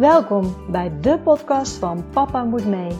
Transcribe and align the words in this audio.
Welkom 0.00 0.70
bij 0.70 1.00
de 1.00 1.18
podcast 1.18 1.76
van 1.76 2.10
Papa 2.10 2.44
Moet 2.44 2.66
Mee. 2.66 2.90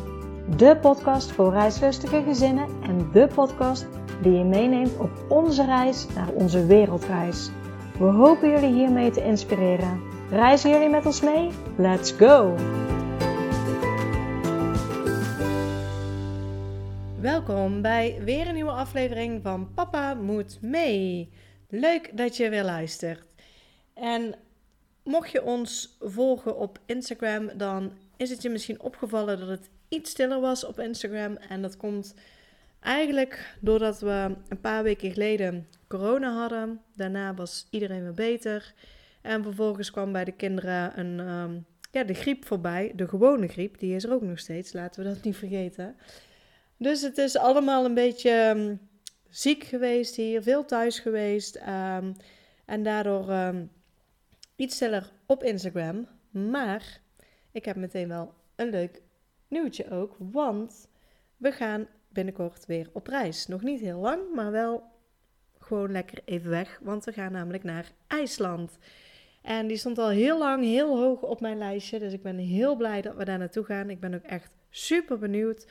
De 0.57 0.79
podcast 0.81 1.33
voor 1.33 1.53
reislustige 1.53 2.23
gezinnen 2.23 2.69
en 2.83 3.11
de 3.13 3.29
podcast 3.35 3.87
die 4.23 4.33
je 4.33 4.45
meeneemt 4.45 4.99
op 4.99 5.11
onze 5.29 5.65
reis 5.65 6.07
naar 6.15 6.29
onze 6.33 6.67
wereldreis. 6.67 7.51
We 7.99 8.05
hopen 8.05 8.51
jullie 8.51 8.73
hiermee 8.73 9.11
te 9.11 9.25
inspireren. 9.25 10.01
Reizen 10.31 10.71
jullie 10.71 10.89
met 10.89 11.07
ons 11.07 11.21
mee? 11.21 11.51
Let's 11.77 12.13
go! 12.13 12.55
Welkom 17.21 17.83
bij 17.83 18.21
weer 18.25 18.49
een 18.49 18.55
nieuwe 18.55 18.71
aflevering 18.71 19.43
van 19.43 19.75
Papa 19.75 20.15
Moet 20.15 20.59
Mee. 20.63 21.33
Leuk 21.69 22.17
dat 22.17 22.37
je 22.37 22.49
weer 22.49 22.65
luistert. 22.65 23.25
En 23.95 24.35
mocht 25.03 25.31
je 25.31 25.43
ons 25.43 25.97
volgen 26.01 26.57
op 26.57 26.79
Instagram, 26.87 27.51
dan 27.57 27.93
is 28.17 28.31
het 28.31 28.43
je 28.43 28.51
misschien 28.51 28.81
opgevallen 28.81 29.39
dat 29.39 29.49
het 29.49 29.71
iets 29.89 30.11
stiller 30.11 30.41
was 30.41 30.65
op 30.65 30.79
Instagram. 30.79 31.37
En 31.37 31.63
dat 31.63 31.77
komt 31.77 32.15
eigenlijk 32.81 33.57
doordat 33.61 34.01
we 34.01 34.37
een 34.49 34.61
paar 34.61 34.83
weken 34.83 35.13
geleden 35.13 35.67
corona 35.89 36.33
hadden. 36.33 36.81
Daarna 36.95 37.35
was 37.35 37.67
iedereen 37.71 38.03
weer 38.03 38.15
beter. 38.15 38.75
En 39.23 39.43
vervolgens 39.43 39.91
kwam 39.91 40.13
bij 40.13 40.25
de 40.25 40.33
kinderen 40.33 40.99
een, 40.99 41.21
ehm, 41.21 41.59
ja, 41.91 42.05
de 42.05 42.15
griep 42.15 42.45
voorbij. 42.45 42.93
De 42.97 43.09
gewone 43.09 43.49
griep, 43.49 43.79
die 43.79 43.95
is 43.95 44.05
er 44.05 44.13
ook 44.13 44.23
nog 44.23 44.39
steeds. 44.39 44.73
Laten 44.73 45.03
we 45.03 45.09
dat 45.09 45.23
niet 45.23 45.37
vergeten. 45.37 45.97
Dus 46.77 47.03
het 47.03 47.19
is 47.19 47.37
allemaal 47.37 47.85
een 47.85 47.95
beetje 47.95 48.31
ehm, 48.31 48.75
ziek 49.31 49.65
geweest 49.65 50.17
hier, 50.17 50.43
veel 50.43 50.65
thuis 50.65 50.99
geweest. 50.99 51.57
Ehm, 51.57 52.13
en 52.65 52.83
daardoor 52.83 53.31
iets 54.61 54.77
sneller 54.77 55.13
op 55.27 55.43
Instagram. 55.43 56.07
Maar 56.31 57.01
ik 57.53 57.65
heb 57.65 57.77
meteen 57.77 58.09
wel 58.09 58.35
een 58.57 58.71
leuk 58.71 59.03
nieuwtje 59.49 59.91
ook. 59.91 60.17
Want 60.19 60.89
we 61.37 61.53
gaan 61.53 61.87
binnenkort 62.09 62.67
weer 62.67 62.91
op 62.93 63.07
reis. 63.07 63.47
Nog 63.47 63.63
niet 63.63 63.81
heel 63.81 63.99
lang, 63.99 64.35
maar 64.35 64.51
wel 64.51 64.83
gewoon 65.59 65.93
lekker 65.93 66.19
even 66.25 66.51
weg. 66.51 66.81
Want 66.83 67.05
we 67.05 67.13
gaan 67.13 67.33
namelijk 67.33 67.65
naar 67.65 67.93
IJsland. 68.07 68.79
En 69.43 69.67
die 69.67 69.77
stond 69.77 69.99
al 69.99 70.09
heel 70.09 70.39
lang 70.39 70.65
heel 70.65 70.97
hoog 70.99 71.23
op 71.23 71.41
mijn 71.41 71.59
lijstje. 71.59 71.99
Dus 71.99 72.13
ik 72.13 72.23
ben 72.23 72.39
heel 72.39 72.77
blij 72.77 73.03
dat 73.03 73.17
we 73.17 73.25
daar 73.25 73.39
naartoe 73.39 73.65
gaan. 73.65 73.91
Ik 73.91 74.01
ben 74.01 74.15
ook 74.15 74.23
echt 74.25 74.51
super 74.71 75.19
benieuwd. 75.19 75.67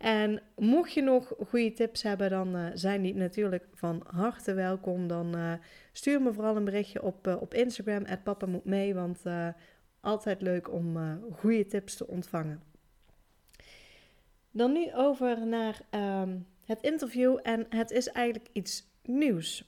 En 0.00 0.42
mocht 0.56 0.92
je 0.92 1.02
nog 1.02 1.32
goede 1.48 1.72
tips 1.72 2.02
hebben, 2.02 2.30
dan 2.30 2.56
uh, 2.56 2.66
zijn 2.74 3.02
die 3.02 3.14
natuurlijk 3.14 3.64
van 3.74 4.02
harte 4.06 4.54
welkom. 4.54 5.06
Dan 5.06 5.36
uh, 5.36 5.52
stuur 5.92 6.22
me 6.22 6.32
vooral 6.32 6.56
een 6.56 6.64
berichtje 6.64 7.02
op, 7.02 7.26
uh, 7.26 7.40
op 7.40 7.54
Instagram, 7.54 8.04
papa 8.24 8.46
moet 8.46 8.64
mee, 8.64 8.94
want 8.94 9.22
altijd 10.00 10.40
leuk 10.40 10.72
om 10.72 11.18
goede 11.32 11.66
tips 11.66 11.96
te 11.96 12.06
ontvangen. 12.06 12.62
Dan 14.50 14.72
nu 14.72 14.94
over 14.94 15.46
naar 15.46 15.80
um, 15.90 16.46
het 16.64 16.82
interview 16.82 17.38
en 17.42 17.66
het 17.68 17.90
is 17.90 18.08
eigenlijk 18.08 18.48
iets 18.52 18.84
nieuws. 19.02 19.64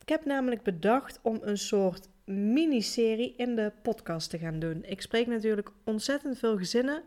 Ik 0.00 0.08
heb 0.08 0.24
namelijk 0.24 0.62
bedacht 0.62 1.20
om 1.22 1.38
een 1.40 1.58
soort 1.58 2.08
miniserie 2.24 3.34
in 3.36 3.56
de 3.56 3.72
podcast 3.82 4.30
te 4.30 4.38
gaan 4.38 4.58
doen. 4.58 4.84
Ik 4.84 5.00
spreek 5.00 5.26
natuurlijk 5.26 5.70
ontzettend 5.84 6.38
veel 6.38 6.56
gezinnen 6.56 7.02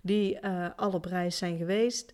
die 0.00 0.38
uh, 0.42 0.66
al 0.76 0.92
op 0.92 1.04
reis 1.04 1.38
zijn 1.38 1.56
geweest. 1.56 2.12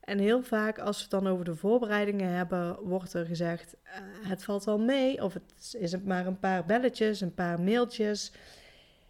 En 0.00 0.18
heel 0.18 0.42
vaak 0.42 0.78
als 0.78 0.96
we 0.96 1.02
het 1.02 1.10
dan 1.10 1.32
over 1.32 1.44
de 1.44 1.54
voorbereidingen 1.54 2.30
hebben, 2.30 2.78
wordt 2.82 3.12
er 3.12 3.26
gezegd: 3.26 3.76
uh, 3.84 4.28
het 4.28 4.44
valt 4.44 4.64
wel 4.64 4.78
mee, 4.78 5.24
of 5.24 5.34
het 5.34 5.74
is 5.78 6.00
maar 6.00 6.26
een 6.26 6.38
paar 6.38 6.64
belletjes, 6.64 7.20
een 7.20 7.34
paar 7.34 7.60
mailtjes. 7.60 8.32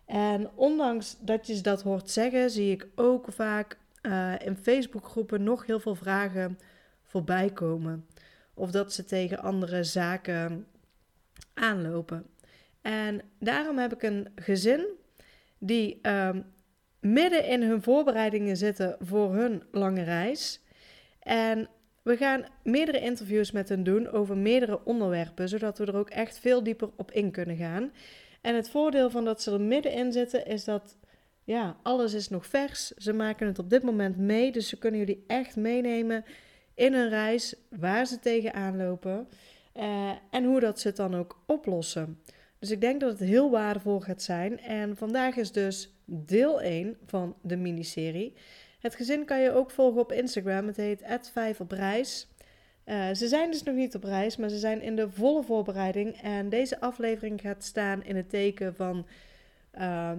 En 0.05 0.51
ondanks 0.55 1.17
dat 1.21 1.47
je 1.47 1.61
dat 1.61 1.83
hoort 1.83 2.11
zeggen, 2.11 2.51
zie 2.51 2.71
ik 2.71 2.87
ook 2.95 3.27
vaak 3.33 3.79
uh, 4.03 4.35
in 4.39 4.57
Facebookgroepen 4.57 5.43
nog 5.43 5.67
heel 5.67 5.81
veel 5.81 5.95
vragen 5.95 6.59
voorbij 7.03 7.51
komen. 7.51 8.07
Of 8.55 8.71
dat 8.71 8.93
ze 8.93 9.05
tegen 9.05 9.39
andere 9.39 9.85
zaken 9.85 10.67
aanlopen. 11.55 12.27
En 12.81 13.21
daarom 13.39 13.79
heb 13.79 13.93
ik 13.93 14.03
een 14.03 14.29
gezin 14.35 14.87
die 15.59 16.09
um, 16.09 16.45
midden 17.01 17.45
in 17.47 17.63
hun 17.63 17.83
voorbereidingen 17.83 18.57
zitten 18.57 18.97
voor 19.01 19.35
hun 19.35 19.63
lange 19.71 20.03
reis. 20.03 20.61
En 21.21 21.69
we 22.03 22.17
gaan 22.17 22.45
meerdere 22.63 23.01
interviews 23.01 23.51
met 23.51 23.69
hen 23.69 23.85
doen 23.85 24.09
over 24.09 24.37
meerdere 24.37 24.85
onderwerpen, 24.85 25.49
zodat 25.49 25.79
we 25.79 25.87
er 25.87 25.97
ook 25.97 26.11
echt 26.11 26.39
veel 26.39 26.63
dieper 26.63 26.91
op 26.97 27.11
in 27.11 27.31
kunnen 27.31 27.57
gaan. 27.57 27.93
En 28.41 28.55
het 28.55 28.71
voordeel 28.71 29.11
van 29.11 29.25
dat 29.25 29.43
ze 29.43 29.53
er 29.53 29.61
middenin 29.61 30.13
zitten 30.13 30.47
is 30.47 30.65
dat 30.65 30.97
ja, 31.45 31.77
alles 31.83 32.15
is 32.15 32.29
nog 32.29 32.47
vers. 32.47 32.89
Ze 32.89 33.13
maken 33.13 33.47
het 33.47 33.59
op 33.59 33.71
dit 33.71 33.83
moment 33.83 34.17
mee, 34.17 34.53
dus 34.53 34.69
ze 34.69 34.79
kunnen 34.79 35.01
jullie 35.01 35.25
echt 35.27 35.57
meenemen 35.57 36.25
in 36.75 36.95
een 36.95 37.09
reis 37.09 37.55
waar 37.69 38.07
ze 38.07 38.19
tegenaan 38.19 38.77
lopen 38.77 39.29
uh, 39.77 40.11
en 40.31 40.45
hoe 40.45 40.61
dat 40.61 40.81
ze 40.81 40.89
het 40.89 40.97
dan 40.97 41.15
ook 41.15 41.43
oplossen. 41.47 42.19
Dus 42.59 42.71
ik 42.71 42.81
denk 42.81 43.01
dat 43.01 43.11
het 43.11 43.29
heel 43.29 43.51
waardevol 43.51 44.01
gaat 44.01 44.23
zijn. 44.23 44.61
En 44.61 44.97
vandaag 44.97 45.37
is 45.37 45.53
dus 45.53 45.95
deel 46.13 46.61
1 46.61 46.97
van 47.07 47.37
de 47.43 47.57
miniserie. 47.57 48.35
Het 48.81 48.95
gezin 48.95 49.25
kan 49.25 49.41
je 49.41 49.53
ook 49.53 49.71
volgen 49.71 50.01
op 50.01 50.13
Instagram. 50.13 50.67
Het 50.67 50.77
heet 50.77 51.03
5 51.33 51.61
op. 51.61 51.73
Uh, 51.73 53.15
ze 53.15 53.29
zijn 53.29 53.51
dus 53.51 53.63
nog 53.63 53.75
niet 53.75 53.95
op 53.95 54.05
reis, 54.05 54.37
maar 54.37 54.49
ze 54.49 54.59
zijn 54.59 54.83
in 54.83 54.97
de 54.97 55.11
volle 55.11 55.43
voorbereiding. 55.43 56.21
En 56.23 56.49
deze 56.49 56.81
aflevering 56.81 57.41
gaat 57.41 57.65
staan 57.65 58.05
in 58.05 58.17
het 58.17 58.31
teken 58.31 58.75
van 58.75 59.07
uh, 59.79 60.13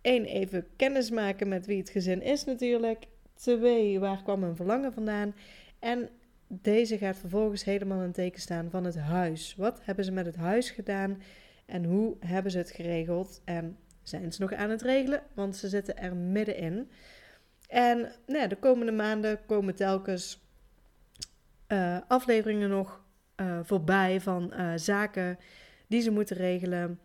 één, 0.00 0.24
even 0.24 0.66
kennismaken 0.76 1.48
met 1.48 1.66
wie 1.66 1.78
het 1.78 1.90
gezin 1.90 2.22
is 2.22 2.44
natuurlijk. 2.44 3.04
Twee, 3.34 4.00
waar 4.00 4.22
kwam 4.22 4.42
hun 4.42 4.56
verlangen 4.56 4.92
vandaan? 4.92 5.34
En 5.78 6.08
deze 6.48 6.98
gaat 6.98 7.16
vervolgens 7.16 7.64
helemaal 7.64 7.98
in 7.98 8.04
het 8.04 8.14
teken 8.14 8.40
staan 8.40 8.70
van 8.70 8.84
het 8.84 8.98
huis. 8.98 9.54
Wat 9.56 9.80
hebben 9.82 10.04
ze 10.04 10.12
met 10.12 10.26
het 10.26 10.36
huis 10.36 10.70
gedaan? 10.70 11.22
En 11.66 11.84
hoe 11.84 12.16
hebben 12.20 12.52
ze 12.52 12.58
het 12.58 12.70
geregeld? 12.70 13.40
En 13.44 13.76
zijn 14.04 14.32
ze 14.32 14.42
nog 14.42 14.52
aan 14.52 14.70
het 14.70 14.82
regelen? 14.82 15.22
Want 15.34 15.56
ze 15.56 15.68
zitten 15.68 15.96
er 15.96 16.16
middenin. 16.16 16.90
En 17.68 18.12
nou 18.26 18.48
de 18.48 18.56
komende 18.56 18.92
maanden 18.92 19.46
komen 19.46 19.74
telkens 19.74 20.42
uh, 21.68 21.98
afleveringen 22.08 22.68
nog 22.68 23.04
uh, 23.40 23.58
voorbij 23.62 24.20
van 24.20 24.52
uh, 24.52 24.72
zaken 24.76 25.38
die 25.86 26.00
ze 26.00 26.10
moeten 26.10 26.36
regelen 26.36 26.98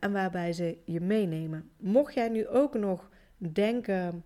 en 0.00 0.12
waarbij 0.12 0.52
ze 0.52 0.78
je 0.84 1.00
meenemen. 1.00 1.70
Mocht 1.76 2.14
jij 2.14 2.28
nu 2.28 2.48
ook 2.48 2.74
nog 2.74 3.10
denken 3.36 4.24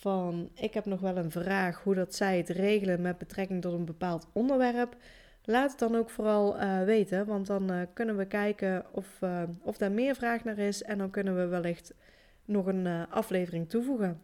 van 0.00 0.50
ik 0.54 0.74
heb 0.74 0.84
nog 0.84 1.00
wel 1.00 1.16
een 1.16 1.30
vraag 1.30 1.82
hoe 1.82 1.94
dat 1.94 2.14
zij 2.14 2.36
het 2.36 2.48
regelen 2.48 3.00
met 3.00 3.18
betrekking 3.18 3.62
tot 3.62 3.72
een 3.72 3.84
bepaald 3.84 4.28
onderwerp, 4.32 4.96
Laat 5.44 5.70
het 5.70 5.78
dan 5.78 5.96
ook 5.96 6.10
vooral 6.10 6.56
uh, 6.56 6.84
weten, 6.84 7.26
want 7.26 7.46
dan 7.46 7.72
uh, 7.72 7.80
kunnen 7.92 8.16
we 8.16 8.24
kijken 8.24 8.84
of, 8.92 9.06
uh, 9.20 9.42
of 9.62 9.76
daar 9.76 9.92
meer 9.92 10.14
vraag 10.14 10.44
naar 10.44 10.58
is 10.58 10.82
en 10.82 10.98
dan 10.98 11.10
kunnen 11.10 11.36
we 11.36 11.46
wellicht 11.46 11.94
nog 12.44 12.66
een 12.66 12.86
aflevering 13.10 13.68
toevoegen. 13.68 14.20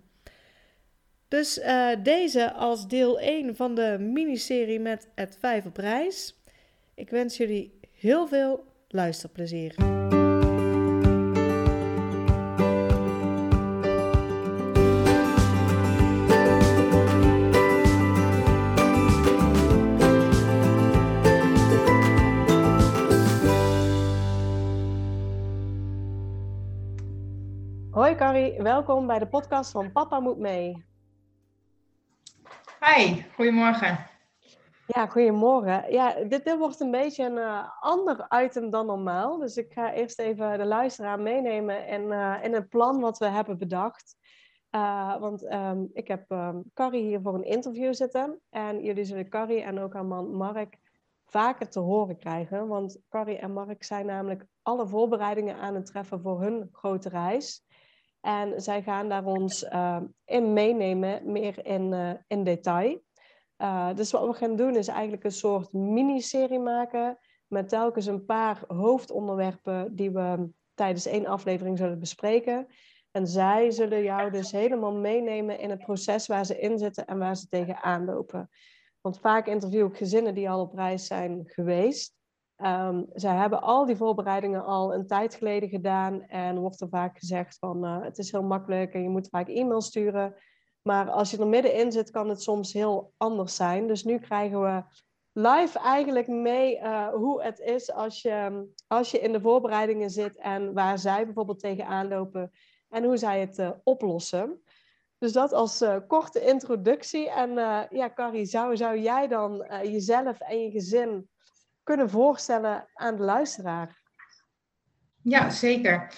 Dus 1.28 1.60
deze 2.02 2.52
als 2.52 2.88
deel 2.88 3.20
1 3.20 3.56
van 3.56 3.74
de 3.74 3.96
miniserie 4.00 4.80
met 4.80 5.08
het 5.14 5.36
5 5.40 5.66
op 5.66 5.76
reis. 5.76 6.34
Ik 6.94 7.10
wens 7.10 7.36
jullie 7.36 7.78
heel 7.92 8.26
veel 8.26 8.64
luisterplezier. 8.88 9.74
Hoi 28.16 28.28
Carrie, 28.28 28.62
welkom 28.62 29.06
bij 29.06 29.18
de 29.18 29.26
podcast 29.26 29.70
van 29.70 29.92
Papa 29.92 30.20
Moet 30.20 30.38
Mee. 30.38 30.84
Hi, 32.80 33.22
goedemorgen. 33.34 34.06
Ja, 34.86 35.06
goedemorgen. 35.06 35.92
Ja, 35.92 36.14
dit, 36.14 36.44
dit 36.44 36.58
wordt 36.58 36.80
een 36.80 36.90
beetje 36.90 37.24
een 37.24 37.36
uh, 37.36 37.68
ander 37.80 38.26
item 38.44 38.70
dan 38.70 38.86
normaal. 38.86 39.38
Dus 39.38 39.56
ik 39.56 39.72
ga 39.72 39.92
eerst 39.92 40.18
even 40.18 40.58
de 40.58 40.64
luisteraar 40.64 41.20
meenemen 41.20 41.86
in, 41.86 42.02
uh, 42.02 42.34
in 42.42 42.54
het 42.54 42.68
plan 42.68 43.00
wat 43.00 43.18
we 43.18 43.26
hebben 43.26 43.58
bedacht. 43.58 44.16
Uh, 44.70 45.16
want 45.16 45.52
um, 45.52 45.90
ik 45.92 46.08
heb 46.08 46.30
um, 46.30 46.62
Carrie 46.74 47.02
hier 47.02 47.20
voor 47.20 47.34
een 47.34 47.44
interview 47.44 47.94
zitten. 47.94 48.40
En 48.50 48.82
jullie 48.82 49.04
zullen 49.04 49.28
Carrie 49.28 49.62
en 49.62 49.78
ook 49.78 49.92
haar 49.92 50.06
man 50.06 50.34
Mark 50.34 50.78
vaker 51.26 51.70
te 51.70 51.80
horen 51.80 52.16
krijgen. 52.16 52.68
Want 52.68 52.98
Carrie 53.08 53.38
en 53.38 53.52
Mark 53.52 53.84
zijn 53.84 54.06
namelijk 54.06 54.46
alle 54.62 54.86
voorbereidingen 54.86 55.56
aan 55.56 55.74
het 55.74 55.86
treffen 55.86 56.20
voor 56.20 56.40
hun 56.42 56.68
grote 56.72 57.08
reis. 57.08 57.65
En 58.26 58.60
zij 58.60 58.82
gaan 58.82 59.08
daar 59.08 59.24
ons 59.24 59.62
uh, 59.62 60.00
in 60.24 60.52
meenemen, 60.52 61.32
meer 61.32 61.66
in, 61.66 61.92
uh, 61.92 62.10
in 62.26 62.44
detail. 62.44 63.02
Uh, 63.58 63.94
dus 63.94 64.10
wat 64.10 64.26
we 64.26 64.32
gaan 64.32 64.56
doen 64.56 64.76
is 64.76 64.88
eigenlijk 64.88 65.24
een 65.24 65.30
soort 65.30 65.72
miniserie 65.72 66.58
maken 66.58 67.18
met 67.46 67.68
telkens 67.68 68.06
een 68.06 68.24
paar 68.24 68.64
hoofdonderwerpen 68.66 69.96
die 69.96 70.10
we 70.10 70.48
tijdens 70.74 71.06
één 71.06 71.26
aflevering 71.26 71.78
zullen 71.78 71.98
bespreken. 71.98 72.66
En 73.10 73.26
zij 73.26 73.70
zullen 73.70 74.02
jou 74.02 74.30
dus 74.30 74.52
helemaal 74.52 74.94
meenemen 74.94 75.58
in 75.58 75.70
het 75.70 75.84
proces 75.84 76.26
waar 76.26 76.46
ze 76.46 76.58
in 76.58 76.78
zitten 76.78 77.06
en 77.06 77.18
waar 77.18 77.36
ze 77.36 77.48
tegenaan 77.48 78.04
lopen. 78.04 78.50
Want 79.00 79.20
vaak 79.20 79.46
interview 79.46 79.86
ik 79.86 79.96
gezinnen 79.96 80.34
die 80.34 80.50
al 80.50 80.60
op 80.60 80.74
reis 80.74 81.06
zijn 81.06 81.42
geweest. 81.46 82.14
Um, 82.64 83.06
zij 83.12 83.34
hebben 83.34 83.62
al 83.62 83.86
die 83.86 83.96
voorbereidingen 83.96 84.64
al 84.64 84.94
een 84.94 85.06
tijd 85.06 85.34
geleden 85.34 85.68
gedaan 85.68 86.22
en 86.22 86.58
wordt 86.58 86.80
er 86.80 86.88
vaak 86.88 87.18
gezegd 87.18 87.58
van 87.58 87.84
uh, 87.84 88.02
het 88.02 88.18
is 88.18 88.30
heel 88.30 88.42
makkelijk 88.42 88.94
en 88.94 89.02
je 89.02 89.08
moet 89.08 89.28
vaak 89.28 89.48
e-mail 89.48 89.80
sturen. 89.80 90.34
Maar 90.82 91.10
als 91.10 91.30
je 91.30 91.38
er 91.38 91.46
middenin 91.46 91.92
zit, 91.92 92.10
kan 92.10 92.28
het 92.28 92.42
soms 92.42 92.72
heel 92.72 93.12
anders 93.16 93.56
zijn. 93.56 93.86
Dus 93.86 94.04
nu 94.04 94.18
krijgen 94.18 94.62
we 94.62 94.82
live 95.32 95.78
eigenlijk 95.78 96.28
mee 96.28 96.78
uh, 96.78 97.08
hoe 97.08 97.42
het 97.42 97.58
is 97.58 97.92
als 97.92 98.22
je, 98.22 98.66
als 98.86 99.10
je 99.10 99.18
in 99.18 99.32
de 99.32 99.40
voorbereidingen 99.40 100.10
zit 100.10 100.36
en 100.36 100.72
waar 100.72 100.98
zij 100.98 101.24
bijvoorbeeld 101.24 101.58
tegenaan 101.60 102.08
lopen 102.08 102.52
en 102.88 103.04
hoe 103.04 103.16
zij 103.16 103.40
het 103.40 103.58
uh, 103.58 103.70
oplossen. 103.82 104.62
Dus 105.18 105.32
dat 105.32 105.52
als 105.52 105.84
korte 106.06 106.40
introductie. 106.40 107.30
En 107.30 107.50
ja, 107.90 108.10
Carrie, 108.14 108.44
zou, 108.44 108.76
zou 108.76 108.98
jij 108.98 109.28
dan 109.28 109.66
jezelf 109.82 110.40
en 110.40 110.62
je 110.62 110.70
gezin 110.70 111.28
kunnen 111.86 112.10
voorstellen 112.10 112.88
aan 112.94 113.16
de 113.16 113.22
luisteraar? 113.22 114.00
Ja, 115.22 115.50
zeker. 115.50 116.12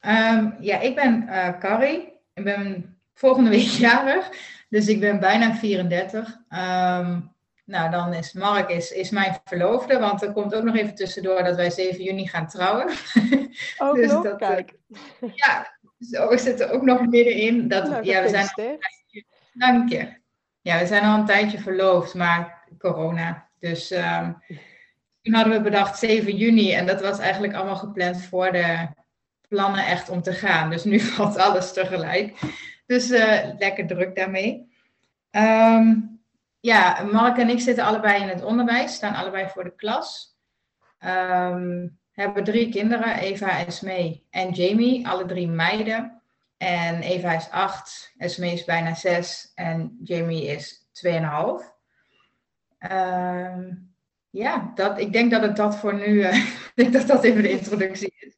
Um, 0.00 0.56
ja, 0.60 0.78
ik 0.80 0.94
ben 0.94 1.28
Carrie. 1.58 2.12
Ik 2.34 2.44
ben 2.44 2.94
volgende 3.14 3.50
week 3.50 3.68
jarig, 3.88 4.30
dus 4.68 4.88
ik 4.88 5.00
ben 5.00 5.20
bijna 5.20 5.54
34. 5.54 6.28
Um, 6.28 6.36
ehm, 6.48 7.20
nou, 7.64 7.90
dan 7.90 8.14
is 8.14 8.32
Mark 8.32 8.70
is, 8.70 8.92
is 8.92 9.10
mijn 9.10 9.40
verloofde, 9.44 9.98
want 9.98 10.22
er 10.22 10.32
komt 10.32 10.54
ook 10.54 10.62
nog 10.62 10.76
even 10.76 10.94
tussendoor 10.94 11.42
dat 11.42 11.56
wij 11.56 11.70
7 11.70 12.02
juni 12.02 12.28
gaan 12.28 12.48
trouwen. 12.48 12.88
Ook 13.78 13.94
dus 13.94 14.10
nog, 14.10 14.22
dat, 14.22 14.40
eh, 14.40 14.48
kijk. 14.48 14.74
Ja, 15.44 15.76
zo 15.98 16.28
is 16.28 16.44
het 16.44 16.60
er 16.60 16.70
ook 16.70 16.82
nog 16.82 17.06
middenin. 17.06 17.68
Dat, 17.68 17.88
nou, 17.88 18.04
ja, 18.04 18.22
we 18.22 18.28
zijn 18.28 18.78
Dank 19.52 19.90
je. 19.90 20.22
Ja, 20.60 20.78
we 20.78 20.86
zijn 20.86 21.04
al 21.04 21.18
een 21.18 21.26
tijdje 21.26 21.58
verloofd, 21.58 22.14
maar 22.14 22.66
corona. 22.78 23.48
Dus 23.58 23.90
um, 23.90 24.42
toen 25.24 25.34
hadden 25.34 25.52
we 25.52 25.60
bedacht 25.60 25.98
7 25.98 26.36
juni 26.36 26.72
en 26.72 26.86
dat 26.86 27.00
was 27.00 27.18
eigenlijk 27.18 27.54
allemaal 27.54 27.76
gepland 27.76 28.24
voor 28.24 28.52
de 28.52 28.88
plannen 29.48 29.86
echt 29.86 30.08
om 30.08 30.22
te 30.22 30.32
gaan. 30.32 30.70
Dus 30.70 30.84
nu 30.84 31.00
valt 31.16 31.36
alles 31.36 31.72
tegelijk. 31.72 32.38
Dus 32.86 33.10
uh, 33.10 33.38
lekker 33.58 33.86
druk 33.86 34.16
daarmee. 34.16 34.72
Um, 35.30 36.20
ja, 36.60 37.02
Mark 37.02 37.38
en 37.38 37.48
ik 37.48 37.60
zitten 37.60 37.84
allebei 37.84 38.22
in 38.22 38.28
het 38.28 38.44
onderwijs, 38.44 38.94
staan 38.94 39.14
allebei 39.14 39.48
voor 39.48 39.64
de 39.64 39.74
klas. 39.76 40.36
Um, 41.04 41.98
hebben 42.12 42.44
drie 42.44 42.68
kinderen, 42.68 43.18
Eva, 43.18 43.66
Esme 43.66 44.22
en 44.30 44.50
Jamie, 44.50 45.08
alle 45.08 45.24
drie 45.24 45.48
meiden. 45.48 46.22
En 46.56 47.02
Eva 47.02 47.32
is 47.32 47.50
acht, 47.50 48.12
Esme 48.16 48.52
is 48.52 48.64
bijna 48.64 48.94
zes 48.94 49.52
en 49.54 49.98
Jamie 50.02 50.46
is 50.46 50.88
tweeënhalf. 50.92 51.74
Um, 52.92 53.93
ja, 54.34 54.72
dat, 54.74 54.98
ik 54.98 55.12
denk 55.12 55.30
dat 55.30 55.42
het 55.42 55.56
dat 55.56 55.76
voor 55.76 55.94
nu, 55.94 56.06
uh, 56.06 56.34
ik 56.68 56.72
denk 56.74 56.92
dat 56.92 57.06
dat 57.06 57.24
even 57.24 57.42
de 57.42 57.50
introductie 57.50 58.14
is. 58.18 58.36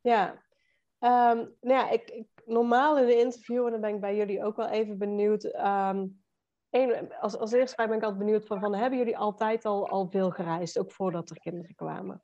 Ja, 0.00 0.28
um, 1.00 1.54
nou 1.60 1.78
ja, 1.78 1.90
ik, 1.90 2.10
ik, 2.10 2.26
normaal 2.44 2.98
in 2.98 3.06
de 3.06 3.18
interview, 3.18 3.64
en 3.64 3.70
dan 3.70 3.80
ben 3.80 3.94
ik 3.94 4.00
bij 4.00 4.16
jullie 4.16 4.44
ook 4.44 4.56
wel 4.56 4.68
even 4.68 4.98
benieuwd. 4.98 5.44
Um, 5.44 6.20
als, 7.20 7.38
als 7.38 7.52
eerste 7.52 7.86
ben 7.86 7.96
ik 7.96 8.02
altijd 8.02 8.18
benieuwd 8.18 8.46
van, 8.46 8.60
van 8.60 8.74
hebben 8.74 8.98
jullie 8.98 9.18
altijd 9.18 9.64
al, 9.64 9.88
al 9.88 10.08
veel 10.10 10.30
gereisd, 10.30 10.78
ook 10.78 10.92
voordat 10.92 11.30
er 11.30 11.40
kinderen 11.40 11.74
kwamen? 11.74 12.22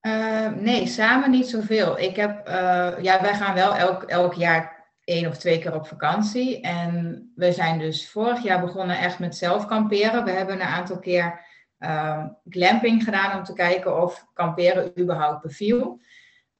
Uh, 0.00 0.52
nee, 0.52 0.86
samen 0.86 1.30
niet 1.30 1.48
zoveel. 1.48 1.98
Ik 1.98 2.16
heb, 2.16 2.48
uh, 2.48 3.02
ja, 3.02 3.20
wij 3.20 3.34
gaan 3.34 3.54
wel 3.54 3.74
elk, 3.74 4.02
elk 4.02 4.34
jaar 4.34 4.77
één 5.08 5.26
of 5.26 5.36
twee 5.36 5.58
keer 5.58 5.74
op 5.74 5.86
vakantie. 5.86 6.60
En 6.60 7.32
we 7.34 7.52
zijn 7.52 7.78
dus 7.78 8.10
vorig 8.10 8.42
jaar 8.42 8.60
begonnen 8.60 8.98
echt 8.98 9.18
met 9.18 9.36
zelf 9.36 9.66
kamperen. 9.66 10.24
We 10.24 10.30
hebben 10.30 10.54
een 10.54 10.66
aantal 10.66 10.98
keer 10.98 11.40
uh, 11.78 12.24
glamping 12.48 13.04
gedaan 13.04 13.38
om 13.38 13.44
te 13.44 13.52
kijken 13.52 14.02
of 14.02 14.26
kamperen 14.32 15.00
überhaupt 15.00 15.42
beviel. 15.42 16.00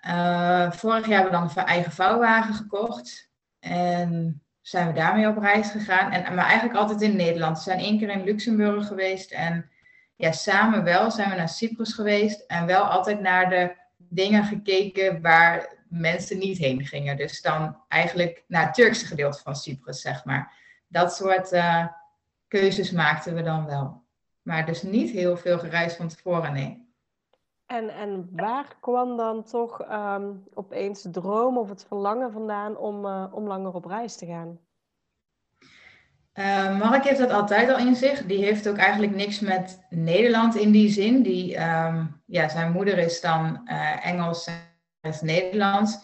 Uh, 0.06 0.70
vorig 0.70 1.06
jaar 1.06 1.20
hebben 1.20 1.40
we 1.40 1.46
dan 1.46 1.50
een 1.56 1.70
eigen 1.70 1.92
vouwwagen 1.92 2.54
gekocht. 2.54 3.30
En 3.60 4.42
zijn 4.60 4.86
we 4.86 4.92
daarmee 4.92 5.28
op 5.28 5.38
reis 5.38 5.70
gegaan. 5.70 6.12
En, 6.12 6.34
maar 6.34 6.44
eigenlijk 6.44 6.78
altijd 6.78 7.02
in 7.02 7.16
Nederland. 7.16 7.56
We 7.56 7.62
zijn 7.62 7.78
één 7.78 7.98
keer 7.98 8.08
in 8.08 8.24
Luxemburg 8.24 8.86
geweest. 8.86 9.32
En 9.32 9.70
ja, 10.16 10.32
samen 10.32 10.84
wel 10.84 11.10
zijn 11.10 11.30
we 11.30 11.36
naar 11.36 11.48
Cyprus 11.48 11.92
geweest. 11.92 12.44
En 12.46 12.66
wel 12.66 12.84
altijd 12.84 13.20
naar 13.20 13.48
de 13.50 13.74
dingen 13.96 14.44
gekeken 14.44 15.22
waar 15.22 15.77
mensen 15.88 16.38
niet 16.38 16.58
heen 16.58 16.86
gingen. 16.86 17.16
Dus 17.16 17.42
dan 17.42 17.76
eigenlijk 17.88 18.44
naar 18.46 18.64
het 18.64 18.74
Turkse 18.74 19.06
gedeelte 19.06 19.42
van 19.42 19.56
Cyprus, 19.56 20.00
zeg 20.00 20.24
maar. 20.24 20.52
Dat 20.86 21.14
soort 21.14 21.52
uh, 21.52 21.86
keuzes 22.48 22.90
maakten 22.90 23.34
we 23.34 23.42
dan 23.42 23.66
wel. 23.66 24.02
Maar 24.42 24.66
dus 24.66 24.82
niet 24.82 25.10
heel 25.10 25.36
veel 25.36 25.58
gereisd 25.58 25.96
van 25.96 26.08
tevoren, 26.08 26.52
nee. 26.52 26.86
En, 27.66 27.88
en 27.88 28.28
waar 28.32 28.76
kwam 28.80 29.16
dan 29.16 29.44
toch 29.44 29.90
um, 29.90 30.44
opeens 30.54 31.02
de 31.02 31.10
droom 31.10 31.58
of 31.58 31.68
het 31.68 31.84
verlangen 31.88 32.32
vandaan 32.32 32.76
om, 32.76 33.04
uh, 33.04 33.24
om 33.30 33.46
langer 33.46 33.72
op 33.72 33.84
reis 33.84 34.16
te 34.16 34.26
gaan? 34.26 34.58
Uh, 36.34 36.78
Mark 36.78 37.04
heeft 37.04 37.18
dat 37.18 37.30
altijd 37.30 37.70
al 37.70 37.78
in 37.78 37.96
zich. 37.96 38.26
Die 38.26 38.44
heeft 38.44 38.68
ook 38.68 38.76
eigenlijk 38.76 39.14
niks 39.14 39.40
met 39.40 39.86
Nederland 39.90 40.54
in 40.54 40.70
die 40.70 40.90
zin. 40.90 41.22
Die, 41.22 41.56
um, 41.60 42.22
ja, 42.26 42.48
zijn 42.48 42.72
moeder 42.72 42.98
is 42.98 43.20
dan 43.20 43.60
uh, 43.64 44.06
Engels 44.06 44.50
en 45.00 45.14
Nederlands. 45.20 45.98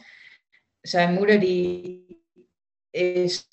Zijn 0.80 1.14
moeder 1.14 1.40
die 1.40 2.04
is 2.90 3.48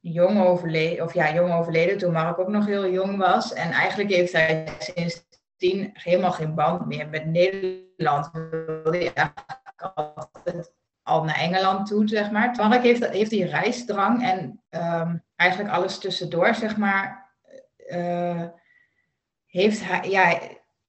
jong 0.00 0.40
overleden, 0.40 1.04
of 1.04 1.14
ja, 1.14 1.34
jong 1.34 1.52
overleden 1.52 1.98
toen 1.98 2.12
Mark 2.12 2.38
ook 2.38 2.48
nog 2.48 2.66
heel 2.66 2.90
jong 2.90 3.16
was. 3.16 3.52
En 3.52 3.70
eigenlijk 3.70 4.10
heeft 4.10 4.32
hij 4.32 4.68
sinds 4.78 5.24
helemaal 5.92 6.32
geen 6.32 6.54
band 6.54 6.86
meer 6.86 7.08
met 7.08 7.26
Nederland. 7.26 8.30
Wilde 8.32 9.12
hij 9.14 9.32
al 11.02 11.24
naar 11.24 11.38
Engeland 11.38 11.86
toe, 11.86 12.08
zeg 12.08 12.30
maar. 12.30 12.54
Mark 12.56 12.82
heeft, 12.82 13.08
heeft 13.08 13.30
die 13.30 13.46
reisdrang 13.46 14.22
en 14.22 14.62
um, 14.70 15.24
eigenlijk 15.36 15.70
alles 15.70 15.98
tussendoor, 15.98 16.54
zeg 16.54 16.76
maar. 16.76 17.30
Uh, 17.88 18.44
heeft 19.46 19.84
hij, 19.84 20.10
ja, 20.10 20.38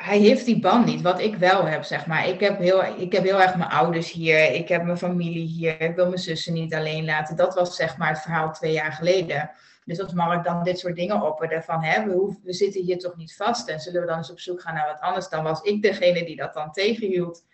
hij 0.03 0.17
heeft 0.17 0.45
die 0.45 0.59
band 0.59 0.85
niet, 0.85 1.01
wat 1.01 1.19
ik 1.19 1.35
wel 1.35 1.65
heb, 1.65 1.83
zeg 1.83 2.05
maar. 2.05 2.27
Ik 2.27 2.39
heb, 2.39 2.59
heel, 2.59 2.83
ik 2.83 3.11
heb 3.11 3.23
heel 3.23 3.41
erg 3.41 3.55
mijn 3.55 3.69
ouders 3.69 4.11
hier, 4.11 4.51
ik 4.51 4.67
heb 4.67 4.83
mijn 4.83 4.97
familie 4.97 5.47
hier, 5.47 5.81
ik 5.81 5.95
wil 5.95 6.07
mijn 6.07 6.19
zussen 6.19 6.53
niet 6.53 6.73
alleen 6.73 7.05
laten. 7.05 7.35
Dat 7.35 7.53
was 7.53 7.75
zeg 7.75 7.97
maar 7.97 8.09
het 8.09 8.21
verhaal 8.21 8.51
twee 8.51 8.71
jaar 8.71 8.91
geleden. 8.91 9.51
Dus 9.85 10.01
als 10.01 10.13
Mark 10.13 10.43
dan 10.43 10.63
dit 10.63 10.79
soort 10.79 10.95
dingen 10.95 11.21
opperde 11.21 11.61
van, 11.61 11.83
hè, 11.83 12.05
we, 12.05 12.37
we 12.43 12.53
zitten 12.53 12.81
hier 12.81 12.97
toch 12.97 13.15
niet 13.15 13.35
vast 13.35 13.69
en 13.69 13.79
zullen 13.79 14.01
we 14.01 14.07
dan 14.07 14.17
eens 14.17 14.31
op 14.31 14.39
zoek 14.39 14.61
gaan 14.61 14.73
naar 14.73 14.87
wat 14.87 14.99
anders, 14.99 15.29
dan 15.29 15.43
was 15.43 15.61
ik 15.61 15.81
degene 15.81 16.25
die 16.25 16.35
dat 16.35 16.53
dan 16.53 16.71
tegenhield. 16.71 17.45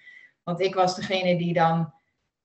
Want 0.43 0.59
ik 0.59 0.75
was 0.75 0.95
degene 0.95 1.37
die 1.37 1.53
dan 1.53 1.93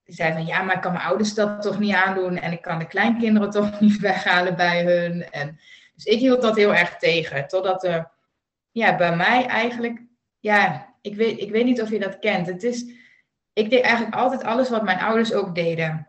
zei 0.04 0.32
van, 0.32 0.46
ja, 0.46 0.62
maar 0.62 0.75
ik 0.75 0.80
kan 0.80 0.92
mijn 0.92 1.04
ouders 1.04 1.34
dat 1.34 1.62
toch 1.62 1.78
niet 1.78 1.94
aandoen 1.94 2.37
en 2.37 2.52
ik 2.52 2.62
kan 2.62 2.78
de 2.78 2.87
kleinkinderen 2.87 3.50
toch 3.50 3.80
niet 3.80 3.99
weghalen 3.99 4.56
bij 4.56 4.84
hun. 4.84 5.30
En, 5.30 5.61
dus 5.94 6.04
ik 6.04 6.18
hield 6.18 6.42
dat 6.42 6.56
heel 6.56 6.75
erg 6.75 6.96
tegen, 6.96 7.46
totdat 7.49 7.84
er, 7.84 8.12
ja, 8.75 8.97
bij 8.97 9.16
mij 9.16 9.47
eigenlijk, 9.47 10.02
ja, 10.38 10.95
ik 11.00 11.14
weet, 11.14 11.40
ik 11.40 11.50
weet 11.50 11.64
niet 11.64 11.83
of 11.83 11.90
je 11.90 11.99
dat 11.99 12.19
kent. 12.19 12.47
Het 12.47 12.62
is, 12.62 12.85
ik 13.52 13.71
deed 13.71 13.83
eigenlijk 13.83 14.14
altijd 14.14 14.45
alles 14.45 14.71
wat 14.71 14.83
mijn 14.83 14.99
ouders 15.00 15.33
ook 15.33 15.54
deden. 15.54 16.09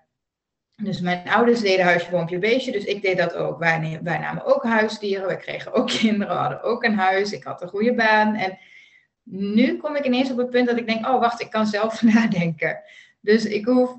Dus 0.76 1.02
mijn 1.02 1.30
ouders 1.30 1.62
deden 1.62 1.86
huisje, 1.86 2.10
boompje, 2.10 2.40
beestje. 2.40 2.72
Dus 2.72 2.84
ik 2.84 3.02
deed 3.02 3.18
dat 3.18 3.36
ook. 3.36 3.60
Wij, 3.60 4.00
wij 4.04 4.18
namen 4.18 4.46
ook 4.46 4.64
huisdieren. 4.64 5.28
We 5.28 5.38
kregen 5.38 5.74
ook 5.74 5.88
kinderen. 6.00 6.38
Hadden 6.38 6.64
ook 6.64 6.84
een 6.84 6.98
huis. 6.98 7.32
Ik 7.32 7.44
had 7.44 7.62
een 7.62 7.68
goede 7.68 7.94
baan. 7.94 8.36
En 8.36 8.58
nu 9.24 9.78
kom 9.78 9.96
ik 9.96 10.06
ineens 10.06 10.32
op 10.32 10.38
het 10.38 10.50
punt 10.50 10.68
dat 10.68 10.78
ik 10.78 10.88
denk: 10.88 11.08
oh, 11.08 11.20
wacht, 11.20 11.42
ik 11.42 11.50
kan 11.50 11.66
zelf 11.66 12.02
nadenken. 12.14 12.82
Dus 13.22 13.46
ik 13.46 13.66
hoef 13.66 13.96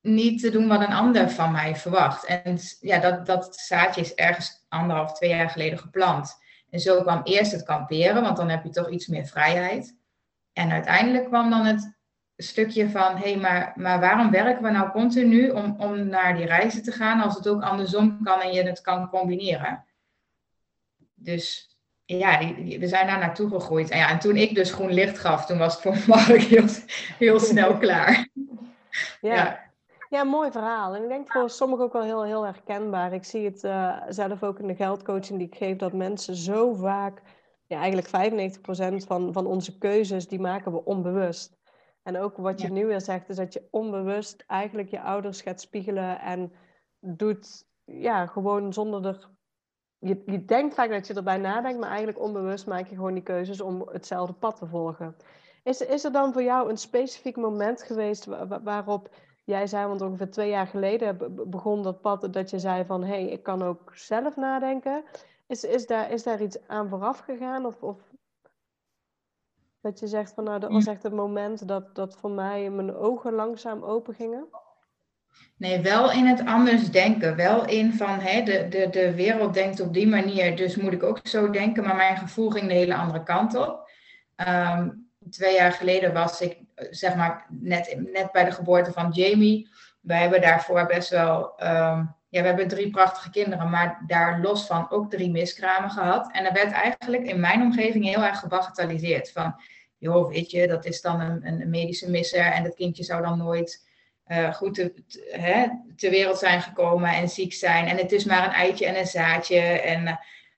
niet 0.00 0.40
te 0.40 0.50
doen 0.50 0.68
wat 0.68 0.80
een 0.80 0.94
ander 0.94 1.30
van 1.30 1.52
mij 1.52 1.76
verwacht. 1.76 2.24
En 2.24 2.58
ja, 2.80 2.98
dat, 2.98 3.26
dat 3.26 3.56
zaadje 3.56 4.00
is 4.00 4.14
ergens 4.14 4.64
anderhalf, 4.68 5.12
twee 5.12 5.30
jaar 5.30 5.50
geleden 5.50 5.78
geplant. 5.78 6.38
En 6.70 6.80
zo 6.80 7.02
kwam 7.02 7.20
eerst 7.24 7.52
het 7.52 7.62
kamperen, 7.62 8.22
want 8.22 8.36
dan 8.36 8.48
heb 8.48 8.64
je 8.64 8.70
toch 8.70 8.90
iets 8.90 9.06
meer 9.06 9.26
vrijheid. 9.26 9.96
En 10.52 10.70
uiteindelijk 10.70 11.24
kwam 11.24 11.50
dan 11.50 11.64
het 11.64 11.98
stukje 12.36 12.90
van, 12.90 13.16
hé, 13.16 13.30
hey, 13.30 13.36
maar, 13.36 13.72
maar 13.76 14.00
waarom 14.00 14.30
werken 14.30 14.62
we 14.62 14.70
nou 14.70 14.90
continu 14.90 15.50
om, 15.50 15.74
om 15.78 16.06
naar 16.08 16.36
die 16.36 16.46
reizen 16.46 16.82
te 16.82 16.92
gaan 16.92 17.20
als 17.20 17.34
het 17.34 17.48
ook 17.48 17.62
andersom 17.62 18.22
kan 18.22 18.40
en 18.40 18.52
je 18.52 18.62
het 18.62 18.80
kan 18.80 19.08
combineren? 19.08 19.84
Dus 21.14 21.70
ja, 22.04 22.38
die, 22.38 22.78
we 22.78 22.88
zijn 22.88 23.06
daar 23.06 23.18
naartoe 23.18 23.48
gegroeid. 23.50 23.90
En, 23.90 23.98
ja, 23.98 24.10
en 24.10 24.18
toen 24.18 24.36
ik 24.36 24.54
dus 24.54 24.72
groen 24.72 24.92
licht 24.92 25.18
gaf, 25.18 25.46
toen 25.46 25.58
was 25.58 25.72
het 25.72 25.82
voor 25.82 25.96
Mark 26.16 26.40
heel, 26.40 26.66
heel 27.18 27.40
snel 27.40 27.78
klaar. 27.78 28.28
Ja. 29.20 29.34
ja. 29.34 29.59
Ja. 30.10 30.24
mooi 30.24 30.50
verhaal. 30.50 30.94
En 30.94 31.02
ik 31.02 31.08
denk 31.08 31.32
voor 31.32 31.50
sommigen 31.50 31.84
ook 31.84 31.92
wel 31.92 32.02
heel, 32.02 32.24
heel 32.24 32.44
herkenbaar. 32.44 33.12
Ik 33.12 33.24
zie 33.24 33.44
het 33.44 33.64
uh, 33.64 34.02
zelf 34.08 34.42
ook 34.42 34.58
in 34.58 34.66
de 34.66 34.74
geldcoaching 34.74 35.38
die 35.38 35.46
ik 35.46 35.54
geef, 35.54 35.76
dat 35.76 35.92
mensen 35.92 36.34
zo 36.34 36.74
vaak, 36.74 37.22
ja, 37.66 37.78
eigenlijk 37.78 38.08
95% 39.02 39.06
van, 39.06 39.32
van 39.32 39.46
onze 39.46 39.78
keuzes, 39.78 40.28
die 40.28 40.40
maken 40.40 40.72
we 40.72 40.84
onbewust. 40.84 41.58
En 42.02 42.18
ook 42.18 42.36
wat 42.36 42.60
je 42.60 42.68
nu 42.68 42.86
weer 42.86 43.00
zegt, 43.00 43.28
is 43.28 43.36
dat 43.36 43.52
je 43.52 43.68
onbewust 43.70 44.44
eigenlijk 44.46 44.90
je 44.90 45.00
ouders 45.00 45.42
gaat 45.42 45.60
spiegelen 45.60 46.20
en 46.20 46.52
doet, 47.00 47.66
ja, 47.84 48.26
gewoon 48.26 48.72
zonder 48.72 49.06
er. 49.06 49.28
Je, 49.98 50.22
je 50.26 50.44
denkt 50.44 50.74
vaak 50.74 50.90
dat 50.90 51.06
je 51.06 51.14
erbij 51.14 51.36
nadenkt, 51.36 51.80
maar 51.80 51.88
eigenlijk 51.88 52.20
onbewust 52.20 52.66
maak 52.66 52.88
je 52.88 52.94
gewoon 52.94 53.14
die 53.14 53.22
keuzes 53.22 53.60
om 53.60 53.88
hetzelfde 53.92 54.32
pad 54.32 54.56
te 54.56 54.66
volgen. 54.66 55.16
Is, 55.62 55.80
is 55.80 56.04
er 56.04 56.12
dan 56.12 56.32
voor 56.32 56.42
jou 56.42 56.70
een 56.70 56.76
specifiek 56.76 57.36
moment 57.36 57.82
geweest 57.82 58.24
waarop 58.62 59.10
jij 59.44 59.66
zei, 59.66 59.86
want 59.86 60.00
ongeveer 60.00 60.30
twee 60.30 60.50
jaar 60.50 60.66
geleden 60.66 61.34
begon 61.50 61.82
dat 61.82 62.00
pad 62.00 62.32
dat 62.32 62.50
je 62.50 62.58
zei 62.58 62.84
van 62.84 63.02
hé, 63.02 63.08
hey, 63.08 63.24
ik 63.24 63.42
kan 63.42 63.62
ook 63.62 63.92
zelf 63.94 64.36
nadenken. 64.36 65.04
Is, 65.46 65.64
is, 65.64 65.86
daar, 65.86 66.10
is 66.10 66.22
daar 66.22 66.42
iets 66.42 66.58
aan 66.66 66.88
vooraf 66.88 67.18
gegaan? 67.18 67.66
Of, 67.66 67.82
of 67.82 67.96
dat 69.80 69.98
je 69.98 70.06
zegt 70.06 70.32
van 70.34 70.44
nou, 70.44 70.60
dat 70.60 70.70
was 70.70 70.86
echt 70.86 71.02
het 71.02 71.12
moment 71.12 71.68
dat, 71.68 71.94
dat 71.94 72.16
voor 72.16 72.30
mij 72.30 72.70
mijn 72.70 72.94
ogen 72.94 73.32
langzaam 73.32 73.82
open 73.82 74.14
gingen? 74.14 74.46
Nee, 75.56 75.80
wel 75.80 76.12
in 76.12 76.26
het 76.26 76.46
anders 76.46 76.90
denken. 76.90 77.36
Wel 77.36 77.66
in 77.66 77.92
van 77.92 78.18
hè, 78.18 78.42
de, 78.42 78.68
de, 78.68 78.88
de 78.90 79.14
wereld 79.14 79.54
denkt 79.54 79.80
op 79.80 79.94
die 79.94 80.08
manier, 80.08 80.56
dus 80.56 80.76
moet 80.76 80.92
ik 80.92 81.02
ook 81.02 81.20
zo 81.22 81.50
denken. 81.50 81.82
Maar 81.82 81.96
mijn 81.96 82.16
gevoel 82.16 82.50
ging 82.50 82.66
de 82.66 82.74
hele 82.74 82.94
andere 82.94 83.22
kant 83.22 83.54
op. 83.54 83.90
Ehm, 84.36 84.88
twee 85.30 85.54
jaar 85.54 85.72
geleden 85.72 86.12
was 86.12 86.40
ik, 86.40 86.58
zeg 86.74 87.14
maar, 87.14 87.46
net, 87.48 87.96
net 88.12 88.32
bij 88.32 88.44
de 88.44 88.50
geboorte 88.52 88.92
van 88.92 89.10
Jamie. 89.10 89.68
Wij 90.00 90.20
hebben 90.20 90.40
daarvoor 90.40 90.86
best 90.86 91.10
wel, 91.10 91.58
ehm, 91.58 92.04
ja, 92.28 92.40
we 92.40 92.46
hebben 92.46 92.68
drie 92.68 92.90
prachtige 92.90 93.30
kinderen, 93.30 93.70
maar 93.70 94.02
daar 94.06 94.40
los 94.40 94.66
van 94.66 94.90
ook 94.90 95.10
drie 95.10 95.30
miskramen 95.30 95.90
gehad. 95.90 96.32
En 96.32 96.44
er 96.44 96.52
werd 96.52 96.72
eigenlijk 96.72 97.22
in 97.22 97.40
mijn 97.40 97.62
omgeving 97.62 98.04
heel 98.04 98.24
erg 98.24 98.38
gebagatelliseerd. 98.38 99.32
Van, 99.32 99.54
joh, 99.98 100.28
weet 100.28 100.50
je, 100.50 100.66
dat 100.66 100.84
is 100.84 101.00
dan 101.00 101.20
een, 101.20 101.46
een 101.46 101.70
medische 101.70 102.10
misser 102.10 102.44
en 102.44 102.62
dat 102.62 102.74
kindje 102.74 103.04
zou 103.04 103.22
dan 103.22 103.38
nooit 103.38 103.88
uh, 104.26 104.54
goed 104.54 104.74
te, 104.74 104.94
hè, 105.30 105.66
ter 105.96 106.10
wereld 106.10 106.38
zijn 106.38 106.62
gekomen 106.62 107.10
en 107.10 107.28
ziek 107.28 107.52
zijn. 107.52 107.86
En 107.86 107.96
het 107.96 108.12
is 108.12 108.24
maar 108.24 108.44
een 108.44 108.52
eitje 108.52 108.86
en 108.86 108.98
een 108.98 109.06
zaadje. 109.06 109.60
En 109.60 110.02
uh, 110.02 110.16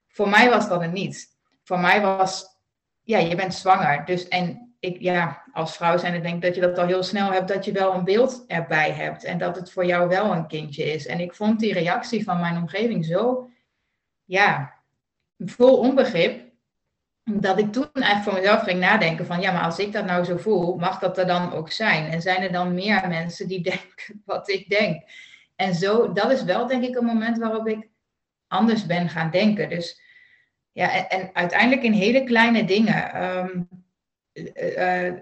voor 0.08 0.28
mij 0.28 0.48
was 0.48 0.68
dat 0.68 0.80
het 0.80 0.92
niet. 0.92 1.26
Voor 1.64 1.78
mij 1.78 2.00
was, 2.00 2.51
ja, 3.02 3.18
je 3.18 3.34
bent 3.34 3.54
zwanger. 3.54 4.04
Dus 4.04 4.28
en 4.28 4.74
ik, 4.80 5.00
ja, 5.00 5.42
als 5.52 5.76
vrouw 5.76 5.98
zijn, 5.98 6.14
ik 6.14 6.22
denk 6.22 6.42
dat 6.42 6.54
je 6.54 6.60
dat 6.60 6.78
al 6.78 6.86
heel 6.86 7.02
snel 7.02 7.32
hebt, 7.32 7.48
dat 7.48 7.64
je 7.64 7.72
wel 7.72 7.94
een 7.94 8.04
beeld 8.04 8.44
erbij 8.46 8.90
hebt. 8.90 9.24
En 9.24 9.38
dat 9.38 9.56
het 9.56 9.72
voor 9.72 9.84
jou 9.86 10.08
wel 10.08 10.32
een 10.32 10.46
kindje 10.46 10.84
is. 10.84 11.06
En 11.06 11.20
ik 11.20 11.34
vond 11.34 11.60
die 11.60 11.72
reactie 11.72 12.24
van 12.24 12.40
mijn 12.40 12.56
omgeving 12.56 13.04
zo, 13.04 13.50
ja, 14.24 14.74
vol 15.38 15.78
onbegrip 15.78 16.50
dat 17.24 17.58
ik 17.58 17.72
toen 17.72 17.88
eigenlijk 17.92 18.24
voor 18.24 18.32
mezelf 18.32 18.62
ging 18.62 18.80
nadenken 18.80 19.26
van 19.26 19.40
ja, 19.40 19.52
maar 19.52 19.64
als 19.64 19.78
ik 19.78 19.92
dat 19.92 20.04
nou 20.04 20.24
zo 20.24 20.36
voel, 20.36 20.76
mag 20.76 20.98
dat 20.98 21.18
er 21.18 21.26
dan 21.26 21.52
ook 21.52 21.70
zijn? 21.70 22.10
En 22.10 22.22
zijn 22.22 22.42
er 22.42 22.52
dan 22.52 22.74
meer 22.74 23.08
mensen 23.08 23.48
die 23.48 23.62
denken 23.70 24.22
wat 24.24 24.48
ik 24.48 24.68
denk? 24.68 25.02
En 25.56 25.74
zo, 25.74 26.12
dat 26.12 26.30
is 26.30 26.42
wel 26.42 26.66
denk 26.66 26.84
ik 26.84 26.96
een 26.96 27.04
moment 27.04 27.38
waarop 27.38 27.66
ik 27.66 27.88
anders 28.46 28.86
ben 28.86 29.08
gaan 29.08 29.30
denken. 29.30 29.68
Dus 29.68 30.01
ja, 30.72 31.08
en, 31.08 31.30
uiteindelijk 31.32 31.82
in 31.82 31.92
hele 31.92 32.24
kleine 32.24 32.64
dingen. 32.64 33.24
Um, 33.24 33.68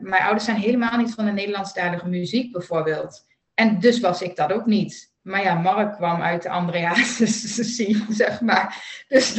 mijn 0.01 0.23
ouders 0.23 0.45
zijn 0.45 0.57
helemaal 0.57 0.97
niet 0.97 1.15
van 1.15 1.25
de 1.25 1.33
Nederlandstalige 1.33 2.09
muziek 2.09 2.53
bijvoorbeeld. 2.53 3.27
En 3.55 3.81
dus 3.81 4.01
was 4.01 4.23
ik 4.23 4.37
dat 4.37 4.53
ook 4.53 4.67
niet. 4.67 5.13
Maar 5.23 5.43
ja, 5.43 5.55
Mark 5.55 5.97
kwam 5.97 6.23
uit 6.23 6.43
de 6.43 6.49
Andrea's 6.49 7.17
zeg 8.09 8.41
maar. 8.41 8.85
Dus 9.09 9.35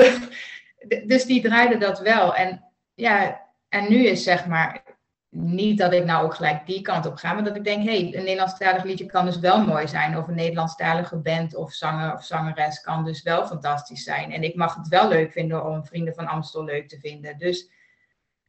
dus 1.06 1.26
die 1.26 1.42
draaide 1.42 1.78
dat 1.78 2.00
wel. 2.00 2.36
En 2.36 2.64
ja, 2.94 3.42
en 3.70 3.90
nu 3.90 4.06
is 4.06 4.24
zeg 4.24 4.48
maar 4.48 4.84
niet 5.34 5.78
dat 5.78 5.94
ik 5.94 6.06
nou 6.06 6.26
ook 6.26 6.36
gelijk 6.36 6.66
die 6.66 6.82
kant 6.82 7.06
op 7.06 7.16
ga, 7.16 7.34
maar 7.34 7.44
dat 7.44 7.56
ik 7.56 7.64
denk, 7.64 7.84
hé, 7.84 8.00
hey, 8.00 8.16
een 8.16 8.24
Nederlandstalig 8.24 8.84
liedje 8.84 9.06
kan 9.06 9.26
dus 9.26 9.40
wel 9.40 9.66
mooi 9.66 9.88
zijn. 9.88 10.18
Of 10.18 10.28
een 10.28 10.36
Nederlandstalige 10.36 11.18
band 11.18 11.56
of 11.56 11.74
zanger 11.74 12.14
of 12.14 12.24
zangeres 12.24 12.82
kan 12.82 13.04
dus 13.04 13.24
wel 13.24 13.48
fantastisch 13.48 14.04
zijn. 14.04 14.32
En 14.32 14.44
ik 14.44 14.56
mag 14.56 14.76
het 14.76 14.88
wel 14.88 15.08
leuk 15.08 15.32
vinden 15.32 15.66
om 15.66 15.86
Vrienden 15.86 16.14
van 16.14 16.28
Amstel 16.28 16.64
leuk 16.64 16.88
te 16.88 17.00
vinden. 17.00 17.38
Dus 17.38 17.70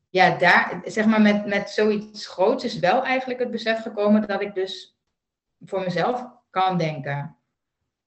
ja, 0.08 0.36
daar, 0.38 0.80
zeg 0.84 1.06
maar, 1.06 1.20
met, 1.20 1.46
met 1.46 1.70
zoiets 1.70 2.26
groots 2.26 2.64
is 2.64 2.78
wel 2.78 3.04
eigenlijk 3.04 3.40
het 3.40 3.50
besef 3.50 3.82
gekomen 3.82 4.26
dat 4.26 4.40
ik 4.40 4.54
dus 4.54 4.96
voor 5.64 5.80
mezelf 5.80 6.26
kan 6.50 6.78
denken. 6.78 7.36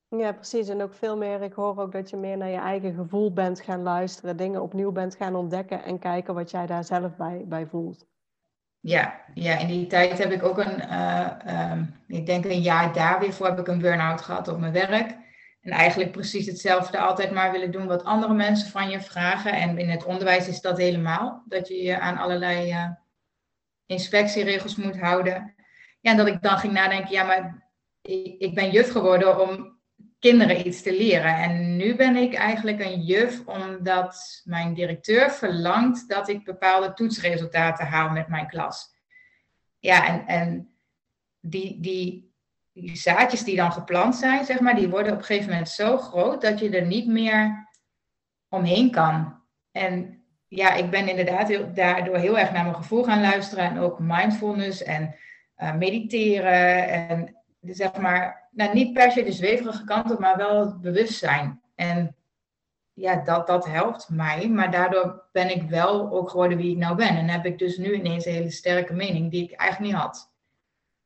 Ja, 0.09 0.31
precies. 0.31 0.69
En 0.69 0.81
ook 0.81 0.93
veel 0.93 1.17
meer, 1.17 1.41
ik 1.41 1.53
hoor 1.53 1.77
ook 1.77 1.91
dat 1.91 2.09
je 2.09 2.17
meer 2.17 2.37
naar 2.37 2.49
je 2.49 2.57
eigen 2.57 2.93
gevoel 2.93 3.33
bent 3.33 3.61
gaan 3.61 3.81
luisteren, 3.81 4.37
dingen 4.37 4.61
opnieuw 4.61 4.91
bent 4.91 5.15
gaan 5.15 5.35
ontdekken 5.35 5.83
en 5.83 5.99
kijken 5.99 6.33
wat 6.33 6.51
jij 6.51 6.65
daar 6.65 6.83
zelf 6.83 7.15
bij, 7.15 7.43
bij 7.47 7.65
voelt. 7.65 8.05
Ja, 8.85 9.21
ja, 9.33 9.57
in 9.57 9.67
die 9.67 9.87
tijd 9.87 10.17
heb 10.17 10.31
ik 10.31 10.43
ook 10.43 10.57
een, 10.57 10.79
uh, 10.79 11.71
um, 11.71 11.95
ik 12.07 12.25
denk 12.25 12.45
een 12.45 12.61
jaar 12.61 12.93
daar 12.93 13.19
weer 13.19 13.33
voor 13.33 13.45
heb 13.45 13.59
ik 13.59 13.67
een 13.67 13.79
burn-out 13.79 14.21
gehad 14.21 14.47
op 14.47 14.59
mijn 14.59 14.73
werk. 14.73 15.15
En 15.61 15.71
eigenlijk 15.71 16.11
precies 16.11 16.45
hetzelfde, 16.45 16.99
altijd 16.99 17.31
maar 17.31 17.51
willen 17.51 17.71
doen 17.71 17.87
wat 17.87 18.03
andere 18.03 18.33
mensen 18.33 18.69
van 18.69 18.89
je 18.89 19.01
vragen. 19.01 19.53
En 19.53 19.77
in 19.77 19.89
het 19.89 20.03
onderwijs 20.03 20.47
is 20.47 20.61
dat 20.61 20.77
helemaal, 20.77 21.43
dat 21.47 21.67
je 21.67 21.83
je 21.83 21.99
aan 21.99 22.17
allerlei 22.17 22.71
uh, 22.71 22.89
inspectieregels 23.85 24.75
moet 24.75 24.99
houden. 24.99 25.55
Ja, 26.01 26.11
en 26.11 26.17
dat 26.17 26.27
ik 26.27 26.41
dan 26.41 26.57
ging 26.57 26.73
nadenken, 26.73 27.11
ja, 27.11 27.23
maar 27.23 27.69
ik, 28.01 28.35
ik 28.41 28.55
ben 28.55 28.71
juf 28.71 28.91
geworden 28.91 29.49
om 29.49 29.74
kinderen 30.29 30.67
iets 30.67 30.81
te 30.81 30.91
leren. 30.91 31.35
En 31.35 31.75
nu 31.75 31.95
ben 31.95 32.15
ik 32.15 32.33
eigenlijk 32.33 32.79
een 32.79 33.01
juf 33.01 33.45
omdat 33.45 34.41
mijn 34.43 34.73
directeur 34.73 35.31
verlangt 35.31 36.09
dat 36.09 36.29
ik 36.29 36.43
bepaalde 36.43 36.93
toetsresultaten 36.93 37.85
haal 37.85 38.09
met 38.09 38.27
mijn 38.27 38.47
klas. 38.47 38.93
Ja, 39.79 40.07
en, 40.07 40.25
en 40.27 40.75
die, 41.39 41.79
die, 41.79 42.33
die 42.73 42.95
zaadjes 42.95 43.43
die 43.43 43.55
dan 43.55 43.71
geplant 43.71 44.15
zijn, 44.15 44.45
zeg 44.45 44.59
maar, 44.59 44.75
die 44.75 44.89
worden 44.89 45.11
op 45.11 45.17
een 45.17 45.25
gegeven 45.25 45.49
moment 45.49 45.69
zo 45.69 45.97
groot 45.97 46.41
dat 46.41 46.59
je 46.59 46.69
er 46.69 46.85
niet 46.85 47.07
meer 47.07 47.67
omheen 48.49 48.91
kan. 48.91 49.41
En 49.71 50.23
ja, 50.47 50.73
ik 50.73 50.89
ben 50.89 51.09
inderdaad 51.09 51.47
heel, 51.47 51.73
daardoor 51.73 52.17
heel 52.17 52.39
erg 52.39 52.51
naar 52.51 52.63
mijn 52.63 52.75
gevoel 52.75 53.03
gaan 53.03 53.21
luisteren 53.21 53.63
en 53.63 53.79
ook 53.79 53.99
mindfulness 53.99 54.83
en 54.83 55.15
uh, 55.57 55.75
mediteren 55.75 56.87
en 56.87 57.35
zeg 57.61 57.97
maar 57.97 58.44
nou, 58.55 58.73
niet 58.73 58.93
per 58.93 59.11
se 59.11 59.23
de 59.23 59.31
zweverige 59.31 59.83
kant 59.83 60.11
op, 60.11 60.19
maar 60.19 60.37
wel 60.37 60.59
het 60.59 60.81
bewustzijn. 60.81 61.61
En 61.75 62.15
ja, 62.93 63.15
dat, 63.15 63.47
dat 63.47 63.65
helpt 63.65 64.09
mij. 64.09 64.49
Maar 64.49 64.71
daardoor 64.71 65.23
ben 65.31 65.49
ik 65.49 65.69
wel 65.69 66.11
ook 66.11 66.29
geworden 66.29 66.57
wie 66.57 66.71
ik 66.71 66.77
nou 66.77 66.95
ben. 66.95 67.17
En 67.17 67.29
heb 67.29 67.45
ik 67.45 67.59
dus 67.59 67.77
nu 67.77 67.93
ineens 67.93 68.25
een 68.25 68.33
hele 68.33 68.51
sterke 68.51 68.93
mening 68.93 69.31
die 69.31 69.43
ik 69.43 69.51
eigenlijk 69.51 69.91
niet 69.91 70.01
had. 70.01 70.33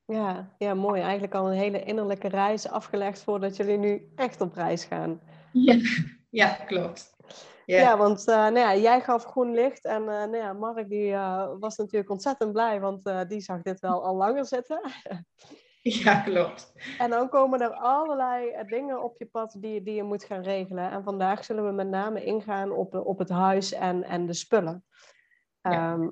Ja, 0.06 0.50
ja, 0.58 0.74
mooi. 0.74 1.02
Eigenlijk 1.02 1.34
al 1.34 1.52
een 1.52 1.58
hele 1.58 1.84
innerlijke 1.84 2.28
reis 2.28 2.70
afgelegd 2.70 3.24
voordat 3.24 3.56
jullie 3.56 3.78
nu 3.78 4.12
echt 4.16 4.42
op 4.42 4.54
reis 4.54 4.84
gaan. 4.84 5.22
Ja, 5.52 5.76
ja 6.42 6.48
klopt. 6.48 7.18
Ja, 7.66 7.98
want 7.98 8.28
uh, 8.28 8.36
nou 8.36 8.58
ja, 8.58 8.76
jij 8.76 9.02
gaf 9.02 9.26
groen 9.26 9.54
licht 9.54 9.86
en 9.86 10.02
uh, 10.02 10.08
nou 10.08 10.38
ja, 10.38 10.54
Mark 10.54 10.90
die, 10.90 11.12
uh, 11.12 11.50
was 11.60 11.78
natuurlijk 11.78 12.10
ontzettend 12.10 12.52
blij, 12.52 12.80
want 12.80 13.12
die 13.28 13.42
zag 13.42 13.62
dit 13.62 13.80
wel 13.80 14.04
al 14.04 14.16
langer 14.16 14.46
zitten. 14.46 14.82
Ja, 16.04 16.22
klopt. 16.22 16.74
En 16.98 17.10
dan 17.10 17.30
komen 17.30 17.62
er 17.62 17.74
allerlei 17.74 18.50
eh, 18.50 18.68
dingen 18.68 19.04
op 19.04 19.18
je 19.18 19.26
pad 19.26 19.56
die, 19.60 19.84
die 19.84 19.96
je 19.96 20.04
moet 20.04 20.24
gaan 20.24 20.42
regelen. 20.42 20.92
En 20.92 21.04
vandaag 21.04 21.46
zullen 21.46 21.66
we 21.66 21.72
met 21.72 21.88
name 21.88 22.24
ingaan 22.24 22.72
op, 22.72 22.96
op 22.96 23.20
het 23.20 23.30
huis 23.30 23.74
en, 23.74 24.04
en 24.04 24.26
de 24.26 24.34
spullen. 24.34 24.84
Ehm, 25.62 26.10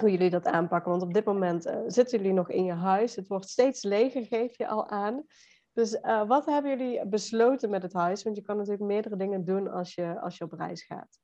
hoe 0.00 0.10
jullie 0.10 0.30
dat 0.30 0.46
aanpakken. 0.46 0.90
Want 0.90 1.02
op 1.02 1.14
dit 1.14 1.24
moment 1.24 1.66
uh, 1.66 1.78
zitten 1.86 2.18
jullie 2.18 2.32
nog 2.32 2.50
in 2.50 2.64
je 2.64 2.72
huis. 2.72 3.16
Het 3.16 3.28
wordt 3.28 3.48
steeds 3.48 3.82
leger, 3.82 4.24
geef 4.24 4.56
je 4.56 4.66
al 4.66 4.88
aan. 4.88 5.24
Dus 5.72 5.94
uh, 5.94 6.26
wat 6.26 6.46
hebben 6.46 6.78
jullie 6.78 7.06
besloten 7.06 7.70
met 7.70 7.82
het 7.82 7.92
huis? 7.92 8.22
Want 8.22 8.36
je 8.36 8.42
kan 8.42 8.56
natuurlijk 8.56 8.84
meerdere 8.84 9.16
dingen 9.16 9.44
doen 9.44 9.70
als 9.70 9.94
je, 9.94 10.20
als 10.20 10.38
je 10.38 10.44
op 10.44 10.52
reis 10.52 10.82
gaat. 10.82 11.18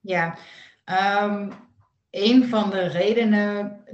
Ja, 0.00 0.38
um, 1.22 1.52
een 2.10 2.44
van 2.48 2.70
de 2.70 2.86
redenen 2.86 3.84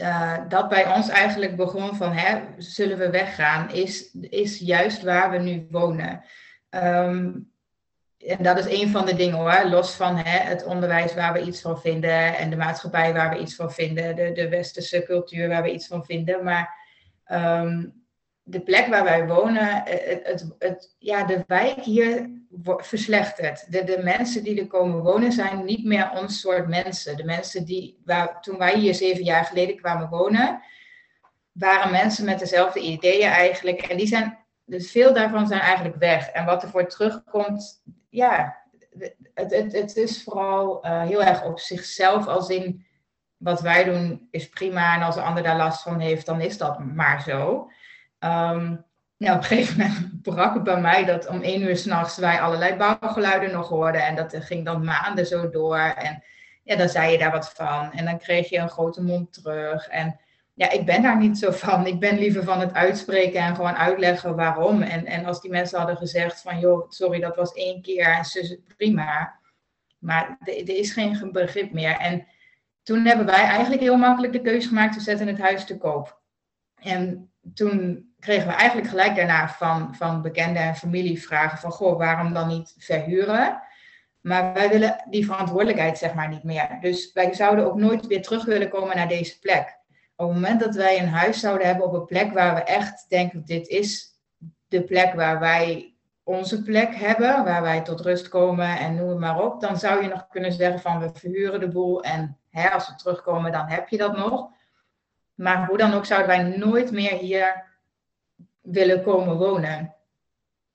uh, 0.00 0.38
dat 0.48 0.68
bij 0.68 0.94
ons 0.94 1.08
eigenlijk 1.08 1.56
begon 1.56 1.96
van, 1.96 2.12
hè, 2.12 2.40
zullen 2.56 2.98
we 2.98 3.10
weggaan, 3.10 3.70
is, 3.70 4.16
is 4.20 4.58
juist 4.58 5.02
waar 5.02 5.30
we 5.30 5.38
nu 5.38 5.66
wonen. 5.70 6.24
Um, 6.70 7.48
en 8.18 8.42
dat 8.42 8.58
is 8.58 8.80
een 8.80 8.90
van 8.90 9.06
de 9.06 9.14
dingen 9.14 9.36
hoor, 9.36 9.68
los 9.68 9.94
van 9.94 10.16
hè, 10.16 10.38
het 10.38 10.64
onderwijs 10.64 11.14
waar 11.14 11.32
we 11.32 11.40
iets 11.40 11.60
van 11.60 11.80
vinden 11.80 12.36
en 12.36 12.50
de 12.50 12.56
maatschappij 12.56 13.12
waar 13.12 13.30
we 13.30 13.38
iets 13.38 13.54
van 13.54 13.72
vinden, 13.72 14.16
de, 14.16 14.32
de 14.32 14.48
westerse 14.48 15.02
cultuur 15.02 15.48
waar 15.48 15.62
we 15.62 15.72
iets 15.72 15.86
van 15.86 16.04
vinden. 16.04 16.44
Maar 16.44 16.74
um, 17.32 17.99
de 18.42 18.60
plek 18.60 18.86
waar 18.86 19.04
wij 19.04 19.26
wonen, 19.26 19.86
eh, 19.86 20.24
het, 20.24 20.54
het, 20.58 20.94
ja, 20.98 21.24
de 21.24 21.44
wijk 21.46 21.80
hier 21.80 22.30
verslechtert. 22.76 23.72
De, 23.72 23.84
de 23.84 24.00
mensen 24.02 24.44
die 24.44 24.60
er 24.60 24.66
komen 24.66 25.02
wonen 25.02 25.32
zijn 25.32 25.64
niet 25.64 25.84
meer 25.84 26.10
ons 26.10 26.40
soort 26.40 26.68
mensen. 26.68 27.16
De 27.16 27.24
mensen 27.24 27.64
die, 27.64 28.00
waar, 28.04 28.40
toen 28.40 28.58
wij 28.58 28.78
hier 28.78 28.94
zeven 28.94 29.24
jaar 29.24 29.44
geleden 29.44 29.76
kwamen 29.76 30.08
wonen, 30.08 30.62
waren 31.52 31.90
mensen 31.90 32.24
met 32.24 32.38
dezelfde 32.38 32.80
ideeën 32.80 33.28
eigenlijk. 33.28 33.80
En 33.80 33.96
die 33.96 34.06
zijn, 34.06 34.38
dus 34.64 34.90
veel 34.90 35.14
daarvan 35.14 35.46
zijn 35.46 35.60
eigenlijk 35.60 35.96
weg. 35.96 36.28
En 36.28 36.44
wat 36.44 36.62
er 36.62 36.68
voor 36.68 36.86
terugkomt, 36.86 37.82
ja, 38.08 38.56
het, 39.34 39.50
het, 39.50 39.72
het 39.72 39.96
is 39.96 40.22
vooral 40.22 40.86
uh, 40.86 41.02
heel 41.02 41.22
erg 41.22 41.44
op 41.44 41.58
zichzelf 41.58 42.26
als 42.26 42.48
in 42.48 42.86
wat 43.36 43.60
wij 43.60 43.84
doen 43.84 44.28
is 44.30 44.48
prima. 44.48 44.94
En 44.94 45.02
als 45.02 45.14
de 45.14 45.22
ander 45.22 45.42
daar 45.42 45.56
last 45.56 45.82
van 45.82 46.00
heeft, 46.00 46.26
dan 46.26 46.40
is 46.40 46.58
dat 46.58 46.78
maar 46.78 47.22
zo. 47.22 47.70
Um, 48.24 48.84
op 49.18 49.26
een 49.26 49.44
gegeven 49.44 49.78
moment 49.78 50.22
brak 50.22 50.54
het 50.54 50.62
bij 50.62 50.80
mij 50.80 51.04
dat 51.04 51.26
om 51.26 51.42
één 51.42 51.62
uur 51.62 51.76
s'nachts 51.76 52.16
wij 52.16 52.40
allerlei 52.40 52.74
bouwgeluiden 52.74 53.52
nog 53.52 53.68
hoorden. 53.68 54.06
En 54.06 54.14
dat 54.14 54.36
ging 54.38 54.64
dan 54.64 54.84
maanden 54.84 55.26
zo 55.26 55.50
door. 55.50 55.78
En 55.78 56.22
ja, 56.62 56.76
dan 56.76 56.88
zei 56.88 57.12
je 57.12 57.18
daar 57.18 57.30
wat 57.30 57.52
van. 57.52 57.92
En 57.92 58.04
dan 58.04 58.18
kreeg 58.18 58.48
je 58.48 58.58
een 58.58 58.68
grote 58.68 59.02
mond 59.02 59.32
terug. 59.32 59.88
En 59.88 60.20
ja, 60.54 60.70
ik 60.70 60.86
ben 60.86 61.02
daar 61.02 61.16
niet 61.16 61.38
zo 61.38 61.50
van. 61.50 61.86
Ik 61.86 62.00
ben 62.00 62.18
liever 62.18 62.44
van 62.44 62.60
het 62.60 62.74
uitspreken 62.74 63.40
en 63.40 63.54
gewoon 63.54 63.76
uitleggen 63.76 64.36
waarom. 64.36 64.82
En, 64.82 65.06
en 65.06 65.24
als 65.24 65.40
die 65.40 65.50
mensen 65.50 65.78
hadden 65.78 65.96
gezegd 65.96 66.42
van, 66.42 66.58
joh, 66.58 66.90
sorry, 66.90 67.20
dat 67.20 67.36
was 67.36 67.52
één 67.52 67.82
keer 67.82 68.06
en 68.06 68.24
ze 68.24 68.60
prima. 68.76 69.38
Maar 69.98 70.38
er 70.40 70.76
is 70.76 70.92
geen 70.92 71.28
begrip 71.32 71.72
meer. 71.72 71.96
En 71.96 72.26
toen 72.82 73.04
hebben 73.04 73.26
wij 73.26 73.44
eigenlijk 73.44 73.82
heel 73.82 73.96
makkelijk 73.96 74.32
de 74.32 74.40
keuze 74.40 74.68
gemaakt, 74.68 74.94
we 74.94 75.00
zetten 75.00 75.26
het 75.26 75.38
huis 75.38 75.64
te 75.64 75.78
koop. 75.78 76.20
En 76.74 77.29
toen 77.54 78.08
kregen 78.18 78.46
we 78.46 78.52
eigenlijk 78.52 78.88
gelijk 78.88 79.16
daarna 79.16 79.48
van, 79.48 79.94
van 79.94 80.22
bekenden 80.22 80.62
en 80.62 80.76
familie 80.76 81.22
vragen 81.22 81.58
van, 81.58 81.70
goh, 81.70 81.98
waarom 81.98 82.32
dan 82.32 82.48
niet 82.48 82.74
verhuren? 82.78 83.62
Maar 84.20 84.52
wij 84.52 84.68
willen 84.68 85.04
die 85.10 85.26
verantwoordelijkheid 85.26 85.98
zeg 85.98 86.14
maar 86.14 86.28
niet 86.28 86.44
meer. 86.44 86.78
Dus 86.80 87.12
wij 87.12 87.34
zouden 87.34 87.64
ook 87.64 87.78
nooit 87.78 88.06
weer 88.06 88.22
terug 88.22 88.44
willen 88.44 88.68
komen 88.68 88.96
naar 88.96 89.08
deze 89.08 89.38
plek. 89.38 89.78
Op 90.16 90.26
het 90.26 90.34
moment 90.34 90.60
dat 90.60 90.74
wij 90.74 90.98
een 90.98 91.08
huis 91.08 91.40
zouden 91.40 91.66
hebben 91.66 91.86
op 91.86 91.92
een 91.92 92.04
plek 92.04 92.32
waar 92.32 92.54
we 92.54 92.60
echt 92.60 93.04
denken, 93.08 93.44
dit 93.44 93.68
is 93.68 94.08
de 94.68 94.82
plek 94.84 95.14
waar 95.14 95.40
wij 95.40 95.94
onze 96.22 96.62
plek 96.62 96.94
hebben, 96.94 97.44
waar 97.44 97.62
wij 97.62 97.80
tot 97.80 98.00
rust 98.00 98.28
komen 98.28 98.78
en 98.78 98.94
noem 98.94 99.18
maar 99.18 99.44
op, 99.44 99.60
dan 99.60 99.78
zou 99.78 100.02
je 100.02 100.08
nog 100.08 100.26
kunnen 100.28 100.52
zeggen 100.52 100.80
van 100.80 101.00
we 101.00 101.10
verhuren 101.12 101.60
de 101.60 101.68
boel 101.68 102.02
en 102.02 102.38
als 102.72 102.88
we 102.88 102.94
terugkomen 102.94 103.52
dan 103.52 103.66
heb 103.68 103.88
je 103.88 103.96
dat 103.96 104.16
nog. 104.16 104.48
Maar 105.40 105.66
hoe 105.66 105.78
dan 105.78 105.92
ook 105.92 106.06
zouden 106.06 106.28
wij 106.28 106.42
nooit 106.42 106.90
meer 106.90 107.12
hier 107.12 107.64
willen 108.60 109.02
komen 109.02 109.36
wonen. 109.36 109.94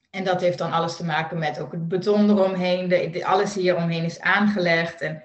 En 0.10 0.24
dat 0.24 0.42
heeft 0.42 0.58
dan 0.58 0.72
alles 0.72 0.96
te 0.96 1.06
maken 1.06 1.38
met 1.38 1.60
ook 1.60 1.72
het 1.72 1.88
beton 1.88 2.30
eromheen. 2.30 2.88
De, 2.88 3.26
alles 3.26 3.56
hier 3.56 3.76
omheen 3.76 4.04
is 4.04 4.20
aangelegd. 4.20 5.02
En 5.02 5.24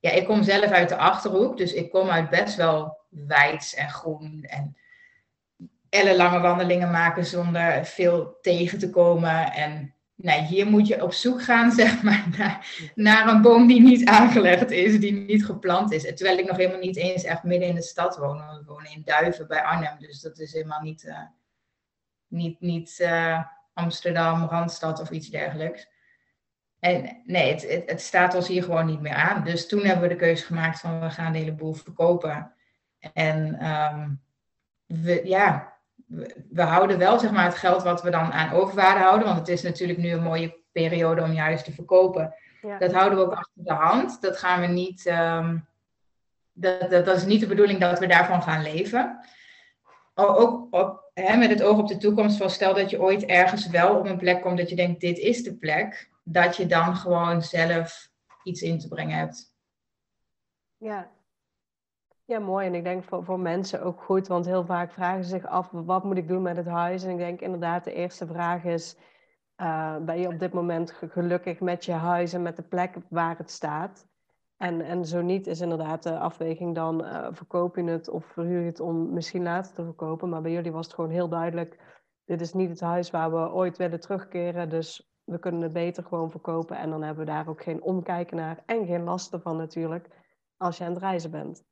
ja, 0.00 0.10
ik 0.10 0.24
kom 0.24 0.42
zelf 0.42 0.70
uit 0.70 0.88
de 0.88 0.96
Achterhoek, 0.96 1.56
dus 1.56 1.72
ik 1.72 1.90
kom 1.90 2.10
uit 2.10 2.30
best 2.30 2.56
wel 2.56 2.98
wijds 3.08 3.74
en 3.74 3.90
groen. 3.90 4.44
En 4.48 4.76
ellenlange 5.88 6.40
wandelingen 6.40 6.90
maken 6.90 7.24
zonder 7.24 7.84
veel 7.84 8.38
tegen 8.40 8.78
te 8.78 8.90
komen. 8.90 9.52
En 9.52 9.93
nee, 10.14 10.42
hier 10.42 10.66
moet 10.66 10.86
je 10.86 11.02
op 11.02 11.12
zoek 11.12 11.42
gaan, 11.42 11.72
zeg 11.82 12.02
maar, 12.02 12.26
naar, 12.38 12.90
naar, 12.94 13.28
een 13.28 13.42
boom 13.42 13.66
die 13.66 13.80
niet 13.80 14.08
aangelegd 14.08 14.70
is, 14.70 15.00
die 15.00 15.12
niet 15.12 15.44
geplant 15.44 15.92
is. 15.92 16.02
Terwijl 16.02 16.38
ik 16.38 16.46
nog 16.46 16.56
helemaal 16.56 16.78
niet 16.78 16.96
eens 16.96 17.24
echt 17.24 17.42
midden 17.42 17.68
in 17.68 17.74
de 17.74 17.82
stad 17.82 18.16
woon. 18.16 18.36
We 18.36 18.62
wonen 18.66 18.90
in 18.90 19.02
Duiven 19.04 19.46
bij 19.46 19.62
Arnhem, 19.62 19.98
dus 19.98 20.20
dat 20.20 20.38
is 20.38 20.52
helemaal 20.52 20.80
niet, 20.80 21.04
uh, 21.04 21.18
niet, 22.28 22.60
niet 22.60 22.98
uh, 23.00 23.44
Amsterdam, 23.74 24.44
Randstad 24.44 25.00
of 25.00 25.10
iets 25.10 25.28
dergelijks. 25.28 25.92
En 26.80 27.22
nee, 27.24 27.52
het, 27.52 27.82
het, 27.86 28.00
staat 28.00 28.34
ons 28.34 28.48
hier 28.48 28.62
gewoon 28.62 28.86
niet 28.86 29.00
meer 29.00 29.14
aan. 29.14 29.44
Dus 29.44 29.68
toen 29.68 29.84
hebben 29.84 30.02
we 30.02 30.14
de 30.14 30.20
keuze 30.20 30.44
gemaakt 30.44 30.80
van 30.80 31.00
we 31.00 31.10
gaan 31.10 31.32
de 31.32 31.38
hele 31.38 31.52
boel 31.52 31.72
verkopen. 31.72 32.52
En 33.12 33.66
um, 33.70 34.22
we, 34.86 35.20
ja, 35.24 35.73
we, 36.50 36.62
houden 36.62 36.98
wel 36.98 37.18
zeg 37.18 37.30
maar, 37.30 37.44
het 37.44 37.54
geld 37.54 37.82
wat 37.82 38.02
we 38.02 38.10
dan 38.10 38.32
aan 38.32 38.52
overwaarde 38.52 39.00
houden. 39.00 39.26
Want 39.26 39.38
het 39.38 39.48
is 39.48 39.62
natuurlijk 39.62 39.98
nu 39.98 40.10
een 40.10 40.22
mooie 40.22 40.62
periode 40.72 41.22
om 41.22 41.32
je 41.32 41.40
huis 41.40 41.62
te 41.62 41.72
verkopen. 41.72 42.34
Dat 42.78 42.92
houden 42.92 43.18
we 43.18 43.24
ook 43.24 43.32
achter 43.32 43.64
de 43.64 43.72
hand. 43.72 44.20
Dat 44.20 44.36
gaan 44.36 44.60
we 44.60 44.66
niet. 44.66 45.06
Um, 45.06 45.66
dat, 46.52 46.90
dat, 46.90 47.04
dat, 47.04 47.16
is 47.16 47.24
niet 47.24 47.40
de 47.40 47.46
bedoeling 47.46 47.80
dat 47.80 47.98
we 47.98 48.06
daarvan 48.06 48.42
gaan 48.42 48.62
leven. 48.62 49.18
Ook 50.14 50.66
op, 50.70 51.10
hè, 51.14 51.36
met 51.36 51.50
het 51.50 51.62
oog 51.62 51.78
op 51.78 51.88
de 51.88 51.96
toekomst, 51.96 52.36
van 52.36 52.50
stel 52.50 52.74
dat 52.74 52.90
je 52.90 53.00
ooit 53.00 53.24
ergens 53.24 53.68
wel 53.68 53.98
op 53.98 54.06
een 54.06 54.18
plek 54.18 54.42
komt 54.42 54.58
dat 54.58 54.68
je 54.68 54.76
denkt: 54.76 55.00
dit 55.00 55.18
is 55.18 55.42
de 55.42 55.56
plek. 55.56 56.10
Dat 56.22 56.56
je 56.56 56.66
dan 56.66 56.96
gewoon 56.96 57.42
zelf 57.42 58.08
iets 58.42 58.62
in 58.62 58.78
te 58.78 58.88
brengen 58.88 59.18
hebt. 59.18 59.54
Ja, 60.76 61.10
ja, 62.24 62.38
mooi. 62.38 62.66
En 62.66 62.74
ik 62.74 62.84
denk 62.84 63.04
voor, 63.04 63.24
voor 63.24 63.40
mensen 63.40 63.82
ook 63.82 64.02
goed, 64.02 64.26
want 64.26 64.46
heel 64.46 64.64
vaak 64.64 64.92
vragen 64.92 65.24
ze 65.24 65.30
zich 65.30 65.46
af, 65.46 65.68
wat 65.70 66.04
moet 66.04 66.16
ik 66.16 66.28
doen 66.28 66.42
met 66.42 66.56
het 66.56 66.66
huis? 66.66 67.04
En 67.04 67.10
ik 67.10 67.18
denk 67.18 67.40
inderdaad, 67.40 67.84
de 67.84 67.92
eerste 67.92 68.26
vraag 68.26 68.64
is, 68.64 68.96
uh, 69.56 69.96
ben 69.96 70.18
je 70.18 70.28
op 70.28 70.38
dit 70.38 70.52
moment 70.52 70.92
gelukkig 70.92 71.60
met 71.60 71.84
je 71.84 71.92
huis 71.92 72.32
en 72.32 72.42
met 72.42 72.56
de 72.56 72.62
plek 72.62 72.96
waar 73.08 73.36
het 73.36 73.50
staat? 73.50 74.06
En, 74.56 74.80
en 74.80 75.04
zo 75.04 75.22
niet 75.22 75.46
is 75.46 75.60
inderdaad 75.60 76.02
de 76.02 76.18
afweging 76.18 76.74
dan, 76.74 77.04
uh, 77.04 77.28
verkoop 77.30 77.76
je 77.76 77.84
het 77.84 78.08
of 78.08 78.24
verhuur 78.24 78.60
je 78.60 78.66
het 78.66 78.80
om 78.80 79.12
misschien 79.12 79.42
later 79.42 79.74
te 79.74 79.84
verkopen? 79.84 80.28
Maar 80.28 80.42
bij 80.42 80.52
jullie 80.52 80.72
was 80.72 80.86
het 80.86 80.94
gewoon 80.94 81.10
heel 81.10 81.28
duidelijk, 81.28 81.78
dit 82.24 82.40
is 82.40 82.52
niet 82.52 82.68
het 82.70 82.80
huis 82.80 83.10
waar 83.10 83.30
we 83.30 83.52
ooit 83.52 83.76
willen 83.76 84.00
terugkeren, 84.00 84.68
dus 84.68 85.12
we 85.24 85.38
kunnen 85.38 85.60
het 85.60 85.72
beter 85.72 86.04
gewoon 86.04 86.30
verkopen. 86.30 86.76
En 86.76 86.90
dan 86.90 87.02
hebben 87.02 87.24
we 87.24 87.30
daar 87.30 87.48
ook 87.48 87.62
geen 87.62 87.82
omkijken 87.82 88.36
naar 88.36 88.62
en 88.66 88.86
geen 88.86 89.02
lasten 89.02 89.40
van 89.40 89.56
natuurlijk, 89.56 90.08
als 90.56 90.78
je 90.78 90.84
aan 90.84 90.92
het 90.92 91.02
reizen 91.02 91.30
bent. 91.30 91.64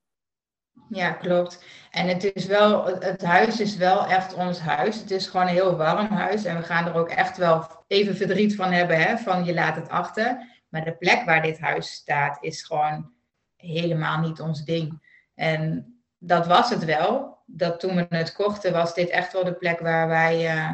Ja, 0.89 1.11
klopt. 1.11 1.65
En 1.91 2.09
het 2.09 2.33
is 2.35 2.47
wel, 2.47 2.87
het 2.87 3.23
huis 3.23 3.61
is 3.61 3.77
wel 3.77 4.07
echt 4.07 4.35
ons 4.35 4.59
huis. 4.59 5.01
Het 5.01 5.11
is 5.11 5.27
gewoon 5.27 5.47
een 5.47 5.53
heel 5.53 5.77
warm 5.77 6.07
huis. 6.07 6.45
En 6.45 6.57
we 6.57 6.63
gaan 6.63 6.87
er 6.87 6.95
ook 6.95 7.09
echt 7.09 7.37
wel 7.37 7.85
even 7.87 8.17
verdriet 8.17 8.55
van 8.55 8.73
hebben, 8.73 9.01
hè, 9.01 9.19
van 9.19 9.45
je 9.45 9.55
laat 9.55 9.77
het 9.77 9.89
achter. 9.89 10.51
Maar 10.69 10.85
de 10.85 10.97
plek 10.97 11.25
waar 11.25 11.43
dit 11.43 11.61
huis 11.61 11.93
staat 11.93 12.39
is 12.41 12.63
gewoon 12.63 13.13
helemaal 13.57 14.19
niet 14.19 14.41
ons 14.41 14.65
ding. 14.65 15.03
En 15.35 15.93
dat 16.19 16.47
was 16.47 16.71
het 16.71 16.85
wel. 16.85 17.39
Dat 17.47 17.81
toen 17.81 17.97
we 17.97 18.07
het 18.09 18.33
kochten, 18.33 18.73
was 18.73 18.95
dit 18.95 19.09
echt 19.09 19.33
wel 19.33 19.45
de 19.45 19.55
plek 19.55 19.81
waar 19.81 20.09
wij, 20.09 20.57
uh, 20.57 20.71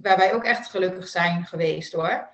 waar 0.00 0.16
wij 0.16 0.34
ook 0.34 0.44
echt 0.44 0.70
gelukkig 0.70 1.08
zijn 1.08 1.46
geweest 1.46 1.92
hoor. 1.92 2.28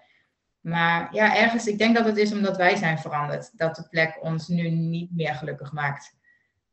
Maar 0.61 1.09
ja, 1.15 1.37
ergens, 1.37 1.67
ik 1.67 1.79
denk 1.79 1.97
dat 1.97 2.05
het 2.05 2.17
is 2.17 2.33
omdat 2.33 2.57
wij 2.57 2.77
zijn 2.77 2.99
veranderd. 2.99 3.59
Dat 3.59 3.77
de 3.77 3.89
plek 3.89 4.19
ons 4.21 4.49
nu 4.49 4.71
niet 4.71 5.17
meer 5.17 5.35
gelukkig 5.35 5.73
maakt. 5.73 6.16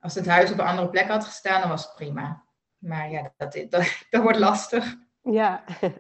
Als 0.04 0.16
het 0.16 0.28
huis 0.28 0.52
op 0.52 0.60
een 0.60 0.66
andere 0.66 0.90
plek 0.90 1.08
had 1.08 1.26
gestaan, 1.26 1.62
dan 1.62 1.70
was 1.70 1.84
het 1.84 1.96
prima. 1.96 2.44
Maar 2.78 3.12
ja, 3.12 3.32
dat, 3.38 3.54
dat, 3.70 4.06
dat 4.10 4.22
wordt 4.22 4.40
lastig. 4.40 4.96
Ja. 5.22 5.64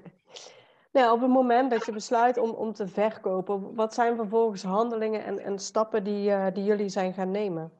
Nou, 0.91 1.11
op 1.11 1.21
het 1.21 1.29
moment 1.29 1.71
dat 1.71 1.85
je 1.85 1.91
besluit 1.91 2.37
om, 2.37 2.49
om 2.49 2.73
te 2.73 2.87
verkopen, 2.87 3.75
wat 3.75 3.93
zijn 3.93 4.15
vervolgens 4.15 4.63
handelingen 4.63 5.25
en, 5.25 5.39
en 5.39 5.59
stappen 5.59 6.03
die, 6.03 6.29
uh, 6.29 6.45
die 6.53 6.63
jullie 6.63 6.89
zijn 6.89 7.13
gaan 7.13 7.31
nemen? 7.31 7.71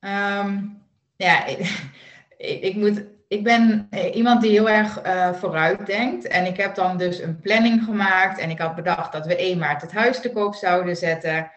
Um, 0.00 0.82
ja, 1.16 1.44
ik, 1.46 2.60
ik, 2.60 2.76
moet, 2.76 3.04
ik 3.28 3.44
ben 3.44 3.88
iemand 4.12 4.40
die 4.42 4.50
heel 4.50 4.68
erg 4.68 5.06
uh, 5.06 5.32
vooruit 5.32 5.86
denkt. 5.86 6.26
En 6.26 6.46
ik 6.46 6.56
heb 6.56 6.74
dan 6.74 6.96
dus 6.96 7.18
een 7.18 7.40
planning 7.40 7.84
gemaakt. 7.84 8.38
En 8.38 8.50
ik 8.50 8.58
had 8.58 8.74
bedacht 8.74 9.12
dat 9.12 9.26
we 9.26 9.36
1 9.36 9.58
maart 9.58 9.82
het 9.82 9.92
huis 9.92 10.20
te 10.20 10.32
koop 10.32 10.54
zouden 10.54 10.96
zetten. 10.96 11.50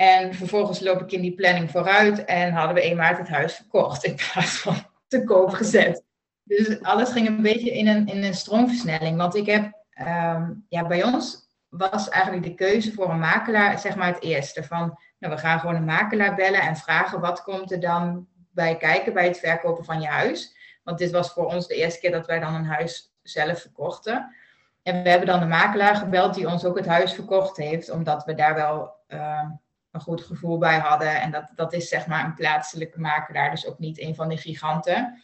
En 0.00 0.34
vervolgens 0.34 0.80
loop 0.80 1.00
ik 1.00 1.12
in 1.12 1.20
die 1.20 1.34
planning 1.34 1.70
vooruit 1.70 2.24
en 2.24 2.52
hadden 2.52 2.74
we 2.74 2.82
1 2.82 2.96
maart 2.96 3.18
het 3.18 3.28
huis 3.28 3.54
verkocht 3.54 4.04
in 4.04 4.14
plaats 4.14 4.58
van 4.58 4.76
te 5.08 5.24
koop 5.24 5.50
gezet. 5.50 6.04
Dus 6.42 6.82
alles 6.82 7.10
ging 7.10 7.28
een 7.28 7.42
beetje 7.42 7.70
in 7.70 7.88
een, 7.88 8.06
in 8.06 8.22
een 8.22 8.34
stroomversnelling. 8.34 9.16
Want 9.16 9.34
ik 9.34 9.46
heb, 9.46 9.72
ehm, 9.90 10.52
ja, 10.68 10.86
bij 10.86 11.04
ons 11.04 11.48
was 11.68 12.08
eigenlijk 12.08 12.44
de 12.44 12.54
keuze 12.54 12.92
voor 12.92 13.10
een 13.10 13.18
makelaar, 13.18 13.78
zeg 13.78 13.96
maar 13.96 14.06
het 14.06 14.22
eerste. 14.22 14.62
Van, 14.62 14.98
nou, 15.18 15.34
we 15.34 15.40
gaan 15.40 15.60
gewoon 15.60 15.74
een 15.74 15.84
makelaar 15.84 16.34
bellen 16.34 16.62
en 16.62 16.76
vragen 16.76 17.20
wat 17.20 17.42
komt 17.42 17.72
er 17.72 17.80
dan 17.80 18.26
bij 18.50 18.76
kijken 18.76 19.12
bij 19.12 19.26
het 19.26 19.38
verkopen 19.38 19.84
van 19.84 20.00
je 20.00 20.08
huis. 20.08 20.56
Want 20.82 20.98
dit 20.98 21.10
was 21.10 21.32
voor 21.32 21.46
ons 21.46 21.66
de 21.66 21.74
eerste 21.74 22.00
keer 22.00 22.10
dat 22.10 22.26
wij 22.26 22.38
dan 22.38 22.54
een 22.54 22.64
huis 22.64 23.14
zelf 23.22 23.60
verkochten. 23.60 24.34
En 24.82 25.02
we 25.02 25.08
hebben 25.08 25.28
dan 25.28 25.40
de 25.40 25.46
makelaar 25.46 25.96
gebeld 25.96 26.34
die 26.34 26.48
ons 26.48 26.64
ook 26.64 26.76
het 26.76 26.86
huis 26.86 27.12
verkocht 27.12 27.56
heeft, 27.56 27.90
omdat 27.90 28.24
we 28.24 28.34
daar 28.34 28.54
wel 28.54 28.94
ehm, 29.06 29.48
een 29.90 30.00
goed 30.00 30.22
gevoel 30.22 30.58
bij 30.58 30.78
hadden. 30.78 31.20
En 31.20 31.30
dat, 31.30 31.50
dat 31.54 31.72
is 31.72 31.88
zeg 31.88 32.06
maar 32.06 32.24
een 32.24 32.34
plaatselijke 32.34 33.00
makelaar, 33.00 33.50
dus 33.50 33.66
ook 33.66 33.78
niet 33.78 34.00
een 34.00 34.14
van 34.14 34.28
de 34.28 34.36
giganten. 34.36 35.22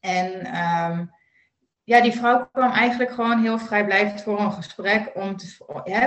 En 0.00 0.44
ehm, 0.44 1.04
ja, 1.84 2.00
die 2.00 2.12
vrouw 2.12 2.48
kwam 2.52 2.72
eigenlijk 2.72 3.10
gewoon 3.10 3.42
heel 3.42 3.58
vrijblijvend 3.58 4.22
voor 4.22 4.40
een 4.40 4.52
gesprek 4.52 5.10
om 5.14 5.36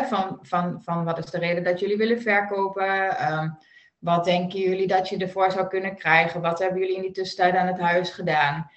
van, 0.07 0.39
van, 0.41 0.81
van 0.83 1.03
wat 1.03 1.17
is 1.17 1.25
de 1.25 1.37
reden 1.37 1.63
dat 1.63 1.79
jullie 1.79 1.97
willen 1.97 2.21
verkopen? 2.21 3.17
Ehm, 3.17 3.49
wat 3.97 4.25
denken 4.25 4.59
jullie 4.59 4.87
dat 4.87 5.09
je 5.09 5.17
ervoor 5.17 5.51
zou 5.51 5.67
kunnen 5.67 5.95
krijgen? 5.95 6.41
Wat 6.41 6.59
hebben 6.59 6.79
jullie 6.79 6.95
in 6.95 7.01
die 7.01 7.11
tussentijd 7.11 7.55
aan 7.55 7.67
het 7.67 7.79
huis 7.79 8.09
gedaan? 8.09 8.71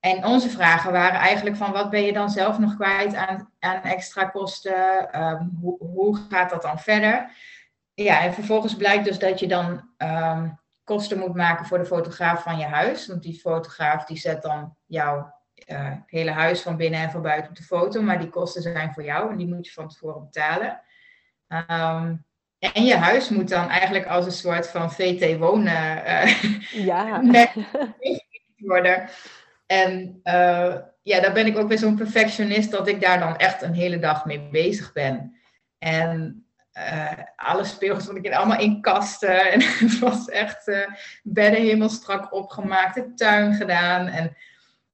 En 0.00 0.24
onze 0.24 0.48
vragen 0.48 0.92
waren 0.92 1.18
eigenlijk 1.18 1.56
van 1.56 1.72
wat 1.72 1.90
ben 1.90 2.02
je 2.02 2.12
dan 2.12 2.30
zelf 2.30 2.58
nog 2.58 2.74
kwijt 2.74 3.14
aan, 3.14 3.52
aan 3.58 3.82
extra 3.82 4.24
kosten? 4.24 5.12
Ehm, 5.12 5.44
hoe, 5.60 5.76
hoe 5.78 6.18
gaat 6.28 6.50
dat 6.50 6.62
dan 6.62 6.78
verder? 6.78 7.30
Ja, 8.02 8.22
en 8.22 8.34
vervolgens 8.34 8.76
blijkt 8.76 9.04
dus 9.04 9.18
dat 9.18 9.40
je 9.40 9.48
dan 9.48 9.88
ehm, 9.96 10.48
kosten 10.84 11.18
moet 11.18 11.34
maken 11.34 11.66
voor 11.66 11.78
de 11.78 11.86
fotograaf 11.86 12.42
van 12.42 12.58
je 12.58 12.64
huis. 12.64 13.06
Want 13.06 13.22
die 13.22 13.40
fotograaf 13.40 14.04
die 14.04 14.18
zet 14.18 14.42
dan 14.42 14.76
jouw 14.86 15.34
uh, 15.66 15.92
hele 16.06 16.30
huis 16.30 16.60
van 16.62 16.76
binnen 16.76 17.00
en 17.00 17.10
van 17.10 17.22
buiten 17.22 17.50
op 17.50 17.56
de 17.56 17.62
foto. 17.62 18.02
Maar 18.02 18.18
die 18.18 18.28
kosten 18.28 18.62
zijn 18.62 18.92
voor 18.92 19.04
jou 19.04 19.30
en 19.30 19.36
die 19.36 19.46
moet 19.46 19.66
je 19.66 19.72
van 19.72 19.88
tevoren 19.88 20.24
betalen. 20.24 20.80
Um, 21.48 22.24
En 22.58 22.84
je 22.84 22.96
huis 22.96 23.28
moet 23.28 23.48
dan 23.48 23.68
eigenlijk 23.68 24.06
als 24.06 24.26
een 24.26 24.32
soort 24.32 24.68
van 24.68 24.92
VT 24.92 25.38
wonen 25.38 26.02
uh, 26.06 26.54
ja. 26.70 27.20
worden. 28.56 29.08
En 29.66 30.20
uh, 30.24 30.76
ja, 31.02 31.20
daar 31.20 31.32
ben 31.32 31.46
ik 31.46 31.58
ook 31.58 31.68
weer 31.68 31.78
zo'n 31.78 31.96
perfectionist 31.96 32.70
dat 32.70 32.88
ik 32.88 33.00
daar 33.00 33.18
dan 33.18 33.36
echt 33.36 33.62
een 33.62 33.74
hele 33.74 33.98
dag 33.98 34.24
mee 34.24 34.48
bezig 34.50 34.92
ben. 34.92 35.36
En 35.78 36.44
uh, 36.78 37.12
alle 37.36 37.64
speelgoed 37.64 38.02
stond 38.02 38.18
ik 38.18 38.24
in, 38.24 38.34
allemaal 38.34 38.60
in 38.60 38.80
kasten. 38.80 39.40
En 39.52 39.60
het 39.62 39.98
was 39.98 40.28
echt 40.28 40.68
uh, 40.68 40.86
bedden 41.22 41.60
helemaal 41.60 41.88
strak 41.88 42.32
opgemaakt, 42.34 42.94
de 42.94 43.14
tuin 43.14 43.54
gedaan. 43.54 44.06
En 44.06 44.36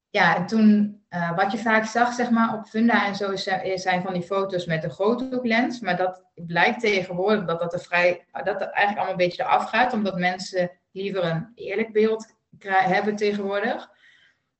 ja, 0.09 0.35
en 0.35 0.45
toen, 0.45 1.01
uh, 1.09 1.35
wat 1.35 1.51
je 1.51 1.57
vaak 1.57 1.85
zag, 1.85 2.13
zeg 2.13 2.29
maar, 2.29 2.53
op 2.53 2.65
Funda 2.65 3.05
en 3.05 3.15
zo, 3.15 3.35
zijn 3.75 4.01
van 4.01 4.13
die 4.13 4.21
foto's 4.21 4.65
met 4.65 4.83
een 4.83 4.91
groothoeklens. 4.91 5.79
Maar 5.79 5.97
dat 5.97 6.23
blijkt 6.35 6.79
tegenwoordig 6.79 7.45
dat 7.45 7.59
dat 7.59 7.73
er 7.73 7.79
vrij, 7.79 8.25
dat 8.31 8.61
er 8.61 8.69
eigenlijk 8.69 8.87
allemaal 8.97 9.09
een 9.09 9.27
beetje 9.27 9.43
eraf 9.43 9.69
gaat, 9.69 9.93
omdat 9.93 10.17
mensen 10.17 10.71
liever 10.91 11.23
een 11.23 11.51
eerlijk 11.55 11.93
beeld 11.93 12.35
hebben 12.59 13.15
tegenwoordig. 13.15 13.89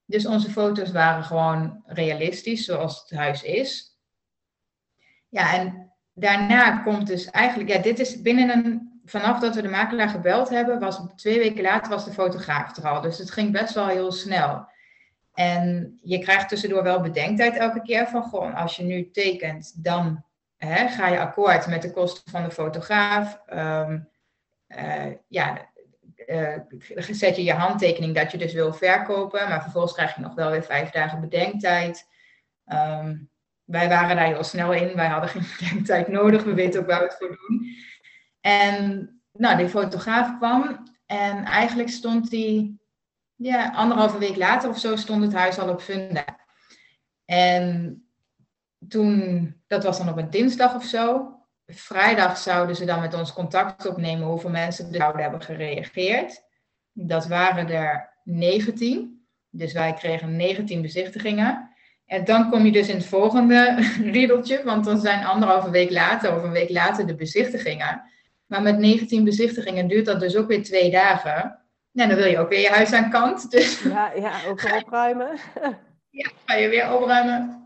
Dus 0.05 0.25
onze 0.25 0.49
foto's 0.49 0.91
waren 0.91 1.23
gewoon 1.23 1.83
realistisch, 1.85 2.65
zoals 2.65 2.99
het 3.01 3.19
huis 3.19 3.43
is. 3.43 3.97
Ja, 5.29 5.53
en 5.53 5.86
daarna 6.19 6.77
komt 6.77 7.07
dus 7.07 7.29
eigenlijk, 7.29 7.69
ja, 7.69 7.77
dit 7.77 7.99
is 7.99 8.21
binnen 8.21 8.49
een, 8.49 9.01
vanaf 9.05 9.39
dat 9.39 9.55
we 9.55 9.61
de 9.61 9.67
makelaar 9.67 10.09
gebeld 10.09 10.49
hebben, 10.49 10.79
was 10.79 11.01
twee 11.15 11.39
weken 11.39 11.61
later 11.61 11.89
was 11.89 12.05
de 12.05 12.11
fotograaf 12.11 12.77
er 12.77 12.87
al. 12.87 13.01
Dus 13.01 13.17
het 13.17 13.31
ging 13.31 13.51
best 13.51 13.73
wel 13.73 13.87
heel 13.87 14.11
snel. 14.11 14.67
En 15.33 15.97
je 16.03 16.19
krijgt 16.19 16.49
tussendoor 16.49 16.83
wel 16.83 17.01
bedenktijd 17.01 17.55
elke 17.55 17.81
keer 17.81 18.07
van, 18.07 18.23
gewoon, 18.23 18.53
als 18.53 18.75
je 18.75 18.83
nu 18.83 19.11
tekent, 19.11 19.83
dan 19.83 20.23
hè, 20.57 20.87
ga 20.87 21.07
je 21.07 21.19
akkoord 21.19 21.67
met 21.67 21.81
de 21.81 21.91
kosten 21.91 22.31
van 22.31 22.43
de 22.43 22.51
fotograaf. 22.51 23.41
Um, 23.53 24.09
uh, 24.67 25.05
ja, 25.27 25.69
uh, 26.27 26.57
zet 26.95 27.35
je 27.35 27.43
je 27.43 27.53
handtekening 27.53 28.15
dat 28.15 28.31
je 28.31 28.37
dus 28.37 28.53
wil 28.53 28.73
verkopen, 28.73 29.49
maar 29.49 29.61
vervolgens 29.61 29.93
krijg 29.93 30.15
je 30.15 30.21
nog 30.21 30.33
wel 30.33 30.51
weer 30.51 30.63
vijf 30.63 30.89
dagen 30.89 31.21
bedenktijd. 31.21 32.07
Um, 32.65 33.29
wij 33.67 33.89
waren 33.89 34.15
daar 34.15 34.25
heel 34.25 34.43
snel 34.43 34.73
in. 34.73 34.95
Wij 34.95 35.07
hadden 35.07 35.29
geen 35.29 35.45
bedenktijd 35.59 36.07
nodig. 36.07 36.43
We 36.43 36.53
weten 36.53 36.79
ook 36.79 36.87
waar 36.87 36.99
we 36.99 37.05
het 37.05 37.17
voor 37.19 37.37
doen. 37.47 37.75
En 38.41 39.09
nou, 39.31 39.57
die 39.57 39.69
fotograaf 39.69 40.37
kwam. 40.37 40.83
En 41.05 41.43
eigenlijk 41.43 41.89
stond 41.89 42.29
die, 42.29 42.81
ja, 43.35 43.71
anderhalve 43.71 44.17
week 44.17 44.35
later 44.35 44.69
of 44.69 44.79
zo, 44.79 44.95
stond 44.95 45.23
het 45.23 45.33
huis 45.33 45.59
al 45.59 45.69
op 45.69 45.81
Funda. 45.81 46.25
En 47.25 48.01
toen, 48.87 49.55
dat 49.67 49.83
was 49.83 49.97
dan 49.97 50.09
op 50.09 50.17
een 50.17 50.29
dinsdag 50.29 50.75
of 50.75 50.83
zo. 50.83 51.31
Vrijdag 51.65 52.37
zouden 52.37 52.75
ze 52.75 52.85
dan 52.85 52.99
met 52.99 53.13
ons 53.13 53.33
contact 53.33 53.85
opnemen 53.85 54.27
hoeveel 54.27 54.49
mensen 54.49 54.87
er 54.87 54.95
zouden 54.95 55.21
hebben 55.21 55.41
gereageerd. 55.41 56.43
Dat 56.91 57.27
waren 57.27 57.69
er 57.69 58.19
19. 58.23 59.27
Dus 59.49 59.73
wij 59.73 59.93
kregen 59.93 60.35
19 60.35 60.81
bezichtigingen. 60.81 61.66
En 62.07 62.25
dan 62.25 62.49
kom 62.49 62.65
je 62.65 62.71
dus 62.71 62.87
in 62.87 62.95
het 62.95 63.05
volgende 63.05 63.75
riedeltje, 64.11 64.63
want 64.63 64.85
dan 64.85 64.99
zijn 64.99 65.25
anderhalve 65.25 65.69
week 65.69 65.91
later 65.91 66.35
of 66.35 66.43
een 66.43 66.51
week 66.51 66.69
later 66.69 67.07
de 67.07 67.15
bezichtigingen. 67.15 68.01
Maar 68.45 68.61
met 68.61 68.77
19 68.77 69.23
bezichtigingen 69.23 69.87
duurt 69.87 70.05
dat 70.05 70.19
dus 70.19 70.35
ook 70.35 70.47
weer 70.47 70.63
twee 70.63 70.91
dagen. 70.91 71.59
Nou, 71.91 72.09
dan 72.09 72.17
wil 72.17 72.27
je 72.27 72.39
ook 72.39 72.49
weer 72.49 72.59
je 72.59 72.69
huis 72.69 72.93
aan 72.93 73.09
kant. 73.09 73.51
Dus 73.51 73.81
ja, 73.83 74.11
ja 74.15 74.31
ook 74.47 74.63
opruimen. 74.81 75.37
ja, 76.19 76.29
ga 76.45 76.55
je 76.55 76.69
weer 76.69 76.93
opruimen. 76.93 77.65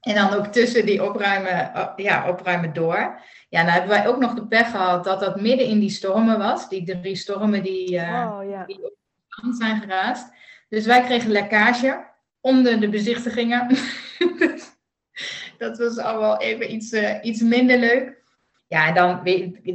En 0.00 0.14
dan 0.14 0.32
ook 0.32 0.46
tussen 0.46 0.86
die 0.86 1.04
opruimen, 1.04 1.72
ja, 1.96 2.28
opruimen 2.28 2.72
door. 2.72 3.20
Ja, 3.48 3.62
dan 3.62 3.72
hebben 3.72 3.90
wij 3.90 4.08
ook 4.08 4.18
nog 4.18 4.34
de 4.34 4.46
pech 4.46 4.70
gehad 4.70 5.04
dat 5.04 5.20
dat 5.20 5.40
midden 5.40 5.66
in 5.66 5.78
die 5.78 5.90
stormen 5.90 6.38
was. 6.38 6.68
Die 6.68 6.98
drie 7.00 7.16
stormen 7.16 7.62
die, 7.62 7.92
uh, 7.92 8.30
oh, 8.32 8.50
ja. 8.50 8.64
die 8.64 8.76
op 8.76 8.94
het 9.28 9.42
land 9.42 9.56
zijn 9.56 9.80
geraast. 9.80 10.32
Dus 10.68 10.86
wij 10.86 11.02
kregen 11.02 11.30
lekkage 11.30 12.07
onder 12.40 12.80
de 12.80 12.88
bezichtigingen. 12.88 13.66
dat 15.58 15.78
was 15.78 15.98
allemaal 15.98 16.40
even 16.40 16.72
iets, 16.72 16.92
uh, 16.92 17.14
iets 17.22 17.40
minder 17.40 17.78
leuk. 17.78 18.16
Ja, 18.68 18.92
dan, 18.92 19.20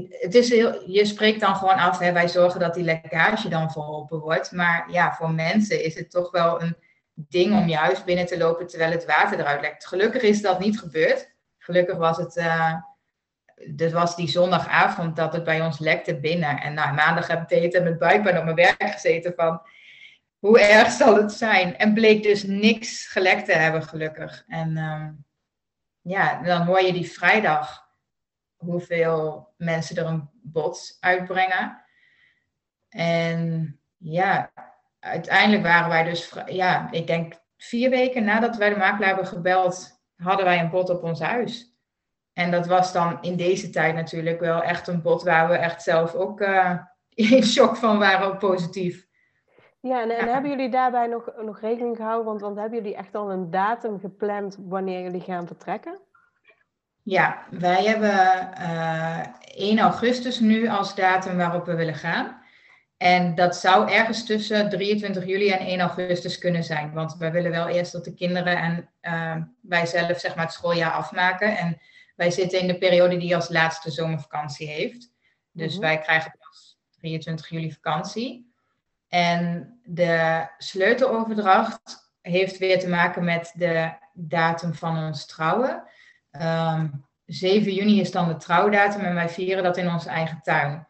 het 0.09 0.35
is 0.35 0.49
heel, 0.49 0.89
je 0.89 1.05
spreekt 1.05 1.39
dan 1.39 1.55
gewoon 1.55 1.75
af, 1.75 1.99
hè, 1.99 2.11
wij 2.11 2.27
zorgen 2.27 2.59
dat 2.59 2.73
die 2.73 2.83
lekkage 2.83 3.49
dan 3.49 3.71
verholpen 3.71 4.19
wordt. 4.19 4.51
Maar 4.51 4.91
ja, 4.91 5.13
voor 5.13 5.31
mensen 5.31 5.83
is 5.83 5.95
het 5.95 6.11
toch 6.11 6.31
wel 6.31 6.61
een 6.61 6.75
ding 7.13 7.53
om 7.53 7.67
je 7.67 7.75
huis 7.75 8.03
binnen 8.03 8.25
te 8.25 8.37
lopen 8.37 8.67
terwijl 8.67 8.91
het 8.91 9.05
water 9.05 9.39
eruit 9.39 9.61
lekt. 9.61 9.85
Gelukkig 9.85 10.21
is 10.21 10.41
dat 10.41 10.59
niet 10.59 10.79
gebeurd. 10.79 11.31
Gelukkig 11.57 11.97
was 11.97 12.17
het, 12.17 12.35
uh, 12.35 12.73
was 13.91 14.15
die 14.15 14.27
zondagavond 14.27 15.15
dat 15.15 15.33
het 15.33 15.43
bij 15.43 15.61
ons 15.61 15.79
lekte 15.79 16.19
binnen. 16.19 16.61
En 16.61 16.73
nou, 16.73 16.93
maandag 16.93 17.27
heb 17.27 17.51
ik 17.51 17.71
de 17.71 17.81
met 17.81 17.99
buikpijn 17.99 18.37
op 18.37 18.43
mijn 18.43 18.55
werk 18.55 18.91
gezeten 18.91 19.33
van 19.35 19.61
hoe 20.43 20.59
erg 20.59 20.91
zal 20.91 21.15
het 21.15 21.31
zijn? 21.31 21.77
En 21.77 21.93
bleek 21.93 22.23
dus 22.23 22.43
niks 22.43 23.07
gelekt 23.07 23.45
te 23.45 23.51
hebben, 23.51 23.83
gelukkig. 23.83 24.43
En 24.47 24.77
um, 24.77 25.25
ja, 26.01 26.41
dan 26.41 26.61
hoor 26.65 26.81
je 26.81 26.93
die 26.93 27.11
vrijdag 27.11 27.87
hoeveel 28.55 29.47
mensen 29.57 29.95
er 29.95 30.05
een 30.05 30.29
bod 30.31 30.97
uitbrengen. 30.99 31.83
En 32.89 33.79
ja, 33.97 34.51
uiteindelijk 34.99 35.63
waren 35.63 35.89
wij 35.89 36.03
dus, 36.03 36.33
ja, 36.45 36.91
ik 36.91 37.07
denk 37.07 37.33
vier 37.57 37.89
weken 37.89 38.23
nadat 38.23 38.55
wij 38.55 38.69
de 38.69 38.77
makelaar 38.77 39.07
hebben 39.07 39.27
gebeld, 39.27 40.01
hadden 40.15 40.45
wij 40.45 40.59
een 40.59 40.69
bod 40.69 40.89
op 40.89 41.03
ons 41.03 41.19
huis. 41.19 41.75
En 42.33 42.51
dat 42.51 42.67
was 42.67 42.93
dan 42.93 43.21
in 43.21 43.35
deze 43.35 43.69
tijd 43.69 43.95
natuurlijk 43.95 44.39
wel 44.39 44.63
echt 44.63 44.87
een 44.87 45.01
bod 45.01 45.23
waar 45.23 45.47
we 45.47 45.55
echt 45.55 45.83
zelf 45.83 46.13
ook 46.13 46.41
uh, 46.41 46.77
in 47.09 47.43
shock 47.43 47.75
van 47.75 47.99
waren, 47.99 48.37
positief. 48.37 49.11
Ja, 49.83 50.01
en, 50.01 50.17
en 50.17 50.27
hebben 50.27 50.49
jullie 50.49 50.69
daarbij 50.69 51.07
nog, 51.07 51.31
nog 51.41 51.59
rekening 51.59 51.95
gehouden? 51.95 52.25
Want, 52.25 52.41
want 52.41 52.57
hebben 52.57 52.77
jullie 52.77 52.95
echt 52.95 53.15
al 53.15 53.31
een 53.31 53.49
datum 53.49 53.99
gepland 53.99 54.57
wanneer 54.59 55.01
jullie 55.01 55.21
gaan 55.21 55.47
vertrekken? 55.47 55.99
Ja, 57.01 57.47
wij 57.49 57.83
hebben 57.83 58.09
uh, 58.59 59.19
eh, 59.19 59.27
1 59.41 59.79
augustus 59.79 60.39
nu 60.39 60.67
als 60.67 60.95
datum 60.95 61.37
waarop 61.37 61.65
we 61.65 61.75
willen 61.75 61.95
gaan. 61.95 62.41
En 62.97 63.35
dat 63.35 63.55
zou 63.55 63.91
ergens 63.91 64.25
tussen 64.25 64.69
23 64.69 65.25
juli 65.25 65.49
en 65.49 65.65
1 65.65 65.79
augustus 65.79 66.37
kunnen 66.37 66.63
zijn. 66.63 66.93
Want 66.93 67.15
wij 67.17 67.31
willen 67.31 67.51
wel 67.51 67.67
eerst 67.67 67.91
dat 67.91 68.03
de 68.03 68.13
kinderen 68.13 68.57
en 68.57 68.89
uh, 69.01 69.43
wij 69.61 69.85
zelf 69.85 70.19
zeg 70.19 70.35
maar, 70.35 70.45
het 70.45 70.53
schooljaar 70.53 70.91
afmaken. 70.91 71.57
En 71.57 71.81
wij 72.15 72.31
zitten 72.31 72.59
in 72.59 72.67
de 72.67 72.77
periode 72.77 73.17
die 73.17 73.35
als 73.35 73.49
laatste 73.49 73.91
zomervakantie 73.91 74.67
heeft. 74.67 75.11
Dus 75.51 75.73
mhm. 75.73 75.81
wij 75.81 75.99
krijgen 75.99 76.35
pas 76.39 76.77
23 76.99 77.49
juli 77.49 77.71
vakantie. 77.71 78.53
En 79.07 79.72
de 79.83 80.47
sleuteloverdracht 80.57 82.11
heeft 82.21 82.57
weer 82.57 82.79
te 82.79 82.89
maken 82.89 83.23
met 83.23 83.51
de 83.55 83.91
datum 84.13 84.73
van 84.73 84.97
ons 84.97 85.25
trouwen. 85.25 85.69
Um, 86.31 86.41
ehm, 86.41 86.87
7 87.25 87.73
juni 87.73 87.99
is 87.99 88.11
dan 88.11 88.27
de 88.27 88.37
trouwdatum 88.37 89.01
en 89.01 89.13
wij 89.13 89.29
vieren 89.29 89.63
dat 89.63 89.77
in 89.77 89.91
onze 89.91 90.09
eigen 90.09 90.39
tuin. 90.41 90.87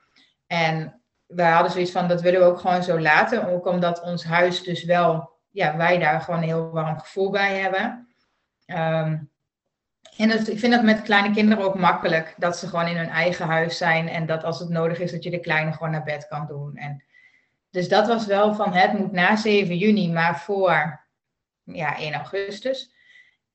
En 0.47 1.01
wij 1.25 1.51
hadden 1.51 1.71
zoiets 1.71 1.91
van, 1.91 2.07
dat 2.07 2.21
willen 2.21 2.39
we 2.39 2.45
ook 2.45 2.59
gewoon 2.59 2.83
zo 2.83 2.99
laten. 2.99 3.47
Ook 3.47 3.65
omdat 3.65 4.01
ons 4.01 4.23
huis 4.23 4.63
dus 4.63 4.83
wel, 4.83 5.31
ja, 5.49 5.77
wij 5.77 5.97
daar 5.99 6.21
gewoon 6.21 6.39
een 6.39 6.47
heel 6.47 6.69
warm 6.69 6.99
gevoel 6.99 7.29
bij 7.29 7.59
hebben. 7.59 8.07
Um, 8.65 9.31
en 10.17 10.47
ik 10.47 10.59
vind 10.59 10.73
dat 10.73 10.83
met 10.83 11.01
kleine 11.01 11.33
kinderen 11.33 11.63
ook 11.63 11.79
makkelijk. 11.79 12.33
Dat 12.37 12.57
ze 12.57 12.67
gewoon 12.67 12.87
in 12.87 12.97
hun 12.97 13.09
eigen 13.09 13.45
huis 13.45 13.77
zijn. 13.77 14.07
En 14.09 14.25
dat 14.25 14.43
als 14.43 14.59
het 14.59 14.69
nodig 14.69 14.99
is, 14.99 15.11
dat 15.11 15.23
je 15.23 15.29
de 15.29 15.39
kleine 15.39 15.71
gewoon 15.71 15.91
naar 15.91 16.03
bed 16.03 16.27
kan 16.27 16.47
doen. 16.47 16.75
En 16.75 17.03
dus 17.73 17.87
dat 17.87 18.07
was 18.07 18.25
wel 18.25 18.53
van 18.53 18.73
het 18.73 18.93
moet 18.93 19.11
na 19.11 19.35
7 19.35 19.77
juni, 19.77 20.11
maar 20.11 20.39
voor 20.39 21.05
ja, 21.63 21.97
1 21.97 22.13
augustus. 22.13 22.93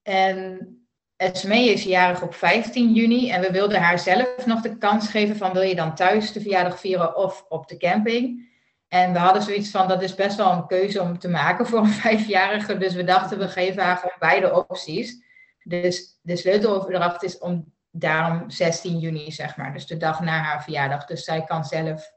En 0.02 0.68
Esmee 1.16 1.72
is 1.72 1.82
jarig 1.82 2.22
op 2.22 2.34
15 2.34 2.92
juni 2.92 3.30
en 3.30 3.40
we 3.40 3.50
wilden 3.50 3.80
haar 3.80 3.98
zelf 3.98 4.46
nog 4.46 4.60
de 4.60 4.78
kans 4.78 5.08
geven 5.08 5.36
van 5.36 5.52
wil 5.52 5.62
je 5.62 5.74
dan 5.74 5.94
thuis 5.94 6.32
de 6.32 6.40
verjaardag 6.40 6.80
vieren 6.80 7.16
of 7.16 7.44
op 7.48 7.68
de 7.68 7.76
camping. 7.76 8.48
En 8.88 9.12
we 9.12 9.18
hadden 9.18 9.42
zoiets 9.42 9.70
van 9.70 9.88
dat 9.88 10.02
is 10.02 10.14
best 10.14 10.36
wel 10.36 10.52
een 10.52 10.66
keuze 10.66 11.00
om 11.00 11.18
te 11.18 11.28
maken 11.28 11.66
voor 11.66 11.78
een 11.78 11.88
vijfjarige. 12.06 12.78
Dus 12.78 12.94
we 12.94 13.04
dachten 13.04 13.38
we 13.38 13.48
geven 13.48 13.82
haar 13.82 13.96
gewoon 13.96 14.16
beide 14.18 14.66
opties. 14.66 15.22
Dus 15.62 16.18
de 16.22 16.36
sleuteloverdracht 16.36 17.22
is 17.22 17.38
om 17.38 17.72
daarom 17.90 18.50
16 18.50 18.98
juni 18.98 19.32
zeg 19.32 19.56
maar. 19.56 19.72
Dus 19.72 19.86
de 19.86 19.96
dag 19.96 20.20
na 20.20 20.42
haar 20.42 20.62
verjaardag. 20.62 21.04
Dus 21.04 21.24
zij 21.24 21.44
kan 21.44 21.64
zelf 21.64 22.16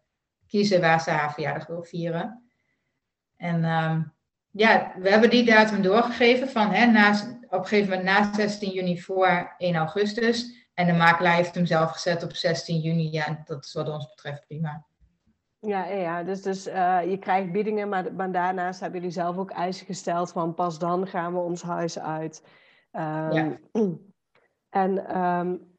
kiezen 0.52 0.82
waar 0.82 1.02
ze 1.02 1.10
haar 1.10 1.34
verjaardag 1.34 1.68
wil 1.68 1.84
vieren. 1.84 2.44
En 3.38 3.64
um, 3.64 4.14
ja, 4.50 4.94
we 5.00 5.10
hebben 5.10 5.30
die 5.30 5.46
datum 5.46 5.82
doorgegeven 5.82 6.50
van 6.50 6.72
hè, 6.72 6.86
na, 6.86 7.12
op 7.50 7.60
een 7.60 7.66
gegeven 7.66 7.90
moment 7.90 8.04
na 8.08 8.34
16 8.34 8.72
juni 8.72 9.02
voor 9.02 9.56
1 9.58 9.76
augustus. 9.76 10.70
En 10.74 10.86
de 10.86 10.94
makelaar 10.94 11.36
heeft 11.36 11.56
hem 11.56 11.66
zelf 11.66 11.92
gezet 11.92 12.24
op 12.24 12.34
16 12.34 12.80
juni. 12.80 13.12
Ja, 13.12 13.42
dat 13.46 13.66
is 13.66 13.74
wat 13.74 13.90
ons 13.90 14.10
betreft 14.10 14.46
prima. 14.48 14.86
Ja, 15.60 15.86
ja 15.86 16.24
dus, 16.24 16.42
dus 16.42 16.68
uh, 16.68 17.00
je 17.10 17.18
krijgt 17.18 17.52
biedingen, 17.52 17.90
maar, 17.90 18.14
maar, 18.14 18.32
daarnaast 18.32 18.80
hebben 18.80 19.00
jullie 19.00 19.16
zelf 19.16 19.38
ook 19.38 19.52
eisen 19.52 19.86
gesteld 19.86 20.32
van 20.32 20.54
pas 20.54 20.80
dan 20.80 21.08
gaan 21.08 21.34
we 21.34 21.40
ons 21.40 21.62
huis 21.62 22.00
uit. 22.00 22.44
Um, 22.92 23.32
ja. 23.32 23.58
En 24.70 25.22
um, 25.22 25.71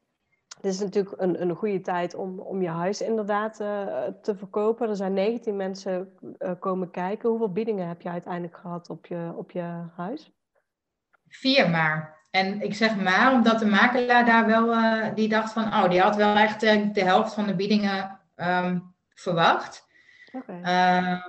Dit 0.63 0.73
is 0.73 0.79
natuurlijk 0.79 1.21
een, 1.21 1.41
een 1.41 1.55
goede 1.55 1.81
tijd 1.81 2.15
om, 2.15 2.39
om 2.39 2.61
je 2.61 2.69
huis 2.69 3.01
inderdaad 3.01 3.59
uh, 3.61 3.67
te 4.21 4.35
verkopen. 4.35 4.89
Er 4.89 4.95
zijn 4.95 5.13
19 5.13 5.55
mensen 5.55 6.17
uh, 6.39 6.51
komen 6.59 6.91
kijken. 6.91 7.29
Hoeveel 7.29 7.51
biedingen 7.51 7.87
heb 7.87 8.01
je 8.01 8.09
uiteindelijk 8.09 8.57
gehad 8.57 8.89
op 8.89 9.05
je, 9.05 9.33
op 9.35 9.51
je 9.51 9.83
huis? 9.95 10.31
Vier 11.27 11.69
maar. 11.69 12.21
En 12.31 12.61
ik 12.61 12.73
zeg 12.73 12.95
maar 12.95 13.33
omdat 13.33 13.59
de 13.59 13.65
makelaar 13.65 14.25
daar 14.25 14.45
wel, 14.45 14.73
uh, 14.73 15.05
die 15.15 15.29
dacht 15.29 15.53
van, 15.53 15.63
oh, 15.63 15.89
die 15.89 16.01
had 16.01 16.15
wel 16.15 16.35
echt 16.35 16.59
de 16.59 17.03
helft 17.03 17.33
van 17.33 17.47
de 17.47 17.55
biedingen 17.55 18.19
um, 18.35 18.93
verwacht. 19.13 19.87
Okay. 20.31 21.21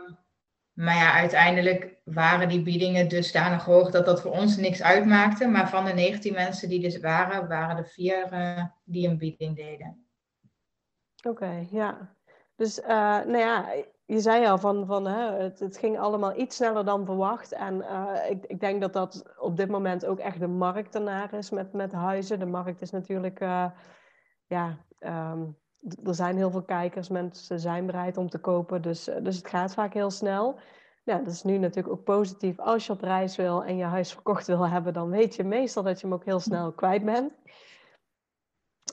Maar 0.74 0.94
ja, 0.94 1.12
uiteindelijk 1.12 2.00
waren 2.04 2.48
die 2.48 2.62
biedingen 2.62 3.08
dusdanig 3.08 3.64
hoog 3.64 3.90
dat 3.90 4.04
dat 4.04 4.20
voor 4.20 4.30
ons 4.30 4.56
niks 4.56 4.82
uitmaakte. 4.82 5.46
Maar 5.46 5.68
van 5.68 5.84
de 5.84 5.92
19 5.92 6.32
mensen 6.32 6.68
die 6.68 6.80
dus 6.80 7.00
waren, 7.00 7.48
waren 7.48 7.76
er 7.76 7.86
vier 7.86 8.32
uh, 8.32 8.64
die 8.84 9.08
een 9.08 9.18
bieding 9.18 9.56
deden. 9.56 10.06
Oké, 11.26 11.66
ja. 11.70 12.16
Dus 12.56 12.78
uh, 12.78 12.86
nou 13.24 13.36
ja, 13.36 13.72
je 14.04 14.20
zei 14.20 14.46
al 14.46 14.58
van, 14.58 14.86
van 14.86 15.06
hè, 15.06 15.42
het, 15.42 15.58
het, 15.58 15.76
ging 15.76 15.98
allemaal 15.98 16.38
iets 16.38 16.56
sneller 16.56 16.84
dan 16.84 17.04
verwacht. 17.04 17.52
En 17.52 17.74
uh, 17.74 18.30
ik, 18.30 18.44
ik, 18.46 18.60
denk 18.60 18.80
dat 18.80 18.92
dat 18.92 19.34
op 19.38 19.56
dit 19.56 19.68
moment 19.68 20.06
ook 20.06 20.18
echt 20.18 20.40
de 20.40 20.46
markt 20.46 20.94
ernaar 20.94 21.32
is 21.34 21.50
met, 21.50 21.72
met 21.72 21.92
huizen. 21.92 22.38
De 22.38 22.46
markt 22.46 22.80
is 22.80 22.90
natuurlijk, 22.90 23.38
ja, 24.46 24.78
um, 25.00 25.56
er 26.04 26.14
zijn 26.14 26.36
heel 26.36 26.50
veel 26.50 26.62
kijkers, 26.62 27.08
mensen 27.08 27.60
zijn 27.60 27.86
bereid 27.86 28.16
om 28.16 28.28
te 28.28 28.38
kopen, 28.38 28.82
dus, 28.82 29.08
eh, 29.08 29.22
dus 29.22 29.36
het 29.36 29.48
gaat 29.48 29.74
vaak 29.74 29.94
heel 29.94 30.10
snel. 30.10 30.58
Ja, 31.04 31.18
dat 31.18 31.32
is 31.32 31.42
nu 31.42 31.58
natuurlijk 31.58 31.94
ook 31.94 32.04
positief. 32.04 32.58
Als 32.58 32.86
je 32.86 32.92
op 32.92 33.00
reis 33.00 33.36
wil 33.36 33.64
en 33.64 33.76
je 33.76 33.84
huis 33.84 34.12
verkocht 34.18 34.46
wil 34.46 34.68
hebben, 34.68 34.92
dan 34.92 35.10
weet 35.10 35.34
je 35.34 35.44
meestal 35.44 35.82
dat 35.82 36.00
je 36.00 36.06
hem 36.06 36.14
ook 36.14 36.24
heel 36.24 36.40
snel 36.40 36.72
kwijt 36.72 37.04
bent. 37.04 37.32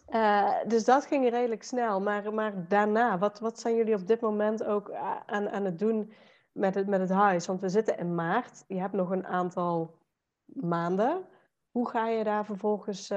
Uh, 0.09 0.51
dus 0.67 0.85
dat 0.85 1.05
ging 1.05 1.29
redelijk 1.29 1.63
snel. 1.63 2.01
Maar, 2.01 2.33
maar 2.33 2.67
daarna, 2.67 3.17
wat, 3.17 3.39
wat 3.39 3.59
zijn 3.59 3.75
jullie 3.75 3.95
op 3.95 4.07
dit 4.07 4.21
moment 4.21 4.63
ook 4.63 4.91
aan, 5.25 5.49
aan 5.49 5.65
het 5.65 5.79
doen 5.79 6.13
met 6.51 6.75
het, 6.75 6.87
met 6.87 6.99
het 6.99 7.09
huis? 7.09 7.47
Want 7.47 7.61
we 7.61 7.69
zitten 7.69 7.97
in 7.97 8.15
maart. 8.15 8.63
Je 8.67 8.79
hebt 8.79 8.93
nog 8.93 9.09
een 9.09 9.25
aantal 9.25 9.97
maanden. 10.45 11.25
Hoe 11.71 11.89
ga 11.89 12.07
je 12.07 12.23
daar 12.23 12.45
vervolgens 12.45 13.13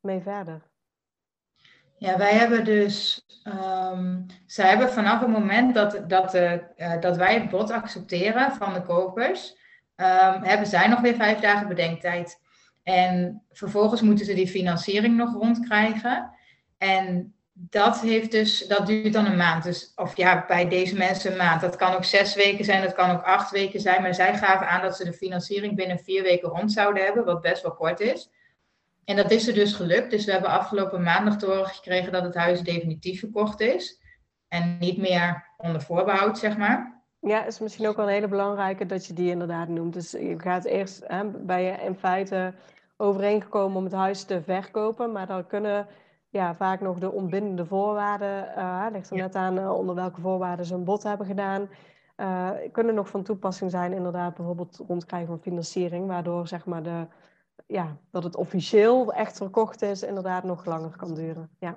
mee 0.00 0.20
verder? 0.20 0.68
Ja, 1.98 2.18
wij 2.18 2.32
hebben 2.34 2.64
dus, 2.64 3.26
um, 3.44 4.26
zij 4.46 4.68
hebben 4.68 4.90
vanaf 4.90 5.20
het 5.20 5.28
moment 5.28 5.74
dat, 5.74 6.02
dat, 6.06 6.34
uh, 6.34 6.52
dat 7.00 7.16
wij 7.16 7.34
het 7.34 7.50
bod 7.50 7.70
accepteren 7.70 8.52
van 8.52 8.74
de 8.74 8.82
kopers, 8.82 9.56
um, 9.96 10.42
hebben 10.42 10.66
zij 10.66 10.88
nog 10.88 11.00
weer 11.00 11.14
vijf 11.14 11.38
dagen 11.40 11.68
bedenktijd. 11.68 12.40
En 12.82 13.42
vervolgens 13.50 14.00
moeten 14.00 14.26
ze 14.26 14.34
die 14.34 14.48
financiering 14.48 15.16
nog 15.16 15.32
rondkrijgen. 15.32 16.30
En 16.78 17.34
dat, 17.52 18.00
heeft 18.00 18.30
dus, 18.30 18.66
dat 18.66 18.86
duurt 18.86 19.12
dan 19.12 19.26
een 19.26 19.36
maand. 19.36 19.64
Dus, 19.64 19.92
of 19.96 20.16
ja, 20.16 20.44
bij 20.46 20.68
deze 20.68 20.96
mensen 20.96 21.30
een 21.30 21.36
maand. 21.36 21.60
Dat 21.60 21.76
kan 21.76 21.94
ook 21.94 22.04
zes 22.04 22.34
weken 22.34 22.64
zijn, 22.64 22.82
dat 22.82 22.94
kan 22.94 23.10
ook 23.10 23.22
acht 23.22 23.50
weken 23.50 23.80
zijn. 23.80 24.02
Maar 24.02 24.14
zij 24.14 24.36
gaven 24.36 24.68
aan 24.68 24.82
dat 24.82 24.96
ze 24.96 25.04
de 25.04 25.12
financiering 25.12 25.76
binnen 25.76 25.98
vier 25.98 26.22
weken 26.22 26.48
rond 26.48 26.72
zouden 26.72 27.04
hebben, 27.04 27.24
wat 27.24 27.40
best 27.40 27.62
wel 27.62 27.74
kort 27.74 28.00
is. 28.00 28.30
En 29.08 29.16
dat 29.16 29.30
is 29.30 29.48
er 29.48 29.54
dus 29.54 29.72
gelukt. 29.72 30.10
Dus 30.10 30.24
we 30.24 30.32
hebben 30.32 30.50
afgelopen 30.50 31.02
maandag 31.02 31.36
te 31.36 31.46
horen 31.46 31.66
gekregen 31.66 32.12
dat 32.12 32.22
het 32.22 32.34
huis 32.34 32.60
definitief 32.60 33.18
verkocht 33.20 33.60
is. 33.60 34.02
En 34.48 34.76
niet 34.78 34.98
meer 34.98 35.54
onder 35.56 35.82
voorbehoud, 35.82 36.38
zeg 36.38 36.56
maar. 36.56 37.02
Ja, 37.20 37.44
is 37.44 37.58
misschien 37.58 37.88
ook 37.88 37.96
wel 37.96 38.06
een 38.06 38.12
hele 38.12 38.28
belangrijke 38.28 38.86
dat 38.86 39.06
je 39.06 39.12
die 39.12 39.30
inderdaad 39.30 39.68
noemt. 39.68 39.94
Dus 39.94 40.10
je 40.10 40.34
gaat 40.38 40.64
eerst, 40.64 41.04
hè, 41.06 41.24
bij 41.24 41.64
je 41.64 41.84
in 41.84 41.94
feite 41.94 42.54
overeengekomen 42.96 43.76
om 43.76 43.84
het 43.84 43.92
huis 43.92 44.24
te 44.24 44.42
verkopen. 44.42 45.12
Maar 45.12 45.26
dan 45.26 45.46
kunnen 45.46 45.86
ja, 46.28 46.54
vaak 46.54 46.80
nog 46.80 46.98
de 46.98 47.12
ontbindende 47.12 47.66
voorwaarden, 47.66 48.52
uh, 48.56 48.86
ligt 48.92 49.10
er 49.10 49.16
net 49.16 49.34
aan 49.34 49.58
uh, 49.58 49.72
onder 49.72 49.94
welke 49.94 50.20
voorwaarden 50.20 50.66
ze 50.66 50.74
een 50.74 50.84
bod 50.84 51.02
hebben 51.02 51.26
gedaan. 51.26 51.68
Uh, 52.16 52.50
kunnen 52.72 52.94
nog 52.94 53.08
van 53.08 53.22
toepassing 53.22 53.70
zijn, 53.70 53.92
inderdaad, 53.92 54.34
bijvoorbeeld 54.34 54.82
rondkrijgen 54.88 55.28
van 55.28 55.40
financiering, 55.40 56.06
waardoor 56.06 56.48
zeg 56.48 56.64
maar 56.64 56.82
de 56.82 57.06
ja, 57.66 57.96
dat 58.10 58.24
het 58.24 58.36
officieel 58.36 59.12
echt 59.12 59.36
verkocht 59.36 59.82
is, 59.82 60.02
inderdaad 60.02 60.44
nog 60.44 60.64
langer 60.64 60.96
kan 60.96 61.14
duren. 61.14 61.50
Ja, 61.58 61.76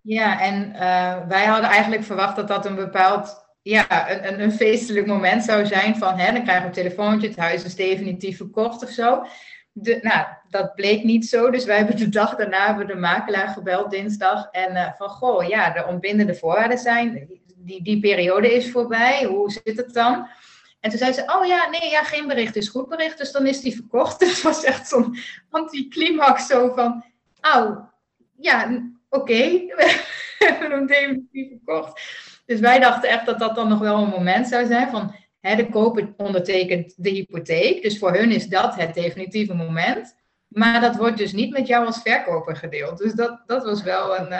ja 0.00 0.40
en 0.40 0.68
uh, 0.72 1.28
wij 1.28 1.44
hadden 1.44 1.70
eigenlijk 1.70 2.04
verwacht 2.04 2.36
dat 2.36 2.48
dat 2.48 2.66
een 2.66 2.74
bepaald 2.74 3.44
ja, 3.62 4.10
een, 4.10 4.40
een, 4.40 4.52
feestelijk 4.52 5.06
moment 5.06 5.44
zou 5.44 5.66
zijn 5.66 5.96
van 5.96 6.18
hè, 6.18 6.32
dan 6.32 6.42
krijgen 6.42 6.62
we 6.62 6.68
een 6.68 6.84
telefoontje, 6.84 7.28
het 7.28 7.36
huis 7.36 7.64
is 7.64 7.74
definitief 7.74 8.36
verkocht 8.36 8.82
of 8.82 8.90
zo. 8.90 9.24
De, 9.72 9.98
nou, 10.02 10.26
dat 10.48 10.74
bleek 10.74 11.04
niet 11.04 11.26
zo. 11.26 11.50
Dus 11.50 11.64
wij 11.64 11.76
hebben 11.76 11.96
de 11.96 12.08
dag 12.08 12.36
daarna 12.36 12.66
hebben 12.66 12.86
de 12.86 12.94
makelaar 12.94 13.48
gebeld, 13.48 13.90
dinsdag. 13.90 14.48
En 14.50 14.72
uh, 14.72 14.92
van, 14.96 15.08
goh, 15.08 15.48
ja, 15.48 15.70
de 15.70 15.86
ontbindende 15.86 16.34
voorwaarden 16.34 16.78
zijn, 16.78 17.28
die, 17.56 17.82
die 17.82 18.00
periode 18.00 18.54
is 18.54 18.70
voorbij. 18.70 19.24
Hoe 19.24 19.50
zit 19.50 19.76
het 19.76 19.94
dan? 19.94 20.28
En 20.84 20.90
toen 20.90 20.98
zei 20.98 21.12
ze, 21.12 21.22
oh 21.36 21.46
ja, 21.46 21.68
nee, 21.68 21.90
ja, 21.90 22.02
geen 22.02 22.26
bericht 22.26 22.56
is 22.56 22.68
goed 22.68 22.88
bericht, 22.88 23.18
dus 23.18 23.32
dan 23.32 23.46
is 23.46 23.60
die 23.60 23.74
verkocht. 23.74 24.18
Dus 24.20 24.28
het 24.34 24.42
was 24.42 24.64
echt 24.64 24.88
zo'n 24.88 25.16
anticlimax 25.50 26.46
zo 26.46 26.72
van, 26.74 27.04
oh, 27.54 27.86
ja, 28.36 28.82
oké, 29.08 29.42
we 29.76 30.04
hebben 30.38 30.70
hem 30.70 30.86
definitief 30.86 31.48
verkocht. 31.48 32.00
Dus 32.46 32.60
wij 32.60 32.78
dachten 32.78 33.08
echt 33.08 33.26
dat 33.26 33.38
dat 33.38 33.54
dan 33.54 33.68
nog 33.68 33.78
wel 33.78 34.02
een 34.02 34.08
moment 34.08 34.48
zou 34.48 34.66
zijn 34.66 34.90
van, 34.90 35.14
hè, 35.40 35.56
de 35.56 35.68
koper 35.68 36.14
ondertekent 36.16 36.94
de 36.96 37.10
hypotheek, 37.10 37.82
dus 37.82 37.98
voor 37.98 38.12
hun 38.12 38.30
is 38.30 38.46
dat 38.46 38.74
het 38.74 38.94
definitieve 38.94 39.54
moment. 39.54 40.16
Maar 40.48 40.80
dat 40.80 40.96
wordt 40.96 41.16
dus 41.16 41.32
niet 41.32 41.52
met 41.52 41.66
jou 41.66 41.86
als 41.86 42.02
verkoper 42.02 42.56
gedeeld. 42.56 42.98
Dus 42.98 43.12
dat, 43.12 43.42
dat 43.46 43.64
was 43.64 43.82
wel 43.82 44.18
een, 44.18 44.32
uh, 44.32 44.36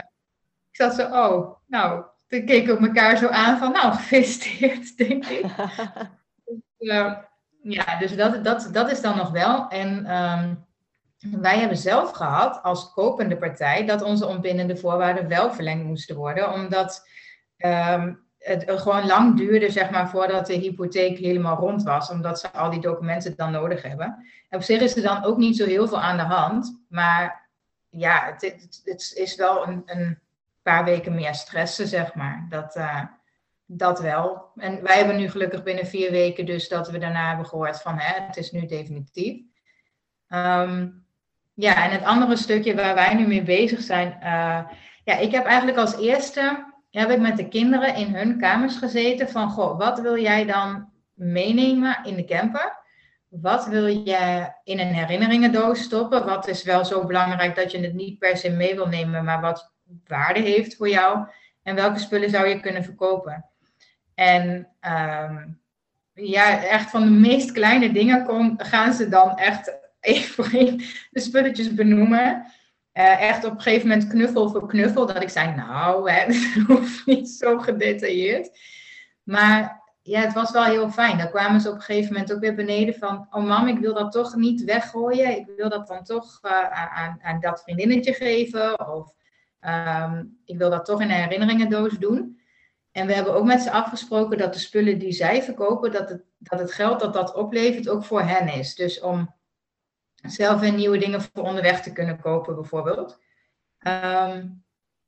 ik 0.70 0.76
zat 0.76 0.94
zo, 0.94 1.02
oh, 1.02 1.56
nou, 1.66 2.04
toen 2.26 2.44
keken 2.44 2.80
we 2.80 2.86
elkaar 2.86 3.16
zo 3.16 3.28
aan 3.28 3.58
van, 3.58 3.72
nou, 3.72 3.92
gefeliciteerd, 3.94 4.96
denk 4.96 5.26
ik. 5.26 5.44
Ja, 7.62 7.98
dus 7.98 8.16
dat, 8.16 8.44
dat, 8.44 8.68
dat 8.72 8.90
is 8.90 9.00
dan 9.00 9.16
nog 9.16 9.30
wel. 9.30 9.68
En 9.68 10.16
um, 10.16 10.64
wij 11.40 11.58
hebben 11.58 11.78
zelf 11.78 12.10
gehad 12.10 12.62
als 12.62 12.92
kopende 12.92 13.36
partij 13.36 13.86
dat 13.86 14.02
onze 14.02 14.26
ontbindende 14.26 14.76
voorwaarden 14.76 15.28
wel 15.28 15.52
verlengd 15.52 15.84
moesten 15.84 16.16
worden, 16.16 16.52
omdat 16.52 17.08
um, 17.58 18.22
het 18.38 18.64
gewoon 18.66 19.06
lang 19.06 19.36
duurde, 19.36 19.70
zeg 19.70 19.90
maar, 19.90 20.08
voordat 20.08 20.46
de 20.46 20.54
hypotheek 20.54 21.18
helemaal 21.18 21.56
rond 21.56 21.82
was, 21.82 22.10
omdat 22.10 22.40
ze 22.40 22.50
al 22.50 22.70
die 22.70 22.80
documenten 22.80 23.36
dan 23.36 23.52
nodig 23.52 23.82
hebben. 23.82 24.06
En 24.48 24.58
op 24.58 24.64
zich 24.64 24.80
is 24.80 24.96
er 24.96 25.02
dan 25.02 25.24
ook 25.24 25.36
niet 25.36 25.56
zo 25.56 25.66
heel 25.66 25.88
veel 25.88 26.00
aan 26.00 26.16
de 26.16 26.22
hand, 26.22 26.84
maar 26.88 27.48
ja, 27.88 28.36
het, 28.38 28.82
het, 28.84 29.12
is 29.14 29.36
wel 29.36 29.66
een, 29.66 29.82
een, 29.86 30.18
paar 30.62 30.84
weken 30.84 31.14
meer 31.14 31.34
stressen, 31.34 31.86
zeg 31.86 32.14
maar. 32.14 32.46
Dat, 32.48 32.76
uh, 32.76 33.00
dat 33.66 34.00
wel. 34.00 34.50
En 34.56 34.82
wij 34.82 34.96
hebben 34.96 35.16
nu 35.16 35.30
gelukkig 35.30 35.62
binnen 35.62 35.86
vier 35.86 36.10
weken 36.10 36.46
dus 36.46 36.68
dat 36.68 36.90
we 36.90 36.98
daarna 36.98 37.28
hebben 37.28 37.46
gehoord 37.46 37.80
van 37.80 37.98
hè, 37.98 38.24
het 38.24 38.36
is 38.36 38.50
nu 38.50 38.66
definitief. 38.66 39.42
Um, 40.28 41.04
ja, 41.54 41.84
en 41.84 41.90
het 41.90 42.04
andere 42.04 42.36
stukje 42.36 42.74
waar 42.74 42.94
wij 42.94 43.14
nu 43.14 43.26
mee 43.26 43.42
bezig 43.42 43.80
zijn. 43.80 44.16
Uh, 44.22 44.60
ja, 45.04 45.16
ik 45.18 45.32
heb 45.32 45.44
eigenlijk 45.44 45.78
als 45.78 45.98
eerste 45.98 46.72
heb 46.90 47.10
ik 47.10 47.20
met 47.20 47.36
de 47.36 47.48
kinderen 47.48 47.94
in 47.94 48.14
hun 48.14 48.38
kamers 48.38 48.76
gezeten 48.76 49.28
van 49.28 49.50
goh, 49.50 49.78
wat 49.78 50.00
wil 50.00 50.18
jij 50.18 50.44
dan 50.44 50.88
meenemen 51.14 52.04
in 52.04 52.16
de 52.16 52.24
camper? 52.24 52.82
Wat 53.28 53.66
wil 53.66 53.86
je 53.86 54.52
in 54.64 54.78
een 54.78 54.94
herinneringendoos 54.94 55.82
stoppen? 55.82 56.26
Wat 56.26 56.48
is 56.48 56.62
wel 56.62 56.84
zo 56.84 57.06
belangrijk 57.06 57.56
dat 57.56 57.70
je 57.70 57.80
het 57.80 57.94
niet 57.94 58.18
per 58.18 58.36
se 58.36 58.50
mee 58.50 58.74
wil 58.74 58.86
nemen, 58.86 59.24
maar 59.24 59.40
wat 59.40 59.72
waarde 60.06 60.40
heeft 60.40 60.76
voor 60.76 60.88
jou? 60.88 61.26
En 61.62 61.74
welke 61.74 61.98
spullen 61.98 62.30
zou 62.30 62.46
je 62.46 62.60
kunnen 62.60 62.84
verkopen? 62.84 63.50
En 64.14 64.68
um, 64.80 65.60
ja, 66.14 66.62
echt 66.64 66.90
van 66.90 67.02
de 67.02 67.10
meest 67.10 67.52
kleine 67.52 67.92
dingen 67.92 68.56
gaan 68.56 68.92
ze 68.92 69.08
dan 69.08 69.36
echt 69.36 69.78
één 70.00 70.22
voor 70.22 70.48
één 70.52 70.76
de 71.10 71.20
spulletjes 71.20 71.74
benoemen. 71.74 72.46
Uh, 72.94 73.20
echt 73.20 73.44
op 73.44 73.52
een 73.52 73.60
gegeven 73.60 73.88
moment 73.88 74.08
knuffel 74.08 74.50
voor 74.50 74.68
knuffel. 74.68 75.06
Dat 75.06 75.22
ik 75.22 75.28
zei, 75.28 75.54
nou, 75.54 76.10
hè, 76.10 76.26
dat 76.26 76.66
hoeft 76.66 77.06
niet 77.06 77.28
zo 77.28 77.58
gedetailleerd. 77.58 78.58
Maar 79.22 79.82
ja, 80.02 80.20
het 80.20 80.32
was 80.32 80.50
wel 80.50 80.64
heel 80.64 80.90
fijn. 80.90 81.18
Dan 81.18 81.30
kwamen 81.30 81.60
ze 81.60 81.68
op 81.68 81.74
een 81.74 81.80
gegeven 81.80 82.12
moment 82.12 82.32
ook 82.32 82.40
weer 82.40 82.54
beneden 82.54 82.94
van... 82.94 83.26
Oh 83.30 83.44
mam, 83.44 83.68
ik 83.68 83.78
wil 83.78 83.94
dat 83.94 84.12
toch 84.12 84.34
niet 84.34 84.64
weggooien. 84.64 85.36
Ik 85.36 85.46
wil 85.56 85.68
dat 85.68 85.86
dan 85.86 86.04
toch 86.04 86.38
uh, 86.42 86.70
aan, 86.70 87.18
aan, 87.22 87.40
dat 87.40 87.62
vriendinnetje 87.62 88.12
geven. 88.12 88.88
Of 88.88 89.14
um, 89.60 90.38
ik 90.44 90.58
wil 90.58 90.70
dat 90.70 90.84
toch 90.84 91.00
in 91.00 91.10
een 91.10 91.22
herinneringendoos 91.22 91.98
doen. 91.98 92.40
En 92.94 93.06
we 93.06 93.14
hebben 93.14 93.34
ook 93.34 93.44
met 93.44 93.62
ze 93.62 93.70
afgesproken 93.70 94.38
dat 94.38 94.52
de 94.52 94.58
spullen 94.58 94.98
die 94.98 95.12
zij 95.12 95.42
verkopen, 95.42 95.92
dat 95.92 96.08
het, 96.08 96.24
dat 96.38 96.58
het 96.58 96.72
geld 96.72 97.00
dat 97.00 97.12
dat 97.12 97.34
oplevert 97.34 97.88
ook 97.88 98.04
voor 98.04 98.22
hen 98.22 98.48
is. 98.48 98.74
Dus 98.74 99.00
om 99.00 99.34
zelf 100.14 100.60
weer 100.60 100.72
nieuwe 100.72 100.98
dingen 100.98 101.22
voor 101.22 101.44
onderweg 101.44 101.82
te 101.82 101.92
kunnen 101.92 102.20
kopen, 102.20 102.54
bijvoorbeeld. 102.54 103.20
Um, 103.78 104.64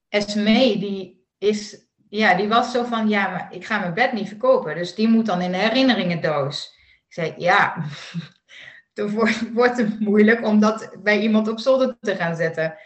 die 0.08 1.26
is, 1.38 1.86
ja, 2.08 2.34
die 2.34 2.48
was 2.48 2.72
zo 2.72 2.84
van, 2.84 3.08
ja, 3.08 3.28
maar 3.28 3.54
ik 3.54 3.64
ga 3.64 3.78
mijn 3.78 3.94
bed 3.94 4.12
niet 4.12 4.28
verkopen. 4.28 4.74
Dus 4.74 4.94
die 4.94 5.08
moet 5.08 5.26
dan 5.26 5.40
in 5.40 5.52
de 5.52 5.58
herinneringendoos. 5.58 6.74
Ik 7.06 7.12
zei, 7.12 7.34
ja, 7.36 7.84
dan 8.94 9.10
wordt 9.52 9.76
het 9.76 10.00
moeilijk 10.00 10.46
om 10.46 10.60
dat 10.60 10.96
bij 11.02 11.20
iemand 11.20 11.48
op 11.48 11.58
zolder 11.58 11.96
te 12.00 12.16
gaan 12.16 12.36
zetten. 12.36 12.78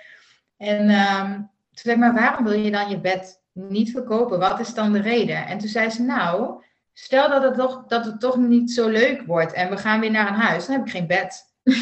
En 0.56 0.80
um, 0.80 1.50
zei 1.70 1.94
ik, 1.94 2.00
maar 2.00 2.14
waarom 2.14 2.44
wil 2.44 2.58
je 2.58 2.70
dan 2.70 2.90
je 2.90 3.00
bed 3.00 3.39
niet 3.52 3.90
verkopen? 3.90 4.38
Wat 4.38 4.60
is 4.60 4.74
dan 4.74 4.92
de 4.92 5.00
reden? 5.00 5.46
En 5.46 5.58
toen 5.58 5.68
zei 5.68 5.90
ze, 5.90 6.02
nou, 6.02 6.62
stel 6.92 7.28
dat 7.28 7.42
het 7.42 7.54
toch, 7.54 7.86
dat 7.86 8.04
het 8.04 8.20
toch 8.20 8.36
niet 8.36 8.72
zo 8.72 8.88
leuk 8.88 9.22
wordt 9.26 9.52
en 9.52 9.70
we 9.70 9.76
gaan 9.76 10.00
weer 10.00 10.10
naar 10.10 10.28
een 10.28 10.34
huis, 10.34 10.66
dan 10.66 10.76
heb 10.76 10.86
ik 10.86 10.92
geen 10.92 11.06
bed. 11.06 11.54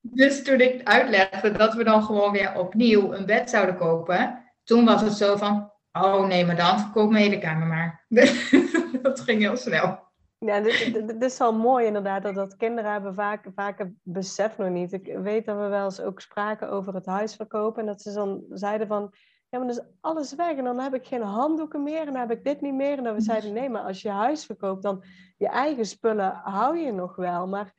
dus 0.00 0.44
toen 0.44 0.60
ik 0.60 0.88
uitlegde 0.88 1.52
dat 1.52 1.74
we 1.74 1.84
dan 1.84 2.02
gewoon 2.02 2.32
weer 2.32 2.58
opnieuw 2.58 3.12
een 3.12 3.26
bed 3.26 3.50
zouden 3.50 3.76
kopen, 3.76 4.44
toen 4.64 4.84
was 4.84 5.00
het 5.00 5.12
zo 5.12 5.36
van, 5.36 5.72
oh 5.92 6.26
nee, 6.26 6.46
maar 6.46 6.56
dan 6.56 6.78
verkoop 6.78 7.10
mijn 7.10 7.24
hele 7.24 7.38
kamer 7.38 7.66
maar. 7.66 8.06
dat 9.02 9.20
ging 9.20 9.40
heel 9.40 9.56
snel. 9.56 10.06
Ja, 10.40 10.60
dit, 10.60 11.22
is 11.22 11.38
wel 11.38 11.54
mooi 11.54 11.86
inderdaad, 11.86 12.22
dat, 12.22 12.34
dat 12.34 12.56
kinderen 12.56 12.92
hebben 12.92 13.14
vaak, 13.14 13.46
vaak 13.54 13.78
het 13.78 13.92
besef 14.02 14.56
nog 14.56 14.68
niet. 14.68 14.92
Ik 14.92 15.18
weet 15.22 15.44
dat 15.44 15.56
we 15.56 15.66
wel 15.66 15.84
eens 15.84 16.00
ook 16.00 16.20
spraken 16.20 16.70
over 16.70 16.94
het 16.94 17.06
huis 17.06 17.34
verkopen 17.34 17.80
en 17.80 17.86
dat 17.86 18.02
ze 18.02 18.12
dan 18.12 18.44
zeiden 18.50 18.86
van, 18.86 19.14
ja, 19.48 19.58
maar 19.58 19.68
dan 19.68 19.76
is 19.76 19.84
alles 20.00 20.34
weg 20.34 20.56
en 20.56 20.64
dan 20.64 20.78
heb 20.78 20.94
ik 20.94 21.06
geen 21.06 21.22
handdoeken 21.22 21.82
meer 21.82 22.00
en 22.00 22.06
dan 22.06 22.16
heb 22.16 22.30
ik 22.30 22.44
dit 22.44 22.60
niet 22.60 22.74
meer. 22.74 22.98
En 22.98 23.04
dan 23.04 23.14
we 23.14 23.20
zeiden, 23.20 23.52
nee, 23.52 23.68
maar 23.68 23.82
als 23.82 24.02
je 24.02 24.10
huis 24.10 24.46
verkoopt, 24.46 24.82
dan 24.82 25.04
je 25.36 25.48
eigen 25.48 25.86
spullen 25.86 26.32
hou 26.32 26.78
je 26.78 26.92
nog 26.92 27.16
wel. 27.16 27.46
Maar 27.46 27.72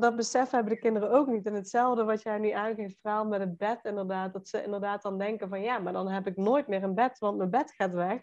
dat, 0.00 0.16
besef 0.16 0.50
hebben 0.50 0.72
de 0.72 0.78
kinderen 0.78 1.10
ook 1.10 1.26
niet. 1.26 1.46
En 1.46 1.54
hetzelfde 1.54 2.04
wat 2.04 2.22
jij 2.22 2.38
nu 2.38 2.50
aangeeft, 2.50 2.98
verhaal 3.00 3.26
met 3.26 3.40
het 3.40 3.56
bed 3.56 3.78
inderdaad, 3.82 4.32
dat 4.32 4.48
ze 4.48 4.64
inderdaad 4.64 5.02
dan 5.02 5.18
denken 5.18 5.48
van, 5.48 5.60
ja, 5.60 5.78
maar 5.78 5.92
dan 5.92 6.08
heb 6.08 6.26
ik 6.26 6.36
nooit 6.36 6.68
meer 6.68 6.82
een 6.82 6.94
bed, 6.94 7.18
want 7.18 7.36
mijn 7.36 7.50
bed 7.50 7.72
gaat 7.76 7.92
weg. 7.92 8.22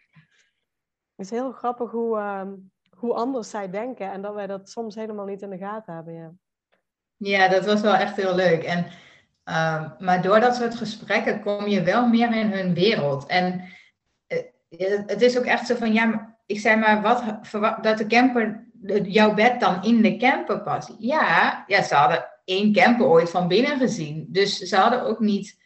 Het 1.16 1.26
is 1.26 1.30
heel 1.30 1.52
grappig 1.52 1.92
hoe, 1.92 2.18
uh, 2.18 2.52
hoe 2.90 3.14
anders 3.14 3.50
zij 3.50 3.70
denken 3.70 4.12
en 4.12 4.22
dat 4.22 4.34
wij 4.34 4.48
dat 4.48 4.70
soms 4.70 4.96
helemaal 4.96 5.26
niet 5.26 5.42
in 5.42 5.50
de 5.50 5.58
gaten 5.58 5.94
hebben. 5.94 6.14
Ja, 6.14 6.34
ja 7.18 7.48
dat 7.48 7.66
was 7.66 7.82
wel 7.82 7.96
echt 7.96 8.16
heel 8.16 8.36
leuk. 8.36 8.64
En 8.64 8.86
Um, 9.50 9.94
maar 10.00 10.22
door 10.22 10.40
dat 10.40 10.56
soort 10.56 10.76
gesprekken 10.76 11.42
kom 11.42 11.68
je 11.68 11.84
wel 11.84 12.08
meer 12.08 12.36
in 12.36 12.52
hun 12.52 12.74
wereld. 12.74 13.26
En 13.26 13.64
uh, 14.28 15.00
het 15.06 15.22
is 15.22 15.38
ook 15.38 15.46
echt 15.46 15.68
zo 15.68 15.76
van, 15.76 15.94
ja, 15.94 16.36
ik 16.46 16.60
zei 16.60 16.76
maar, 16.76 17.02
wat, 17.02 17.24
dat 17.82 17.98
de 17.98 18.08
camper, 18.08 18.68
jouw 19.04 19.34
bed 19.34 19.60
dan 19.60 19.84
in 19.84 20.02
de 20.02 20.18
camper 20.18 20.62
past. 20.62 20.92
Ja, 20.98 21.64
ja, 21.68 21.82
ze 21.82 21.96
hadden 21.96 22.26
één 22.46 22.74
camper 22.74 23.06
ooit 23.06 23.30
van 23.30 23.48
binnen 23.48 23.78
gezien. 23.78 24.26
Dus 24.30 24.58
ze 24.58 24.76
hadden 24.76 25.02
ook 25.02 25.20
niet 25.20 25.62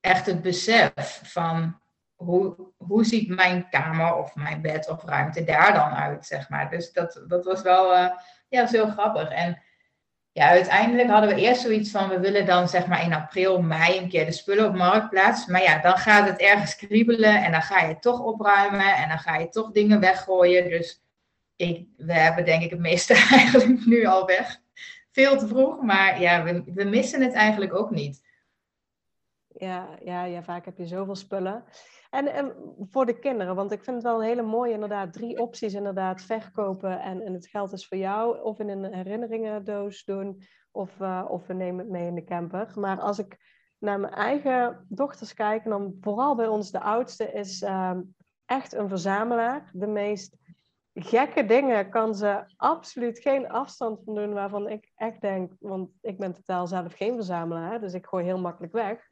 echt 0.00 0.26
het 0.26 0.42
besef 0.42 1.20
van, 1.22 1.80
hoe, 2.14 2.56
hoe 2.76 3.04
ziet 3.04 3.28
mijn 3.28 3.68
kamer 3.70 4.14
of 4.14 4.34
mijn 4.34 4.62
bed 4.62 4.88
of 4.88 5.04
ruimte 5.04 5.44
daar 5.44 5.72
dan 5.74 5.90
uit, 5.90 6.26
zeg 6.26 6.48
maar. 6.48 6.70
Dus 6.70 6.92
dat, 6.92 7.24
dat 7.28 7.44
was 7.44 7.62
wel, 7.62 7.92
uh, 7.92 8.10
ja, 8.48 8.64
dat 8.64 8.90
grappig. 8.90 9.30
En 9.30 9.62
ja, 10.36 10.48
uiteindelijk 10.48 11.08
hadden 11.08 11.34
we 11.34 11.40
eerst 11.40 11.60
zoiets 11.60 11.90
van, 11.90 12.08
we 12.08 12.20
willen 12.20 12.46
dan 12.46 12.68
zeg 12.68 12.86
maar 12.86 13.04
in 13.04 13.12
april, 13.12 13.62
mei 13.62 13.98
een 13.98 14.08
keer 14.08 14.24
de 14.24 14.32
spullen 14.32 14.66
op 14.66 14.74
marktplaats. 14.74 15.46
Maar 15.46 15.62
ja, 15.62 15.80
dan 15.80 15.96
gaat 15.96 16.28
het 16.28 16.40
ergens 16.40 16.76
kriebelen 16.76 17.44
en 17.44 17.52
dan 17.52 17.62
ga 17.62 17.80
je 17.80 17.98
toch 17.98 18.20
opruimen 18.20 18.94
en 18.94 19.08
dan 19.08 19.18
ga 19.18 19.36
je 19.36 19.48
toch 19.48 19.70
dingen 19.70 20.00
weggooien. 20.00 20.68
Dus 20.68 21.02
ik, 21.56 21.86
we 21.96 22.12
hebben 22.12 22.44
denk 22.44 22.62
ik 22.62 22.70
het 22.70 22.78
meeste 22.78 23.14
eigenlijk 23.38 23.86
nu 23.86 24.04
al 24.04 24.26
weg. 24.26 24.60
Veel 25.10 25.38
te 25.38 25.46
vroeg, 25.46 25.82
maar 25.82 26.20
ja, 26.20 26.42
we, 26.42 26.62
we 26.74 26.84
missen 26.84 27.22
het 27.22 27.32
eigenlijk 27.32 27.74
ook 27.74 27.90
niet. 27.90 28.24
Ja, 29.48 29.88
ja, 30.02 30.24
ja, 30.24 30.42
vaak 30.42 30.64
heb 30.64 30.78
je 30.78 30.86
zoveel 30.86 31.16
spullen. 31.16 31.64
En, 32.10 32.54
voor 32.90 33.06
de 33.06 33.18
kinderen, 33.18 33.54
want 33.54 33.72
ik 33.72 33.84
vind 33.84 33.96
het 33.96 34.04
wel 34.04 34.20
een 34.20 34.28
hele 34.28 34.42
mooie, 34.42 34.72
inderdaad, 34.72 35.12
drie 35.12 35.38
opties 35.38 35.74
inderdaad. 35.74 36.22
Verkopen 36.22 37.00
en, 37.00 37.20
en 37.22 37.32
het 37.32 37.46
geld 37.46 37.72
is 37.72 37.88
voor 37.88 37.98
jou, 37.98 38.42
of 38.42 38.58
in 38.58 38.68
een 38.68 38.94
herinneringendoos 38.94 40.04
doen, 40.04 40.42
of, 40.70 41.00
uh, 41.00 41.24
of 41.28 41.46
we 41.46 41.54
nemen 41.54 41.78
het 41.78 41.88
mee 41.88 42.06
in 42.06 42.14
de 42.14 42.24
camper. 42.24 42.72
Maar 42.74 43.00
als 43.00 43.18
ik 43.18 43.36
naar 43.78 44.00
mijn 44.00 44.12
eigen 44.12 44.86
dochters 44.88 45.34
kijk, 45.34 45.64
dan 45.64 45.96
vooral 46.00 46.34
bij 46.34 46.48
ons 46.48 46.70
de 46.70 46.80
oudste, 46.80 47.32
is 47.32 47.62
uh, 47.62 47.98
echt 48.44 48.74
een 48.74 48.88
verzamelaar. 48.88 49.70
De 49.72 49.86
meest 49.86 50.36
gekke 50.94 51.44
dingen 51.44 51.90
kan 51.90 52.14
ze 52.14 52.44
absoluut 52.56 53.18
geen 53.18 53.48
afstand 53.48 54.00
van 54.04 54.14
doen, 54.14 54.32
waarvan 54.32 54.68
ik 54.68 54.92
echt 54.94 55.20
denk, 55.20 55.52
want 55.58 55.90
ik 56.00 56.18
ben 56.18 56.32
totaal 56.32 56.66
zelf 56.66 56.94
geen 56.94 57.14
verzamelaar, 57.14 57.80
dus 57.80 57.94
ik 57.94 58.06
gooi 58.06 58.24
heel 58.24 58.40
makkelijk 58.40 58.72
weg 58.72 59.08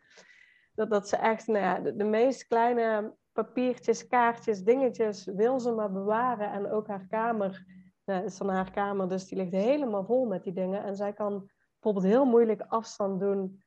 dat, 0.74 0.90
dat 0.90 1.08
ze 1.08 1.16
echt 1.16 1.46
nou 1.46 1.58
ja, 1.58 1.90
de, 1.90 2.04
meest 2.04 2.46
kleine 2.46 3.14
papiertjes, 3.32 4.06
kaartjes, 4.06 4.62
dingetjes 4.62 5.24
wil 5.24 5.60
ze 5.60 5.72
maar 5.72 5.92
bewaren. 5.92 6.52
En 6.52 6.70
ook 6.70 6.88
haar 6.88 7.06
kamer 7.06 7.64
nou, 8.04 8.24
is 8.24 8.38
dan 8.38 8.48
haar 8.48 8.70
kamer, 8.70 9.08
dus 9.08 9.28
die 9.28 9.38
ligt 9.38 9.52
helemaal 9.52 10.04
vol 10.04 10.26
met 10.26 10.42
die 10.42 10.52
dingen. 10.52 10.84
En 10.84 10.96
zij 10.96 11.12
kan 11.12 11.50
bijvoorbeeld 11.72 12.12
heel 12.14 12.24
moeilijk 12.24 12.60
afstand 12.60 13.20
doen 13.20 13.62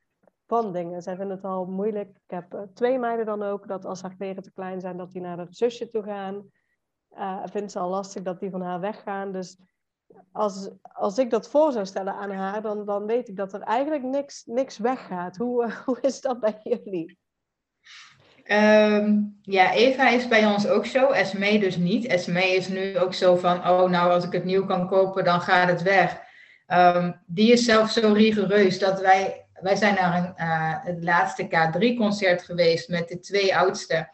van 0.47 0.73
dingen. 0.73 1.01
Zij 1.01 1.15
vindt 1.15 1.33
het 1.33 1.43
al 1.43 1.65
moeilijk. 1.65 2.09
Ik 2.09 2.31
heb 2.31 2.53
uh, 2.53 2.61
twee 2.73 2.99
meiden 2.99 3.25
dan 3.25 3.43
ook, 3.43 3.67
dat 3.67 3.85
als 3.85 4.01
haar 4.01 4.15
kleren 4.15 4.43
te 4.43 4.51
klein 4.51 4.79
zijn, 4.79 4.97
dat 4.97 5.11
die 5.11 5.21
naar 5.21 5.37
haar 5.37 5.47
zusje 5.49 5.87
toe 5.87 6.03
gaan. 6.03 6.49
Uh, 7.11 7.43
vindt 7.45 7.71
ze 7.71 7.79
al 7.79 7.89
lastig 7.89 8.23
dat 8.23 8.39
die 8.39 8.49
van 8.49 8.61
haar 8.61 8.79
weggaan. 8.79 9.31
Dus 9.31 9.59
als, 10.32 10.69
als 10.82 11.17
ik 11.17 11.30
dat 11.30 11.49
voor 11.49 11.71
zou 11.71 11.86
stellen 11.86 12.13
aan 12.13 12.32
haar, 12.32 12.62
dan, 12.62 12.86
dan 12.86 13.06
weet 13.06 13.27
ik 13.27 13.36
dat 13.36 13.53
er 13.53 13.62
eigenlijk 13.62 14.03
niks, 14.03 14.43
niks 14.45 14.77
weggaat. 14.77 15.38
Hoe, 15.38 15.71
hoe 15.86 15.97
is 16.01 16.21
dat 16.21 16.39
bij 16.39 16.60
jullie? 16.63 17.17
Um, 18.51 19.39
ja, 19.41 19.73
Eva 19.73 20.10
is 20.10 20.27
bij 20.27 20.45
ons 20.45 20.67
ook 20.67 20.86
zo. 20.86 21.10
Esme 21.10 21.60
dus 21.60 21.77
niet. 21.77 22.06
Esme 22.06 22.56
is 22.56 22.67
nu 22.67 22.99
ook 22.99 23.13
zo 23.13 23.36
van, 23.36 23.58
oh 23.58 23.89
nou, 23.89 24.12
als 24.12 24.25
ik 24.25 24.32
het 24.32 24.43
nieuw 24.43 24.65
kan 24.65 24.88
kopen, 24.88 25.23
dan 25.23 25.41
gaat 25.41 25.67
het 25.67 25.82
weg. 25.82 26.19
Um, 26.67 27.21
die 27.25 27.51
is 27.51 27.65
zelf 27.65 27.91
zo 27.91 28.13
rigoureus 28.13 28.80
dat 28.80 28.99
wij, 29.01 29.45
wij 29.62 29.75
zijn 29.75 29.95
naar 29.95 30.17
een, 30.17 30.34
uh, 30.38 30.86
het 30.86 31.03
laatste 31.03 31.45
K3-concert 31.45 32.43
geweest 32.43 32.89
met 32.89 33.08
de 33.08 33.19
twee 33.19 33.58
oudste. 33.58 34.10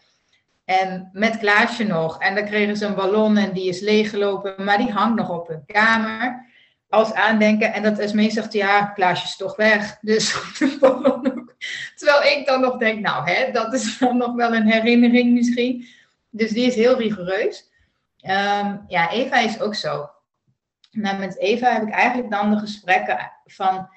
En 0.66 1.10
met 1.14 1.38
Klaasje 1.38 1.84
nog. 1.84 2.20
En 2.20 2.36
dan 2.36 2.46
kregen 2.46 2.78
ze 2.78 2.86
een 2.86 2.96
ballon 2.96 3.38
en 3.38 3.54
die 3.54 3.70
is 3.70 3.80
leeggelopen, 3.80 4.64
maar 4.64 4.78
die 4.78 4.92
hangt 4.92 5.16
nog 5.16 5.30
op 5.30 5.48
hun 5.48 5.66
kamer. 5.66 6.52
Als 6.90 7.14
aandenken. 7.14 7.74
En 7.74 7.84
dat 7.84 8.00
Esmee 8.00 8.32
zegt, 8.32 8.54
ja, 8.54 8.86
Klaasje 8.86 9.26
is 9.26 9.36
toch 9.36 9.56
weg. 9.56 9.98
Dus 10.02 10.34
de 10.60 10.78
ballon 10.80 11.32
ook. 11.32 11.56
Terwijl 11.96 12.38
ik 12.38 12.46
dan 12.46 12.62
nog 12.62 12.78
denk, 12.78 13.00
nou, 13.00 13.30
hè, 13.30 13.52
dat 13.52 13.74
is 13.74 13.98
dan 13.98 14.18
nog 14.18 14.36
wel 14.36 14.56
een 14.56 14.72
herinnering 14.72 15.34
misschien. 15.34 15.88
Dus 16.30 16.50
die 16.50 16.66
is 16.66 16.76
heel 16.76 16.98
rigoureus. 16.98 17.72
Um, 18.22 18.84
ja, 18.88 19.12
Eva 19.12 19.40
is 19.40 19.60
ook 19.60 19.76
zo. 19.76 20.10
Nou, 20.92 21.18
met 21.18 21.38
Eva 21.38 21.74
heb 21.74 21.88
ik 21.88 21.94
eigenlijk 21.94 22.32
dan 22.32 22.52
de 22.52 22.58
gesprekken 22.58 23.32
van... 23.46 23.90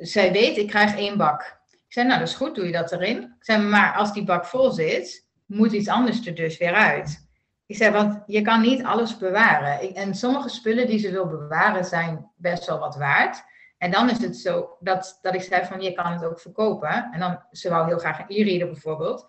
Zij 0.00 0.32
weet, 0.32 0.56
ik 0.56 0.68
krijg 0.68 0.96
één 0.96 1.16
bak. 1.16 1.60
Ik 1.70 1.92
zei, 1.92 2.06
nou, 2.06 2.18
dat 2.18 2.28
is 2.28 2.34
goed, 2.34 2.54
doe 2.54 2.66
je 2.66 2.72
dat 2.72 2.92
erin. 2.92 3.22
Ik 3.22 3.44
zei, 3.44 3.62
maar 3.62 3.94
als 3.94 4.12
die 4.12 4.24
bak 4.24 4.46
vol 4.46 4.70
zit 4.70 5.26
moet 5.52 5.72
iets 5.72 5.88
anders 5.88 6.26
er 6.26 6.34
dus 6.34 6.58
weer 6.58 6.74
uit. 6.74 7.30
Ik 7.66 7.76
zei, 7.76 7.90
want 7.90 8.22
je 8.26 8.42
kan 8.42 8.60
niet 8.60 8.84
alles 8.84 9.18
bewaren. 9.18 9.94
En 9.94 10.14
sommige 10.14 10.48
spullen 10.48 10.86
die 10.86 10.98
ze 10.98 11.10
wil 11.10 11.26
bewaren 11.26 11.84
zijn 11.84 12.30
best 12.36 12.66
wel 12.66 12.78
wat 12.78 12.96
waard. 12.96 13.44
En 13.78 13.90
dan 13.90 14.10
is 14.10 14.18
het 14.18 14.36
zo 14.36 14.76
dat, 14.80 15.18
dat 15.22 15.34
ik 15.34 15.42
zei 15.42 15.64
van, 15.64 15.80
je 15.80 15.92
kan 15.92 16.12
het 16.12 16.24
ook 16.24 16.40
verkopen. 16.40 17.08
En 17.12 17.20
dan, 17.20 17.40
ze 17.50 17.68
wou 17.68 17.86
heel 17.86 17.98
graag 17.98 18.18
een 18.18 18.36
e-reader 18.36 18.66
bijvoorbeeld. 18.66 19.26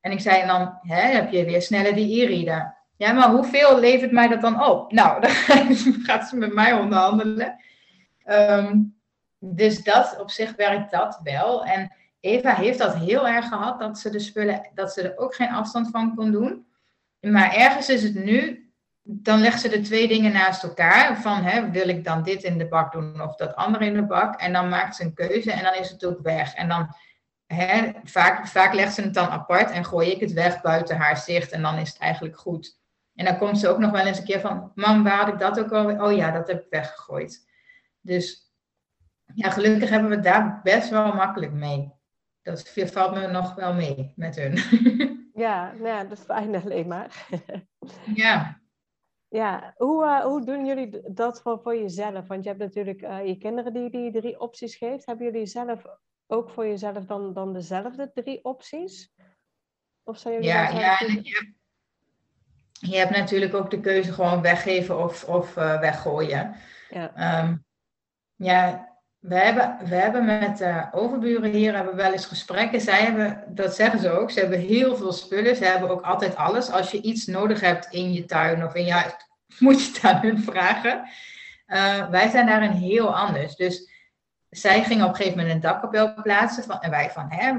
En 0.00 0.12
ik 0.12 0.20
zei, 0.20 0.46
dan 0.46 0.78
hè, 0.82 1.00
heb 1.00 1.30
je 1.30 1.44
weer 1.44 1.62
sneller 1.62 1.94
die 1.94 2.22
e-reader. 2.22 2.76
Ja, 2.96 3.12
maar 3.12 3.30
hoeveel 3.30 3.78
levert 3.78 4.12
mij 4.12 4.28
dat 4.28 4.40
dan 4.40 4.64
op? 4.64 4.92
Nou, 4.92 5.20
dan 5.20 5.30
gaat 6.02 6.28
ze 6.28 6.36
met 6.36 6.54
mij 6.54 6.72
onderhandelen. 6.72 7.56
Ehm, 8.24 8.78
dus 9.38 9.82
dat, 9.82 10.16
op 10.20 10.30
zich 10.30 10.56
werkt 10.56 10.90
dat 10.90 11.20
wel. 11.22 11.64
En 11.64 11.92
Eva 12.20 12.54
heeft 12.54 12.78
dat 12.78 12.94
heel 12.94 13.28
erg 13.28 13.48
gehad, 13.48 13.78
dat 13.78 13.98
ze 13.98 14.10
de 14.10 14.18
spullen, 14.18 14.70
dat 14.74 14.92
ze 14.92 15.02
er 15.02 15.18
ook 15.18 15.34
geen 15.34 15.50
afstand 15.50 15.90
van 15.90 16.14
kon 16.14 16.30
doen. 16.30 16.66
Maar 17.20 17.54
ergens 17.54 17.88
is 17.88 18.02
het 18.02 18.14
nu, 18.14 18.70
dan 19.02 19.40
legt 19.40 19.60
ze 19.60 19.68
de 19.68 19.80
twee 19.80 20.08
dingen 20.08 20.32
naast 20.32 20.62
elkaar. 20.62 21.20
Van, 21.20 21.42
hè, 21.42 21.70
wil 21.70 21.88
ik 21.88 22.04
dan 22.04 22.22
dit 22.22 22.42
in 22.42 22.58
de 22.58 22.68
bak 22.68 22.92
doen 22.92 23.20
of 23.20 23.36
dat 23.36 23.54
andere 23.54 23.84
in 23.84 23.94
de 23.94 24.02
bak? 24.02 24.40
En 24.40 24.52
dan 24.52 24.68
maakt 24.68 24.96
ze 24.96 25.04
een 25.04 25.14
keuze 25.14 25.52
en 25.52 25.64
dan 25.64 25.74
is 25.74 25.90
het 25.90 26.04
ook 26.04 26.20
weg. 26.22 26.54
En 26.54 26.68
dan, 26.68 26.94
hè, 27.46 27.92
vaak, 28.04 28.46
vaak 28.46 28.74
legt 28.74 28.94
ze 28.94 29.02
het 29.02 29.14
dan 29.14 29.28
apart 29.28 29.70
en 29.70 29.84
gooi 29.84 30.10
ik 30.10 30.20
het 30.20 30.32
weg 30.32 30.60
buiten 30.60 30.96
haar 30.96 31.16
zicht. 31.16 31.50
En 31.50 31.62
dan 31.62 31.78
is 31.78 31.88
het 31.88 31.98
eigenlijk 31.98 32.38
goed. 32.38 32.78
En 33.14 33.24
dan 33.24 33.38
komt 33.38 33.58
ze 33.58 33.68
ook 33.68 33.78
nog 33.78 33.90
wel 33.90 34.06
eens 34.06 34.18
een 34.18 34.24
keer 34.24 34.40
van, 34.40 34.72
mam, 34.74 35.02
waar 35.02 35.16
had 35.16 35.28
ik 35.28 35.38
dat 35.38 35.60
ook 35.60 35.72
al? 35.72 36.06
Oh 36.06 36.16
ja, 36.16 36.30
dat 36.30 36.48
heb 36.48 36.60
ik 36.60 36.70
weggegooid. 36.70 37.48
Dus 38.00 38.52
ja, 39.34 39.50
gelukkig 39.50 39.90
hebben 39.90 40.10
we 40.10 40.20
daar 40.20 40.60
best 40.62 40.90
wel 40.90 41.12
makkelijk 41.12 41.52
mee 41.52 41.98
dat 42.42 42.72
valt 42.74 43.14
me 43.14 43.26
nog 43.26 43.54
wel 43.54 43.74
mee 43.74 44.12
met 44.16 44.36
hun. 44.36 44.58
Ja, 45.34 45.72
nou 45.72 45.86
ja 45.86 46.04
dat 46.04 46.18
is 46.18 46.24
fijn 46.24 46.54
alleen 46.54 46.88
maar. 46.88 47.26
Ja. 48.14 48.60
Ja, 49.28 49.74
hoe, 49.76 50.04
uh, 50.04 50.20
hoe 50.20 50.44
doen 50.44 50.66
jullie 50.66 51.12
dat 51.12 51.42
voor, 51.42 51.60
voor 51.60 51.76
jezelf? 51.76 52.26
Want 52.26 52.42
je 52.42 52.48
hebt 52.48 52.60
natuurlijk 52.60 53.02
uh, 53.02 53.26
je 53.26 53.38
kinderen 53.38 53.72
die 53.72 53.90
die 53.90 54.12
drie 54.12 54.40
opties 54.40 54.76
geeft. 54.76 55.06
Hebben 55.06 55.26
jullie 55.26 55.46
zelf 55.46 55.82
ook 56.26 56.50
voor 56.50 56.66
jezelf 56.66 57.04
dan, 57.04 57.32
dan 57.32 57.52
dezelfde 57.52 58.10
drie 58.14 58.44
opties? 58.44 59.12
Of 60.02 60.18
zijn 60.18 60.34
jullie 60.34 60.48
ja, 60.48 60.68
ja 60.68 60.98
je, 60.98 61.12
hebt, 61.12 61.52
je 62.72 62.96
hebt 62.96 63.16
natuurlijk 63.16 63.54
ook 63.54 63.70
de 63.70 63.80
keuze 63.80 64.12
gewoon 64.12 64.42
weggeven 64.42 64.98
of, 64.98 65.24
of 65.24 65.56
uh, 65.56 65.80
weggooien. 65.80 66.54
Ja. 66.88 67.40
Um, 67.42 67.64
ja, 68.34 68.89
we 69.20 69.34
hebben, 69.34 69.78
we 69.88 69.94
hebben 69.94 70.24
met 70.24 70.58
de 70.58 70.86
overburen 70.92 71.50
hier 71.50 71.74
hebben 71.74 71.96
we 71.96 72.02
wel 72.02 72.12
eens 72.12 72.26
gesprekken. 72.26 72.80
Zij 72.80 73.02
hebben, 73.02 73.44
dat 73.48 73.74
zeggen 73.74 74.00
ze 74.00 74.10
ook, 74.10 74.30
ze 74.30 74.40
hebben 74.40 74.58
heel 74.58 74.96
veel 74.96 75.12
spullen. 75.12 75.56
Ze 75.56 75.64
hebben 75.64 75.90
ook 75.90 76.02
altijd 76.02 76.36
alles. 76.36 76.70
Als 76.70 76.90
je 76.90 77.02
iets 77.02 77.26
nodig 77.26 77.60
hebt 77.60 77.86
in 77.90 78.12
je 78.12 78.24
tuin 78.24 78.64
of 78.64 78.74
in 78.74 78.84
je 78.84 78.92
huis, 78.92 79.12
moet 79.58 79.84
je 79.84 79.92
het 79.92 80.04
aan 80.04 80.20
hun 80.20 80.42
vragen. 80.42 81.08
Uh, 81.66 82.08
wij 82.08 82.28
zijn 82.28 82.46
daarin 82.46 82.70
heel 82.70 83.16
anders. 83.16 83.56
Dus 83.56 83.90
zij 84.50 84.84
gingen 84.84 85.04
op 85.04 85.10
een 85.10 85.16
gegeven 85.16 85.38
moment 85.38 85.54
een 85.54 85.70
dakkapel 85.70 86.22
plaatsen. 86.22 86.64
Van, 86.64 86.80
en 86.80 86.90
wij 86.90 87.10
van, 87.10 87.26
hè, 87.28 87.52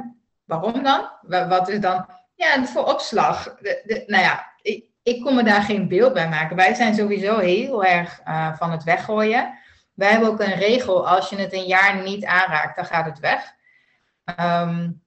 waarom 0.43 0.83
dan? 0.83 1.09
Wat 1.49 1.69
is 1.69 1.79
dan? 1.79 2.05
Ja, 2.35 2.65
voor 2.65 2.85
opslag. 2.85 3.43
De, 3.43 3.81
de, 3.85 4.03
nou 4.07 4.23
ja, 4.23 4.51
ik, 4.61 4.85
ik 5.03 5.21
kon 5.21 5.35
me 5.35 5.43
daar 5.43 5.61
geen 5.61 5.87
beeld 5.87 6.13
bij 6.13 6.29
maken. 6.29 6.55
Wij 6.55 6.73
zijn 6.73 6.95
sowieso 6.95 7.37
heel 7.37 7.85
erg 7.85 8.21
uh, 8.27 8.55
van 8.55 8.71
het 8.71 8.83
weggooien. 8.83 9.59
Wij 9.93 10.09
hebben 10.09 10.29
ook 10.29 10.39
een 10.39 10.55
regel, 10.55 11.07
als 11.07 11.29
je 11.29 11.35
het 11.35 11.53
een 11.53 11.65
jaar 11.65 12.03
niet 12.03 12.25
aanraakt, 12.25 12.75
dan 12.75 12.85
gaat 12.85 13.05
het 13.05 13.19
weg. 13.19 13.53
Um, 14.39 15.03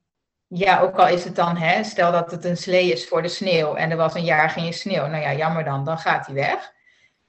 ja, 0.47 0.81
ook 0.81 0.97
al 0.97 1.09
is 1.09 1.25
het 1.25 1.37
dan, 1.37 1.57
hè, 1.57 1.85
stel 1.85 2.13
dat 2.13 2.31
het 2.31 2.45
een 2.45 2.57
slee 2.57 2.93
is 2.93 3.09
voor 3.09 3.23
de 3.23 3.29
sneeuw 3.29 3.75
en 3.75 3.91
er 3.91 3.97
was 3.97 4.15
een 4.15 4.25
jaar 4.25 4.51
geen 4.51 4.73
sneeuw. 4.73 5.07
Nou 5.07 5.23
ja, 5.23 5.35
jammer 5.35 5.65
dan, 5.65 5.85
dan 5.85 5.99
gaat 5.99 6.27
die 6.27 6.35
weg. 6.35 6.73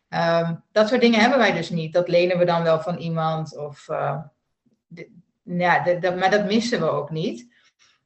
Um, 0.10 0.64
dat 0.72 0.88
soort 0.88 1.02
dingen 1.02 1.20
hebben 1.20 1.40
wij 1.40 1.52
dus 1.52 1.70
niet. 1.70 1.94
Dat 1.94 2.08
lenen 2.08 2.38
we 2.38 2.46
dan 2.46 2.64
wel 2.64 2.82
van 2.82 2.98
iemand. 2.98 3.58
Of, 3.58 3.86
de, 4.88 5.10
ja, 5.44 5.84
maar 6.02 6.32
dat 6.32 6.46
missen 6.46 6.80
we 6.80 6.90
ook 6.90 7.10
niet. 7.10 7.54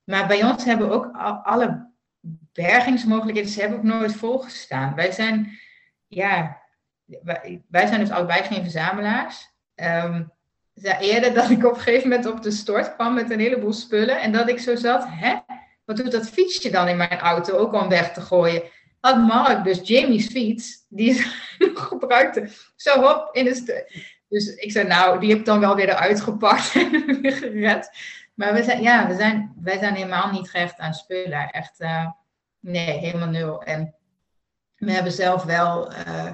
Maar 0.04 0.28
bij 0.28 0.44
ons 0.44 0.66
hebben 0.66 0.90
we 0.90 0.94
ook 0.94 1.10
al, 1.16 1.34
alle 1.34 1.90
bergingsmogelijkheden, 2.54 3.52
ze 3.52 3.60
hebben 3.60 3.78
ook 3.78 3.84
nooit 3.84 4.16
volgestaan. 4.16 4.96
Wij 4.96 5.12
zijn, 5.12 5.60
ja, 6.08 6.59
wij, 7.68 7.88
zijn 7.88 8.00
dus 8.00 8.12
allebei 8.12 8.44
geen 8.44 8.62
verzamelaars. 8.62 9.48
Um, 9.76 10.32
eerder 10.84 11.34
dat 11.34 11.50
ik 11.50 11.66
op 11.66 11.76
een 11.76 11.82
gegeven 11.82 12.10
moment 12.10 12.28
op 12.28 12.42
de 12.42 12.52
stort 12.52 12.96
kwam 12.96 13.14
met 13.14 13.32
een 13.32 13.40
heleboel 13.40 13.74
spullen. 13.74 14.22
En 14.22 14.32
dat 14.32 14.50
ik 14.50 14.60
zo 14.60 14.76
zat, 14.76 15.06
hè, 15.08 15.36
wat 15.86 15.98
doet 15.98 16.12
dat 16.12 16.30
fietsje 16.30 16.70
dan 16.70 16.88
in 16.88 16.98
mijn 16.98 17.20
auto 17.20 17.58
ook 17.58 17.74
om 17.74 17.90
weg 17.90 18.14
te 18.14 18.22
gooien? 18.22 18.64
Had 19.00 19.18
Mark 19.18 19.64
dus 19.64 19.80
Jamie's 19.84 20.28
fiets, 20.28 20.86
die 20.90 21.14
ze 21.14 21.24
gebruikte, 21.90 22.50
zo 22.76 23.02
hop 23.02 23.30
in 23.36 23.46
de 23.46 24.06
Dus 24.30 24.56
ik 24.56 24.72
zei, 24.72 24.88
nou, 24.88 25.20
die 25.20 25.30
heb 25.30 25.40
ik 25.40 25.46
dan 25.46 25.60
wel 25.60 25.76
weer 25.76 25.90
eruit 25.90 26.22
gepakt 26.22 26.76
en 26.76 27.22
weer 27.22 27.32
gered. 27.32 27.90
Maar 28.34 28.54
we 28.54 28.64
zijn, 28.64 28.82
ja, 28.82 29.08
we 29.08 29.16
zijn, 29.16 29.54
wij 29.62 29.78
zijn 29.78 29.94
helemaal 29.94 30.32
niet 30.32 30.50
gehecht 30.50 30.78
aan 30.78 30.94
spullen. 30.94 31.50
Echt, 31.50 31.82
uh, 31.82 32.08
nee, 32.60 32.98
helemaal 32.98 33.28
nul. 33.28 33.64
En 33.64 33.96
we 34.76 34.92
hebben 34.92 35.12
zelf 35.12 35.44
wel, 35.44 35.92
uh, 35.92 36.32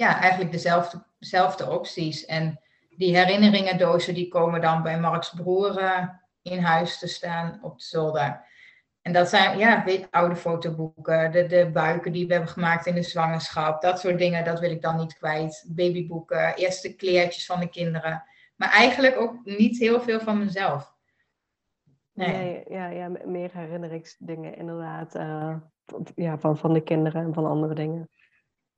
ja, 0.00 0.20
eigenlijk 0.20 0.52
dezelfde, 0.52 1.02
dezelfde 1.18 1.70
opties. 1.70 2.24
En 2.24 2.60
die 2.96 3.16
herinneringendozen, 3.16 4.14
die 4.14 4.28
komen 4.28 4.60
dan 4.60 4.82
bij 4.82 5.00
Marks 5.00 5.30
broer 5.30 5.82
uh, 5.82 6.08
in 6.42 6.58
huis 6.58 6.98
te 6.98 7.06
staan 7.06 7.58
op 7.62 7.78
de 7.78 7.84
zolder. 7.84 8.44
En 9.02 9.12
dat 9.12 9.28
zijn 9.28 9.58
ja, 9.58 9.84
oude 10.10 10.36
fotoboeken, 10.36 11.32
de, 11.32 11.46
de 11.46 11.70
buiken 11.72 12.12
die 12.12 12.26
we 12.26 12.32
hebben 12.32 12.50
gemaakt 12.50 12.86
in 12.86 12.94
de 12.94 13.02
zwangerschap, 13.02 13.82
dat 13.82 14.00
soort 14.00 14.18
dingen, 14.18 14.44
dat 14.44 14.60
wil 14.60 14.70
ik 14.70 14.82
dan 14.82 14.96
niet 14.96 15.14
kwijt. 15.14 15.64
Babyboeken, 15.68 16.54
eerste 16.54 16.96
kleertjes 16.96 17.46
van 17.46 17.60
de 17.60 17.68
kinderen. 17.68 18.24
Maar 18.56 18.70
eigenlijk 18.70 19.16
ook 19.16 19.44
niet 19.44 19.78
heel 19.78 20.00
veel 20.00 20.20
van 20.20 20.38
mezelf. 20.38 20.94
Nee, 22.12 22.28
nee 22.28 22.64
ja, 22.68 22.88
ja, 22.88 23.10
meer 23.24 23.50
herinneringsdingen 23.52 24.56
inderdaad. 24.56 25.14
Uh, 25.14 25.54
ja, 26.14 26.38
van, 26.38 26.58
van 26.58 26.72
de 26.72 26.82
kinderen 26.82 27.24
en 27.24 27.34
van 27.34 27.46
andere 27.46 27.74
dingen. 27.74 28.08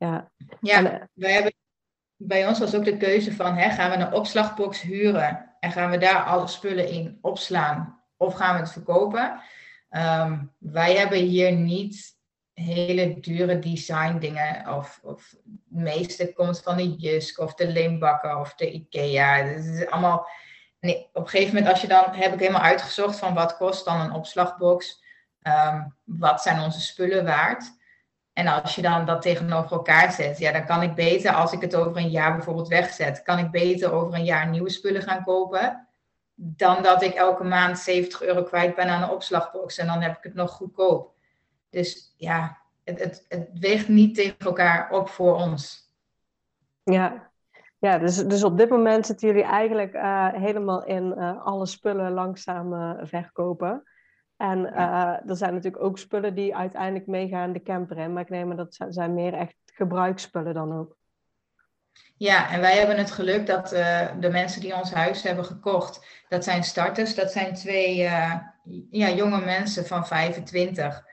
Ja, 0.02 0.30
ja 0.60 0.76
en, 0.76 0.84
uh, 0.84 1.02
wij 1.12 1.32
hebben, 1.32 1.54
bij 2.16 2.46
ons 2.46 2.58
was 2.58 2.74
ook 2.74 2.84
de 2.84 2.96
keuze 2.96 3.32
van, 3.32 3.56
hè, 3.56 3.70
gaan 3.70 3.90
we 3.90 3.96
een 3.96 4.12
opslagbox 4.12 4.80
huren 4.80 5.56
en 5.60 5.72
gaan 5.72 5.90
we 5.90 5.98
daar 5.98 6.24
alle 6.24 6.46
spullen 6.46 6.88
in 6.88 7.18
opslaan 7.20 8.02
of 8.16 8.34
gaan 8.34 8.54
we 8.54 8.60
het 8.60 8.72
verkopen? 8.72 9.40
Um, 9.90 10.54
wij 10.58 10.96
hebben 10.96 11.18
hier 11.18 11.52
niet 11.52 12.16
hele 12.52 13.20
dure 13.20 13.58
design 13.58 14.18
dingen. 14.18 14.76
Of, 14.76 15.00
of 15.02 15.30
het 15.30 15.80
meeste 15.82 16.32
komt 16.32 16.62
van 16.62 16.76
de 16.76 16.94
Jusk 16.94 17.38
of 17.38 17.54
de 17.54 17.68
Leenbakker 17.68 18.36
of 18.36 18.54
de 18.54 18.70
Ikea. 18.70 19.36
Het 19.36 19.64
is 19.64 19.86
allemaal... 19.86 20.28
Nee, 20.80 21.08
op 21.12 21.22
een 21.22 21.28
gegeven 21.28 21.54
moment 21.54 21.72
als 21.72 21.80
je 21.80 21.88
dan... 21.88 22.04
heb 22.14 22.32
ik 22.32 22.38
helemaal 22.38 22.60
uitgezocht 22.60 23.18
van 23.18 23.34
wat 23.34 23.56
kost 23.56 23.84
dan 23.84 24.00
een 24.00 24.12
opslagbox. 24.12 25.04
Um, 25.42 25.96
wat 26.04 26.42
zijn 26.42 26.60
onze 26.60 26.80
spullen 26.80 27.24
waard? 27.24 27.80
En 28.32 28.46
als 28.46 28.74
je 28.74 28.82
dan 28.82 29.06
dat 29.06 29.22
tegenover 29.22 29.72
elkaar 29.72 30.12
zet, 30.12 30.38
ja, 30.38 30.52
dan 30.52 30.66
kan 30.66 30.82
ik 30.82 30.94
beter, 30.94 31.32
als 31.32 31.52
ik 31.52 31.60
het 31.60 31.74
over 31.74 31.96
een 31.96 32.10
jaar 32.10 32.34
bijvoorbeeld 32.34 32.68
wegzet, 32.68 33.22
kan 33.22 33.38
ik 33.38 33.50
beter 33.50 33.92
over 33.92 34.14
een 34.14 34.24
jaar 34.24 34.48
nieuwe 34.48 34.70
spullen 34.70 35.02
gaan 35.02 35.24
kopen 35.24 35.86
dan 36.34 36.82
dat 36.82 37.02
ik 37.02 37.14
elke 37.14 37.44
maand 37.44 37.78
70 37.78 38.22
euro 38.22 38.42
kwijt 38.42 38.74
ben 38.74 38.88
aan 38.88 39.02
een 39.02 39.10
opslagbox 39.10 39.78
en 39.78 39.86
dan 39.86 40.00
heb 40.00 40.16
ik 40.16 40.22
het 40.22 40.34
nog 40.34 40.50
goedkoop. 40.50 41.14
Dus 41.70 42.14
ja, 42.16 42.58
het, 42.84 42.98
het, 42.98 43.24
het 43.28 43.48
weegt 43.52 43.88
niet 43.88 44.14
tegen 44.14 44.38
elkaar 44.38 44.90
op 44.90 45.08
voor 45.08 45.34
ons. 45.34 45.90
Ja, 46.82 47.30
ja 47.78 47.98
dus, 47.98 48.16
dus 48.16 48.44
op 48.44 48.58
dit 48.58 48.68
moment 48.68 49.06
zitten 49.06 49.28
jullie 49.28 49.44
eigenlijk 49.44 49.94
uh, 49.94 50.32
helemaal 50.32 50.84
in 50.84 51.14
uh, 51.18 51.44
alle 51.44 51.66
spullen 51.66 52.12
langzaam 52.12 52.72
uh, 52.72 52.92
verkopen. 53.02 53.82
En 54.36 54.60
ja. 54.60 55.22
er 55.26 55.36
zijn 55.36 55.54
natuurlijk 55.54 55.82
ook 55.82 55.98
spullen 55.98 56.34
die 56.34 56.56
uiteindelijk 56.56 57.06
meegaan 57.06 57.52
de 57.52 57.62
camper 57.62 57.98
in, 57.98 58.12
maar 58.12 58.22
ik 58.22 58.30
neem 58.30 58.50
aan 58.50 58.56
dat 58.56 58.78
zijn 58.88 59.14
meer 59.14 59.34
echt 59.34 59.54
gebruiksspullen 59.64 60.54
dan 60.54 60.78
ook. 60.78 60.96
Ja, 62.16 62.50
en 62.50 62.60
wij 62.60 62.76
hebben 62.78 62.96
het 62.96 63.10
geluk 63.10 63.46
dat 63.46 63.72
uh, 63.72 64.08
de 64.20 64.30
mensen 64.30 64.60
die 64.60 64.76
ons 64.76 64.92
huis 64.92 65.22
hebben 65.22 65.44
gekocht, 65.44 66.24
dat 66.28 66.44
zijn 66.44 66.64
starters. 66.64 67.14
Dat 67.14 67.32
zijn 67.32 67.54
twee 67.54 67.98
uh, 68.02 68.34
ja, 68.90 69.10
jonge 69.10 69.44
mensen 69.44 69.86
van 69.86 70.06
25. 70.06 70.96
Um, 70.96 71.04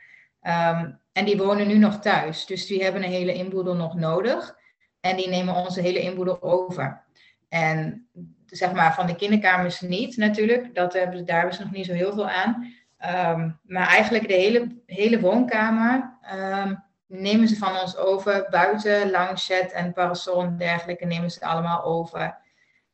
ehm, 0.42 0.92
en 1.12 1.26
die 1.26 1.38
wonen 1.38 1.68
nu 1.68 1.78
nog 1.78 2.00
thuis. 2.00 2.46
Dus 2.46 2.68
die 2.68 2.84
hebben 2.84 3.04
een 3.04 3.10
hele 3.10 3.34
inboedel 3.34 3.76
nog 3.76 3.96
nodig. 3.96 4.58
En 5.00 5.16
die 5.16 5.30
nemen 5.30 5.56
onze 5.56 5.82
hele 5.82 6.00
inboedel 6.00 6.42
over. 6.42 7.04
En 7.50 8.08
zeg 8.46 8.74
maar 8.74 8.94
van 8.94 9.08
de 9.08 9.16
kinderkamers 9.16 9.82
niet 9.82 10.18
natuurlijk. 10.18 10.76
Dat 10.76 10.94
hebben, 10.94 11.26
daar 11.26 11.38
hebben 11.38 11.56
ze 11.56 11.64
nog 11.64 11.72
niet 11.72 11.86
zo 11.86 11.94
heel 11.94 12.14
veel 12.14 12.30
aan. 12.30 12.74
Um, 13.06 13.60
maar 13.64 13.88
eigenlijk 13.88 14.28
de 14.28 14.34
hele, 14.34 14.82
hele 14.86 15.20
woonkamer. 15.20 16.18
Um, 16.36 16.84
nemen 17.06 17.48
ze 17.48 17.56
van 17.56 17.80
ons 17.80 17.98
over. 17.98 18.48
Buiten, 18.50 19.12
lounge 19.12 19.70
en 19.74 19.94
parasol 19.94 20.42
en 20.42 20.58
dergelijke 20.58 21.06
nemen 21.06 21.32
ze 21.32 21.46
allemaal 21.46 21.84
over. 21.84 22.38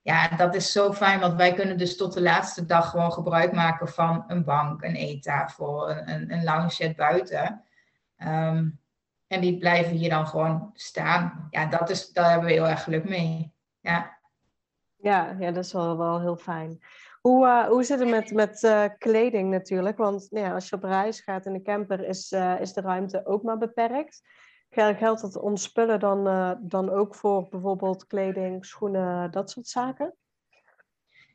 Ja, 0.02 0.28
dat 0.28 0.56
is 0.56 0.72
zo 0.72 0.94
fijn, 0.94 1.20
want 1.20 1.36
wij 1.36 1.54
kunnen 1.54 1.78
dus 1.78 1.98
tot 1.98 2.14
de 2.14 2.22
laatste 2.22 2.66
dag 2.66 2.90
gewoon 2.90 3.12
gebruik 3.12 3.52
maken 3.52 3.88
van 3.88 4.24
een 4.28 4.44
bank, 4.44 4.84
een 4.84 4.96
eettafel, 4.96 5.90
een, 5.90 6.32
een, 6.32 6.48
een 6.80 6.96
buiten. 6.96 7.64
Um, 8.18 8.80
en 9.28 9.42
die 9.42 9.58
blijven 9.58 9.96
hier 9.96 10.10
dan 10.10 10.28
gewoon 10.28 10.72
staan. 10.74 11.48
Ja, 11.50 11.66
dat 11.66 11.90
is, 11.90 12.12
daar 12.12 12.30
hebben 12.30 12.48
we 12.48 12.54
heel 12.54 12.68
erg 12.68 12.84
geluk 12.84 13.10
mee. 13.10 13.54
Ja, 13.80 14.18
ja, 14.96 15.36
ja 15.40 15.52
dat 15.52 15.64
is 15.64 15.74
wel, 15.74 15.98
wel 15.98 16.20
heel 16.20 16.36
fijn. 16.36 16.82
Hoe, 17.26 17.46
uh, 17.46 17.82
zit 17.82 18.00
het 18.00 18.10
met, 18.10 18.32
met 18.32 18.64
uh, 18.64 18.84
kleding 18.98 19.50
natuurlijk? 19.50 19.98
Want 19.98 20.28
nou 20.32 20.46
ja, 20.46 20.54
als 20.54 20.70
je 20.70 20.76
op 20.76 20.84
reis 20.84 21.20
gaat 21.20 21.46
in 21.46 21.54
de 21.54 21.62
camper 21.62 22.08
is, 22.08 22.32
uh, 22.32 22.60
is 22.60 22.74
de 22.74 22.82
ruimte 22.82 23.26
ook 23.26 23.44
maar 23.44 23.58
beperkt. 23.58 24.22
Geldt 24.70 25.22
dat 25.22 25.38
om 25.38 25.58
spullen 25.58 26.00
dan, 26.00 26.24
dan 26.62 26.90
ook 26.90 27.16
voor 27.16 27.48
bijvoorbeeld 27.50 28.08
kleding, 28.08 28.66
schoenen, 28.66 29.32
dat 29.32 29.52
soort 29.52 29.68
zaken? 29.68 30.16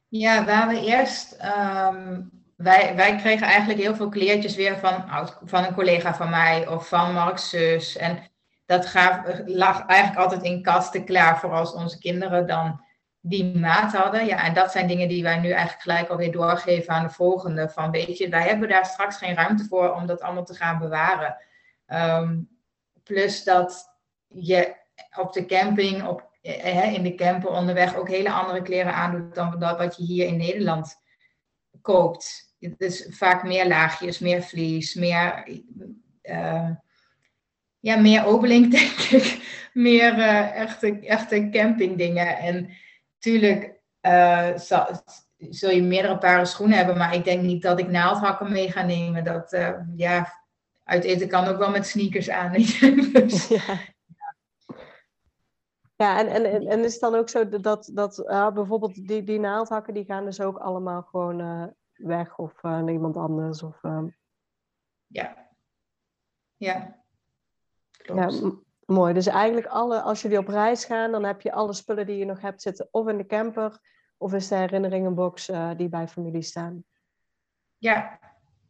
Ja, 0.09 0.45
waar 0.45 0.68
we 0.68 0.80
eerst... 0.80 1.38
Um, 1.45 2.30
wij, 2.57 2.97
wij 2.97 3.16
kregen 3.16 3.47
eigenlijk 3.47 3.80
heel 3.80 3.95
veel 3.95 4.09
kleertjes 4.09 4.57
weer 4.57 4.78
van, 4.78 5.05
van 5.45 5.64
een 5.64 5.74
collega 5.74 6.14
van 6.14 6.30
mij 6.30 6.68
of 6.68 6.88
van 6.88 7.12
Mark's 7.12 7.49
zus. 7.49 7.97
En 7.97 8.30
dat 8.66 8.86
gaf, 8.86 9.20
lag 9.45 9.86
eigenlijk 9.86 10.20
altijd 10.20 10.43
in 10.43 10.62
kasten 10.62 11.05
klaar 11.05 11.38
voor 11.38 11.51
als 11.51 11.72
onze 11.72 11.99
kinderen 11.99 12.47
dan 12.47 12.80
die 13.21 13.59
maat 13.59 13.93
hadden. 13.93 14.27
Ja, 14.27 14.45
en 14.45 14.55
dat 14.55 14.73
zijn 14.73 14.87
dingen 14.87 15.09
die 15.09 15.23
wij 15.23 15.39
nu 15.39 15.51
eigenlijk 15.51 15.83
gelijk 15.83 16.09
alweer 16.09 16.33
doorgeven 16.33 16.95
aan 16.95 17.07
de 17.07 17.12
volgende. 17.12 17.68
Van 17.68 17.91
weet 17.91 18.18
je, 18.18 18.29
wij 18.29 18.49
hebben 18.49 18.68
daar 18.68 18.87
straks 18.87 19.16
geen 19.16 19.35
ruimte 19.35 19.64
voor 19.64 19.95
om 19.95 20.07
dat 20.07 20.21
allemaal 20.21 20.45
te 20.45 20.55
gaan 20.55 20.79
bewaren. 20.79 21.37
Um, 21.87 22.49
plus 23.03 23.45
dat 23.45 23.85
je 24.27 24.77
op 25.18 25.33
de 25.33 25.47
camping, 25.47 26.07
op, 26.07 26.31
eh, 26.43 26.93
in 26.93 27.03
de 27.03 27.14
camper 27.14 27.51
onderweg 27.51 27.97
ook 27.97 28.09
hele 28.09 28.31
andere 28.31 28.62
kleren 28.62 28.95
aandoet 28.95 29.35
dan 29.35 29.59
dat 29.59 29.79
wat 29.79 29.97
je 29.97 30.03
hier 30.03 30.27
in 30.27 30.37
Nederland 30.37 30.97
koopt. 31.81 32.55
Is 32.79 33.07
vaak 33.11 33.43
meer 33.43 33.66
laagjes, 33.66 34.18
meer 34.18 34.43
vlies, 34.43 34.95
meer, 34.95 35.49
uh, 36.23 36.71
ja, 37.81 37.97
meer 37.97 38.27
obelink 38.27 38.71
denk 38.81 38.99
ik. 38.99 39.49
Meer 39.73 40.18
uh, 40.18 40.57
echte, 40.57 41.01
echte 41.01 41.49
campingdingen. 41.51 42.39
En 42.39 42.71
tuurlijk 43.21 43.81
uh, 44.03 44.57
zal, 44.57 44.87
zul 45.39 45.71
je 45.71 45.83
meerdere 45.83 46.18
paren 46.18 46.47
schoenen 46.47 46.77
hebben, 46.77 46.97
maar 46.97 47.14
ik 47.14 47.25
denk 47.25 47.43
niet 47.43 47.62
dat 47.62 47.79
ik 47.79 47.89
naaldhakken 47.89 48.53
mee 48.53 48.71
ga 48.71 48.83
nemen. 48.83 49.25
Dat, 49.25 49.53
uh, 49.53 49.79
ja, 49.97 50.43
uit 50.85 51.05
eten 51.05 51.29
kan 51.29 51.47
ook 51.47 51.59
wel 51.59 51.71
met 51.71 51.87
sneakers 51.87 52.31
aan. 52.31 52.53
dus, 53.12 53.49
ja. 53.49 53.79
Ja, 55.97 56.18
en, 56.18 56.45
en, 56.45 56.66
en 56.66 56.85
is 56.85 56.93
het 56.93 57.01
dan 57.01 57.14
ook 57.14 57.29
zo 57.29 57.49
dat, 57.49 57.91
dat 57.95 58.18
uh, 58.18 58.51
bijvoorbeeld 58.51 59.07
die, 59.07 59.25
die 59.25 59.39
naaldhakken, 59.39 59.95
die 59.95 60.05
gaan 60.05 60.25
dus 60.25 60.41
ook 60.41 60.59
allemaal 60.59 61.03
gewoon 61.03 61.41
uh, 61.41 61.66
weg 61.93 62.39
of 62.39 62.62
uh, 62.62 62.71
naar 62.71 62.93
iemand 62.93 63.16
anders? 63.16 63.62
Of, 63.62 63.81
Ja. 65.07 65.49
Ja. 66.57 67.05
Klopt. 67.91 68.41
Ja, 68.41 68.51
mooi. 68.91 69.14
Dus 69.14 69.26
eigenlijk 69.26 69.66
alle, 69.66 70.01
als 70.01 70.22
jullie 70.22 70.38
op 70.38 70.49
reis 70.49 70.84
gaan, 70.84 71.11
dan 71.11 71.24
heb 71.24 71.41
je 71.41 71.53
alle 71.53 71.72
spullen 71.72 72.07
die 72.07 72.18
je 72.18 72.24
nog 72.24 72.41
hebt 72.41 72.62
zitten 72.62 72.88
of 72.91 73.09
in 73.09 73.16
de 73.16 73.26
camper 73.26 73.78
of 74.16 74.32
is 74.32 74.49
de 74.49 74.55
herinneringenbox 74.55 75.51
die 75.76 75.88
bij 75.88 76.09
familie 76.09 76.43
staan. 76.43 76.84
Ja. 77.78 78.18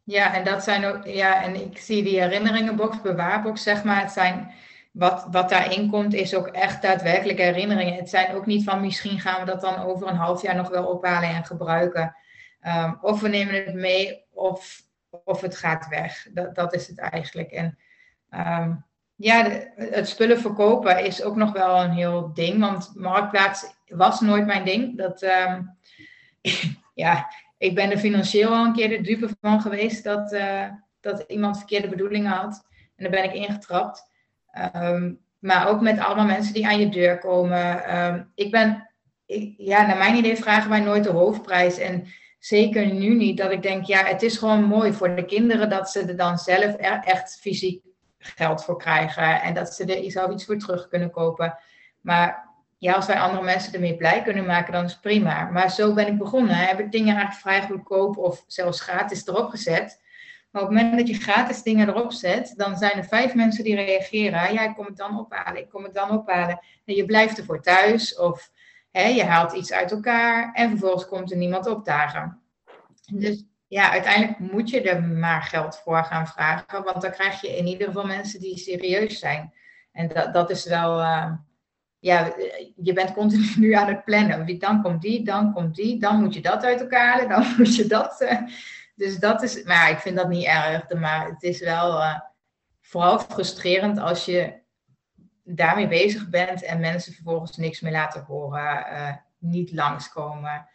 Ja, 0.03 0.33
en 0.35 0.43
dat 0.43 0.63
zijn 0.63 0.85
ook, 0.85 1.05
ja, 1.05 1.43
en 1.43 1.55
ik 1.55 1.77
zie 1.77 2.03
die 2.03 2.21
herinneringenbox, 2.21 3.01
bewaarbox, 3.01 3.63
zeg 3.63 3.83
maar, 3.83 4.01
het 4.01 4.11
zijn 4.11 4.51
wat, 4.91 5.27
wat 5.31 5.49
daarin 5.49 5.89
komt, 5.89 6.13
is 6.13 6.35
ook 6.35 6.47
echt 6.47 6.81
daadwerkelijk 6.81 7.37
herinneringen. 7.37 7.95
Het 7.95 8.09
zijn 8.09 8.35
ook 8.35 8.45
niet 8.45 8.63
van 8.63 8.81
misschien 8.81 9.19
gaan 9.19 9.39
we 9.39 9.45
dat 9.45 9.61
dan 9.61 9.77
over 9.77 10.07
een 10.07 10.15
half 10.15 10.41
jaar 10.41 10.55
nog 10.55 10.69
wel 10.69 10.85
ophalen 10.85 11.29
en 11.29 11.45
gebruiken. 11.45 12.15
Um, 12.67 12.97
of 13.01 13.21
we 13.21 13.27
nemen 13.27 13.65
het 13.65 13.73
mee 13.73 14.25
of, 14.29 14.81
of 15.23 15.41
het 15.41 15.57
gaat 15.57 15.87
weg. 15.87 16.27
Dat, 16.33 16.55
dat 16.55 16.73
is 16.73 16.87
het 16.87 16.99
eigenlijk. 16.99 17.51
En 17.51 17.77
um, 18.29 18.85
ja, 19.21 19.49
het 19.75 20.09
spullen 20.09 20.39
verkopen 20.39 21.05
is 21.05 21.23
ook 21.23 21.35
nog 21.35 21.51
wel 21.51 21.83
een 21.83 21.91
heel 21.91 22.31
ding. 22.33 22.59
Want 22.59 22.91
marktplaats 22.95 23.75
was 23.87 24.21
nooit 24.21 24.45
mijn 24.45 24.65
ding. 24.65 24.97
Dat, 24.97 25.21
um, 25.21 25.77
ja, 26.93 27.27
ik 27.57 27.75
ben 27.75 27.91
er 27.91 27.97
financieel 27.97 28.53
al 28.53 28.65
een 28.65 28.73
keer 28.73 28.89
de 28.89 29.01
dupe 29.01 29.29
van 29.41 29.61
geweest 29.61 30.03
dat, 30.03 30.33
uh, 30.33 30.65
dat 30.99 31.23
iemand 31.27 31.57
verkeerde 31.57 31.87
bedoelingen 31.87 32.31
had. 32.31 32.65
En 32.95 33.03
daar 33.03 33.21
ben 33.21 33.23
ik 33.23 33.33
ingetrapt. 33.33 34.09
Um, 34.75 35.19
maar 35.39 35.67
ook 35.67 35.81
met 35.81 35.99
allemaal 35.99 36.25
mensen 36.25 36.53
die 36.53 36.67
aan 36.67 36.79
je 36.79 36.89
deur 36.89 37.19
komen. 37.19 37.97
Um, 37.97 38.31
ik 38.35 38.51
ben, 38.51 38.89
ik, 39.25 39.53
ja, 39.57 39.85
naar 39.85 39.97
mijn 39.97 40.15
idee 40.15 40.35
vragen 40.35 40.69
wij 40.69 40.79
nooit 40.79 41.03
de 41.03 41.09
hoofdprijs. 41.09 41.77
En 41.77 42.07
zeker 42.39 42.93
nu 42.93 43.15
niet, 43.15 43.37
dat 43.37 43.51
ik 43.51 43.61
denk, 43.61 43.85
ja, 43.85 44.05
het 44.05 44.21
is 44.21 44.37
gewoon 44.37 44.63
mooi 44.63 44.93
voor 44.93 45.15
de 45.15 45.25
kinderen 45.25 45.69
dat 45.69 45.89
ze 45.89 46.01
er 46.01 46.17
dan 46.17 46.37
zelf 46.37 46.75
echt 46.75 47.37
fysiek 47.41 47.83
geld 48.21 48.63
voor 48.63 48.77
krijgen. 48.77 49.41
En 49.41 49.53
dat 49.53 49.73
ze 49.73 49.85
er 49.85 49.97
iets 49.97 50.45
voor 50.45 50.57
terug 50.57 50.87
kunnen 50.87 51.11
kopen. 51.11 51.57
Maar 52.01 52.49
ja, 52.77 52.93
als 52.93 53.05
wij 53.05 53.19
andere 53.19 53.43
mensen 53.43 53.73
ermee 53.73 53.97
blij 53.97 54.21
kunnen 54.21 54.45
maken, 54.45 54.73
dan 54.73 54.85
is 54.85 54.91
het 54.91 55.01
prima. 55.01 55.49
Maar 55.49 55.71
zo 55.71 55.93
ben 55.93 56.07
ik 56.07 56.17
begonnen. 56.17 56.55
Heb 56.55 56.79
ik 56.79 56.91
dingen 56.91 57.15
eigenlijk 57.15 57.41
vrij 57.41 57.61
goedkoop 57.61 58.17
of 58.17 58.43
zelfs 58.47 58.81
gratis 58.81 59.27
erop 59.27 59.49
gezet. 59.49 60.01
Maar 60.51 60.61
op 60.61 60.67
het 60.67 60.77
moment 60.77 60.97
dat 60.97 61.07
je 61.07 61.23
gratis 61.23 61.63
dingen 61.63 61.89
erop 61.89 62.11
zet, 62.11 62.53
dan 62.57 62.77
zijn 62.77 62.97
er 62.97 63.03
vijf 63.05 63.35
mensen 63.35 63.63
die 63.63 63.75
reageren. 63.75 64.53
Ja, 64.53 64.61
ik 64.61 64.75
kom 64.75 64.85
het 64.85 64.97
dan 64.97 65.19
ophalen, 65.19 65.61
ik 65.61 65.69
kom 65.69 65.83
het 65.83 65.93
dan 65.93 66.11
ophalen. 66.11 66.59
En 66.85 66.95
je 66.95 67.05
blijft 67.05 67.37
ervoor 67.37 67.61
thuis 67.61 68.17
of 68.17 68.51
hè, 68.91 69.07
je 69.07 69.23
haalt 69.23 69.53
iets 69.53 69.73
uit 69.73 69.91
elkaar 69.91 70.53
en 70.53 70.69
vervolgens 70.69 71.07
komt 71.07 71.31
er 71.31 71.37
niemand 71.37 71.67
opdagen. 71.67 72.41
Dus 73.13 73.43
ja, 73.71 73.91
uiteindelijk 73.91 74.39
moet 74.39 74.69
je 74.69 74.81
er 74.81 75.03
maar 75.03 75.41
geld 75.41 75.77
voor 75.77 76.03
gaan 76.03 76.27
vragen, 76.27 76.83
want 76.83 77.01
dan 77.01 77.11
krijg 77.11 77.41
je 77.41 77.57
in 77.57 77.67
ieder 77.67 77.87
geval 77.87 78.05
mensen 78.05 78.39
die 78.39 78.57
serieus 78.57 79.19
zijn. 79.19 79.53
En 79.91 80.07
dat, 80.07 80.33
dat 80.33 80.49
is 80.49 80.65
wel, 80.65 80.99
uh, 80.99 81.31
ja, 81.99 82.33
je 82.75 82.93
bent 82.93 83.13
continu 83.13 83.73
aan 83.79 83.87
het 83.87 84.03
plannen. 84.03 84.59
Dan 84.59 84.81
komt 84.81 85.01
die, 85.01 85.23
dan 85.23 85.53
komt 85.53 85.75
die, 85.75 85.99
dan 85.99 86.21
moet 86.21 86.33
je 86.33 86.41
dat 86.41 86.63
uit 86.63 86.81
elkaar 86.81 87.11
halen, 87.11 87.29
dan 87.29 87.45
moet 87.57 87.75
je 87.75 87.85
dat. 87.85 88.21
Uh, 88.21 88.41
dus 88.95 89.19
dat 89.19 89.41
is, 89.41 89.63
maar 89.63 89.89
ik 89.89 89.99
vind 89.99 90.15
dat 90.15 90.29
niet 90.29 90.45
erg. 90.45 90.89
Maar 90.93 91.27
het 91.27 91.43
is 91.43 91.59
wel 91.59 91.97
uh, 91.97 92.19
vooral 92.81 93.19
frustrerend 93.19 93.99
als 93.99 94.25
je 94.25 94.53
daarmee 95.43 95.87
bezig 95.87 96.29
bent 96.29 96.63
en 96.63 96.79
mensen 96.79 97.13
vervolgens 97.13 97.57
niks 97.57 97.79
meer 97.79 97.91
laten 97.91 98.23
horen, 98.23 99.25
niet 99.37 99.71
langskomen. 99.71 100.67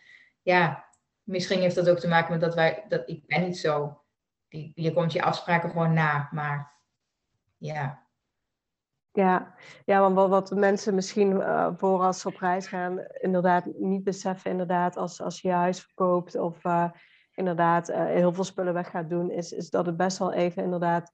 Ja, 0.42 0.85
misschien 1.26 1.60
heeft 1.60 1.74
dat 1.74 1.88
ook 1.88 1.98
te 1.98 2.08
maken 2.08 2.32
met 2.32 2.40
dat 2.40 2.54
wij, 2.54 2.84
dat 2.88 3.08
ik 3.08 3.26
ben 3.26 3.42
niet 3.42 3.58
zo. 3.58 4.00
Je 4.74 4.92
komt 4.92 5.12
je 5.12 5.22
afspraken 5.22 5.70
gewoon 5.70 5.92
na, 5.92 6.28
maar 6.30 6.72
ja. 7.56 8.06
Ja, 9.12 9.54
ja 9.84 10.00
want 10.00 10.14
wat, 10.14 10.28
wat 10.28 10.50
mensen 10.50 10.94
misschien 10.94 11.30
uh, 11.30 11.68
voor 11.76 12.00
als 12.00 12.20
ze 12.20 12.28
op 12.28 12.36
reis 12.36 12.66
gaan, 12.66 13.00
inderdaad 13.20 13.66
niet 13.78 14.04
beseffen, 14.04 14.50
inderdaad, 14.50 14.96
als, 14.96 15.20
als 15.20 15.40
je 15.40 15.48
je 15.48 15.54
huis 15.54 15.80
verkoopt 15.80 16.38
of 16.38 16.64
uh, 16.64 16.90
inderdaad 17.34 17.90
uh, 17.90 18.04
heel 18.04 18.32
veel 18.32 18.44
spullen 18.44 18.74
weg 18.74 18.90
gaat 18.90 19.10
doen, 19.10 19.30
is, 19.30 19.52
is 19.52 19.70
dat 19.70 19.86
het 19.86 19.96
best 19.96 20.18
wel 20.18 20.32
even 20.32 20.62
inderdaad 20.62 21.12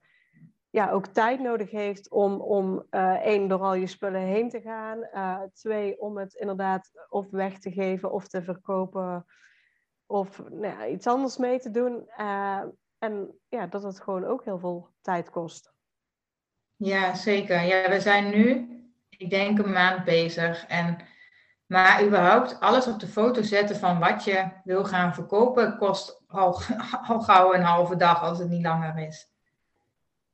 ja, 0.71 0.91
ook 0.91 1.07
tijd 1.07 1.41
nodig 1.41 1.71
heeft 1.71 2.11
om, 2.11 2.41
om 2.41 2.87
één, 3.23 3.49
door 3.49 3.61
al 3.61 3.75
je 3.75 3.87
spullen 3.87 4.21
heen 4.21 4.49
te 4.49 4.61
gaan. 4.61 4.99
Twee, 5.53 6.01
om 6.01 6.19
het 6.19 6.35
inderdaad 6.35 6.91
of 7.09 7.31
weg 7.31 7.59
te 7.59 7.73
geven 7.73 8.13
of 8.13 8.29
te 8.29 8.43
verkopen 8.43 9.27
of 10.13 10.43
nou 10.51 10.67
ja, 10.67 10.87
iets 10.87 11.07
anders 11.07 11.37
mee 11.37 11.61
te 11.61 11.71
doen. 11.71 12.09
en 12.99 13.39
ja, 13.49 13.67
dat 13.67 13.83
het 13.83 14.01
gewoon 14.01 14.25
ook 14.25 14.45
heel 14.45 14.59
veel 14.59 14.89
tijd 15.01 15.31
kost. 15.31 15.73
Ja, 16.77 17.15
zeker. 17.15 17.63
Ja, 17.63 17.89
we 17.89 18.01
zijn 18.01 18.31
nu, 18.31 18.69
ik 19.11 19.31
denk, 19.31 19.59
een 19.59 19.73
maand 19.73 20.05
bezig. 20.05 20.67
En 20.67 20.99
maar 21.67 22.05
überhaupt 22.05 22.61
alles 22.61 22.87
op 22.87 23.01
de 23.01 23.07
foto 23.07 23.43
zetten 23.43 23.77
van 23.77 23.99
wat 23.99 24.25
je 24.25 24.49
wil 24.65 24.85
gaan 24.85 25.15
verkopen 25.15 25.77
kost 25.77 26.23
al, 26.27 26.61
al 27.09 27.21
gauw 27.21 27.55
een 27.55 27.63
halve 27.63 27.97
dag 27.97 28.23
als 28.23 28.39
het 28.39 28.49
niet 28.49 28.65
langer 28.65 28.99
is. 28.99 29.29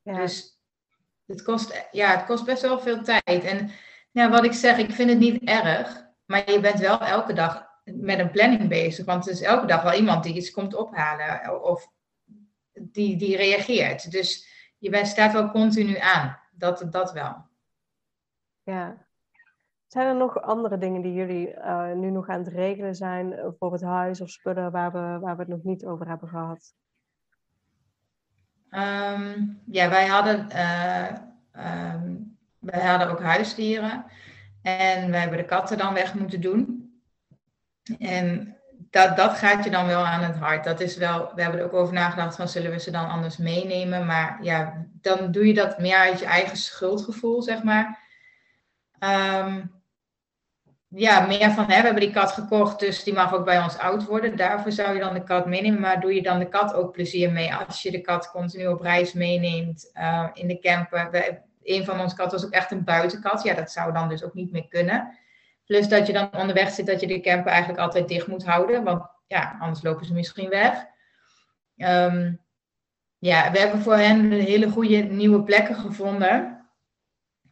Ja. 0.02 0.16
Dus 0.16 0.60
het 1.26 1.42
kost, 1.42 1.88
ja, 1.90 2.16
het 2.16 2.24
kost 2.24 2.44
best 2.44 2.62
wel 2.62 2.80
veel 2.80 3.02
tijd. 3.02 3.44
En 3.44 3.70
ja, 4.10 4.30
wat 4.30 4.44
ik 4.44 4.52
zeg, 4.52 4.78
ik 4.78 4.92
vind 4.92 5.10
het 5.10 5.18
niet 5.18 5.42
erg, 5.44 6.06
maar 6.24 6.50
je 6.50 6.60
bent 6.60 6.78
wel 6.78 7.00
elke 7.00 7.32
dag 7.32 7.67
met 7.94 8.18
een 8.18 8.30
planning 8.30 8.68
bezig. 8.68 9.04
Want 9.04 9.26
er 9.26 9.32
is 9.32 9.42
elke 9.42 9.66
dag 9.66 9.82
wel 9.82 9.94
iemand 9.94 10.24
die 10.24 10.34
iets 10.34 10.50
komt 10.50 10.74
ophalen 10.74 11.62
of 11.62 11.88
die, 12.72 13.16
die 13.16 13.36
reageert. 13.36 14.10
Dus 14.10 14.48
je 14.78 14.90
bent, 14.90 15.06
staat 15.06 15.32
wel 15.32 15.50
continu 15.50 15.96
aan. 15.98 16.38
Dat, 16.52 16.86
dat 16.90 17.12
wel. 17.12 17.46
Ja, 18.62 19.06
zijn 19.86 20.06
er 20.06 20.16
nog 20.16 20.40
andere 20.42 20.78
dingen 20.78 21.02
die 21.02 21.12
jullie 21.12 21.54
uh, 21.54 21.92
nu 21.92 22.10
nog 22.10 22.28
aan 22.28 22.38
het 22.44 22.48
regelen 22.48 22.94
zijn 22.94 23.54
voor 23.58 23.72
het 23.72 23.82
huis 23.82 24.20
of 24.20 24.30
spullen 24.30 24.70
waar 24.70 24.92
we, 24.92 25.18
waar 25.20 25.36
we 25.36 25.42
het 25.42 25.50
nog 25.50 25.62
niet 25.62 25.84
over 25.84 26.08
hebben 26.08 26.28
gehad? 26.28 26.74
Um, 28.70 29.62
ja, 29.66 29.88
wij 29.88 30.06
hadden, 30.06 30.48
uh, 30.50 31.12
um, 31.94 32.38
wij 32.58 32.86
hadden 32.86 33.10
ook 33.10 33.22
huisdieren. 33.22 34.04
En 34.62 35.10
wij 35.10 35.20
hebben 35.20 35.38
de 35.38 35.44
katten 35.44 35.78
dan 35.78 35.94
weg 35.94 36.14
moeten 36.14 36.40
doen. 36.40 36.77
En 37.98 38.56
dat, 38.90 39.16
dat 39.16 39.32
gaat 39.32 39.64
je 39.64 39.70
dan 39.70 39.86
wel 39.86 40.06
aan 40.06 40.22
het 40.22 40.36
hart. 40.36 40.64
Dat 40.64 40.80
is 40.80 40.96
wel, 40.96 41.32
we 41.34 41.42
hebben 41.42 41.60
er 41.60 41.66
ook 41.66 41.74
over 41.74 41.94
nagedacht 41.94 42.36
van 42.36 42.48
zullen 42.48 42.70
we 42.70 42.80
ze 42.80 42.90
dan 42.90 43.08
anders 43.08 43.36
meenemen. 43.36 44.06
Maar 44.06 44.38
ja, 44.42 44.86
dan 45.00 45.30
doe 45.30 45.46
je 45.46 45.54
dat 45.54 45.78
meer 45.78 45.96
uit 45.96 46.18
je 46.18 46.26
eigen 46.26 46.56
schuldgevoel, 46.56 47.42
zeg 47.42 47.62
maar. 47.62 48.06
Um, 49.44 49.76
ja, 50.88 51.26
meer 51.26 51.50
van, 51.50 51.64
hè, 51.64 51.76
we 51.76 51.84
hebben 51.84 52.00
die 52.00 52.10
kat 52.10 52.32
gekocht, 52.32 52.80
dus 52.80 53.04
die 53.04 53.14
mag 53.14 53.34
ook 53.34 53.44
bij 53.44 53.62
ons 53.62 53.78
oud 53.78 54.04
worden. 54.04 54.36
Daarvoor 54.36 54.72
zou 54.72 54.94
je 54.94 55.00
dan 55.00 55.14
de 55.14 55.24
kat 55.24 55.46
meenemen. 55.46 55.80
Maar 55.80 56.00
doe 56.00 56.14
je 56.14 56.22
dan 56.22 56.38
de 56.38 56.48
kat 56.48 56.74
ook 56.74 56.92
plezier 56.92 57.32
mee 57.32 57.54
als 57.54 57.82
je 57.82 57.90
de 57.90 58.00
kat 58.00 58.30
continu 58.30 58.66
op 58.66 58.80
reis 58.80 59.12
meeneemt 59.12 59.90
uh, 59.94 60.28
in 60.32 60.48
de 60.48 60.58
camper? 60.58 61.08
Een 61.62 61.84
van 61.84 62.00
onze 62.00 62.16
katten 62.16 62.38
was 62.38 62.46
ook 62.46 62.54
echt 62.54 62.70
een 62.70 62.84
buitenkat. 62.84 63.42
Ja, 63.42 63.54
dat 63.54 63.70
zou 63.70 63.92
dan 63.92 64.08
dus 64.08 64.24
ook 64.24 64.34
niet 64.34 64.52
meer 64.52 64.68
kunnen. 64.68 65.18
Plus 65.68 65.88
dat 65.88 66.06
je 66.06 66.12
dan 66.12 66.30
onderweg 66.32 66.70
zit 66.70 66.86
dat 66.86 67.00
je 67.00 67.06
de 67.06 67.20
camper 67.20 67.50
eigenlijk 67.50 67.80
altijd 67.80 68.08
dicht 68.08 68.26
moet 68.26 68.44
houden. 68.44 68.84
Want 68.84 69.02
ja, 69.26 69.56
anders 69.60 69.82
lopen 69.82 70.06
ze 70.06 70.12
misschien 70.12 70.48
weg. 70.48 70.84
Um, 71.76 72.40
ja, 73.18 73.50
we 73.50 73.58
hebben 73.58 73.80
voor 73.80 73.96
hen 73.96 74.30
hele 74.32 74.70
goede 74.70 74.96
nieuwe 74.96 75.42
plekken 75.42 75.74
gevonden. 75.74 76.66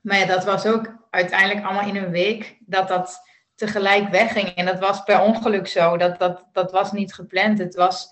Maar 0.02 0.18
ja, 0.18 0.26
dat 0.26 0.44
was 0.44 0.66
ook 0.66 1.06
uiteindelijk 1.10 1.64
allemaal 1.64 1.88
in 1.88 1.96
een 1.96 2.10
week 2.10 2.56
dat 2.60 2.88
dat 2.88 3.20
tegelijk 3.54 4.08
wegging. 4.08 4.48
En 4.48 4.66
dat 4.66 4.78
was 4.78 5.02
per 5.02 5.20
ongeluk 5.20 5.66
zo. 5.66 5.96
Dat, 5.96 6.18
dat, 6.18 6.44
dat 6.52 6.72
was 6.72 6.92
niet 6.92 7.14
gepland. 7.14 7.58
Het 7.58 7.74
was 7.74 8.08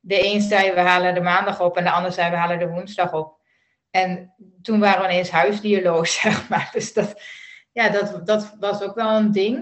de 0.00 0.24
een 0.24 0.40
zei 0.40 0.72
we 0.72 0.80
halen 0.80 1.14
de 1.14 1.20
maandag 1.20 1.60
op 1.60 1.76
en 1.76 1.84
de 1.84 1.90
ander 1.90 2.12
zei 2.12 2.30
we 2.30 2.36
halen 2.36 2.58
de 2.58 2.68
woensdag 2.68 3.12
op. 3.12 3.40
En 3.90 4.34
toen 4.62 4.80
waren 4.80 5.02
we 5.02 5.08
ineens 5.08 5.30
huisdierloos, 5.30 6.14
zeg 6.20 6.48
maar. 6.48 6.68
Dus 6.72 6.92
dat, 6.92 7.20
ja, 7.76 7.88
dat, 7.88 8.26
dat 8.26 8.56
was 8.60 8.82
ook 8.82 8.94
wel 8.94 9.16
een 9.16 9.32
ding. 9.32 9.56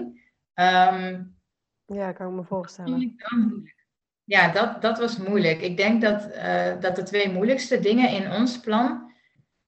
Um, 0.53 1.37
ja, 1.85 2.11
kan 2.11 2.27
ik 2.27 2.33
me 2.33 2.43
voorstellen. 2.43 3.15
Ja, 4.23 4.51
dat, 4.51 4.81
dat 4.81 4.97
was 4.97 5.17
moeilijk. 5.17 5.61
Ik 5.61 5.77
denk 5.77 6.01
dat, 6.01 6.27
uh, 6.27 6.79
dat 6.79 6.95
de 6.95 7.03
twee 7.03 7.31
moeilijkste 7.31 7.79
dingen 7.79 8.09
in 8.09 8.31
ons 8.31 8.59
plan 8.59 9.05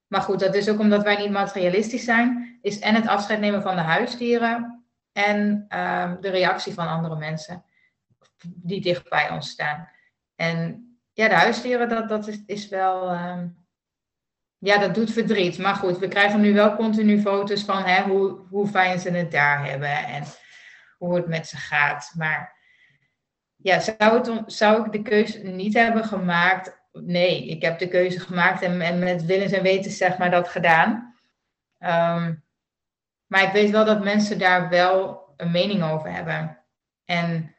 maar 0.08 0.22
goed, 0.22 0.40
dat 0.40 0.56
is 0.56 0.70
ook 0.70 0.80
omdat 0.80 1.04
wij 1.04 1.18
niet 1.18 1.32
materialistisch 1.32 2.04
zijn, 2.04 2.58
is 2.62 2.80
en 2.80 2.96
het 2.96 3.08
afscheid 3.08 3.40
nemen 3.40 3.62
van 3.62 3.76
de 3.76 3.82
huisdieren 3.82 4.86
en 5.12 5.66
um, 5.80 6.22
de 6.22 6.30
reactie 6.30 6.74
van 6.74 6.88
andere 6.88 7.16
mensen 7.16 7.64
die 8.46 8.82
dicht 8.82 9.10
bij 9.10 9.30
ons 9.30 9.50
staan. 9.50 9.90
En 10.36 10.86
ja, 11.14 11.28
de 11.28 11.36
huisdieren, 11.36 11.90
dat, 11.90 12.10
dat 12.10 12.28
is, 12.28 12.44
is 12.46 12.70
wel. 12.70 13.12
Um, 13.12 13.66
ja, 14.60 14.78
dat 14.78 14.96
doet 14.96 15.12
verdriet. 15.12 15.58
Maar 15.58 15.76
goed, 15.76 15.98
we 15.98 16.08
krijgen 16.08 16.42
nu 16.42 16.54
wel 16.54 16.76
continu 16.76 17.22
foto's 17.22 17.64
van 17.64 17.84
hè, 17.84 18.04
hoe, 18.04 18.40
hoe 18.50 18.68
fijn 18.68 19.00
ze 19.00 19.12
het 19.12 19.32
daar 19.32 19.66
hebben 19.66 20.06
en 20.06 20.24
hoe 20.98 21.16
het 21.16 21.28
met 21.28 21.48
ze 21.48 21.58
gaat. 21.58 22.14
Maar 22.18 22.56
ja, 23.56 23.80
zou, 23.80 23.98
het, 24.00 24.54
zou 24.54 24.86
ik 24.86 24.92
de 24.92 25.02
keuze 25.02 25.40
niet 25.40 25.74
hebben 25.74 26.04
gemaakt? 26.04 26.86
Nee, 26.92 27.48
ik 27.48 27.62
heb 27.62 27.80
de 27.80 27.88
keuze 27.88 28.20
gemaakt 28.20 28.62
en, 28.62 28.82
en 28.82 29.00
met 29.00 29.26
willens 29.26 29.52
en 29.52 29.64
wetens 29.64 29.98
zeg 29.98 30.18
maar 30.18 30.32
dat 30.32 30.48
gedaan. 30.48 31.16
Ehm, 31.78 32.34
maar 33.26 33.44
ik 33.44 33.52
weet 33.52 33.70
wel 33.70 33.86
dat 33.86 34.04
mensen 34.04 34.40
daar 34.40 34.70
wel 34.70 35.26
een 35.38 35.52
mening 35.52 35.84
over 35.84 36.12
hebben. 36.12 36.64
En 37.06 37.56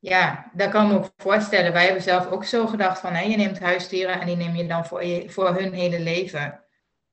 ja, 0.00 0.50
daar 0.52 0.70
kan 0.70 0.84
ik 0.84 0.92
me 0.92 0.98
ook 0.98 1.10
voorstellen. 1.16 1.72
Wij 1.72 1.84
hebben 1.84 2.02
zelf 2.02 2.26
ook 2.30 2.44
zo 2.44 2.66
gedacht 2.66 3.00
van, 3.00 3.12
hè, 3.12 3.22
je 3.22 3.36
neemt 3.36 3.60
huisdieren 3.60 4.20
en 4.20 4.26
die 4.26 4.36
neem 4.36 4.54
je 4.54 4.66
dan 4.66 4.84
voor, 4.84 5.04
je, 5.04 5.30
voor 5.30 5.54
hun 5.54 5.72
hele 5.72 6.00
leven. 6.00 6.64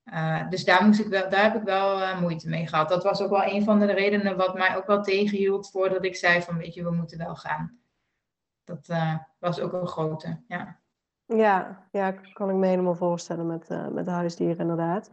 Uh, 0.06 0.50
dus 0.50 0.66
daar, 0.66 0.86
moest 0.86 1.00
ik 1.00 1.08
wel, 1.08 1.30
daar 1.30 1.44
heb 1.44 1.56
ik 1.56 1.64
wel 1.64 2.00
uh, 2.00 2.20
moeite 2.20 2.50
mee 2.50 2.68
gehad. 2.68 2.90
Dat 2.90 3.04
was 3.04 3.22
ook 3.22 3.30
wel 3.30 3.44
een 3.44 3.64
van 3.64 3.80
de 3.80 3.86
redenen 3.86 4.38
wat 4.38 4.54
mij 4.54 4.76
ook 4.76 4.88
wel 4.88 5.02
tegenhield 5.02 5.70
voordat 5.72 6.06
ik 6.06 6.16
zei 6.16 6.42
van, 6.42 6.58
weet 6.58 6.74
je, 6.74 6.84
we 6.84 6.92
moeten 6.92 7.18
wel 7.18 7.36
gaan. 7.36 7.80
Dat 8.64 8.88
uh, 8.90 9.16
was 9.40 9.60
ook 9.60 9.74
een 9.74 9.88
grote, 9.88 10.42
ja. 10.48 10.80
Ja, 11.26 11.88
ja, 11.92 12.12
kan 12.12 12.50
ik 12.50 12.56
me 12.56 12.68
helemaal 12.68 12.96
voorstellen 12.96 13.48
met, 13.48 13.70
met 13.92 14.08
huisdieren 14.08 14.58
inderdaad. 14.58 15.10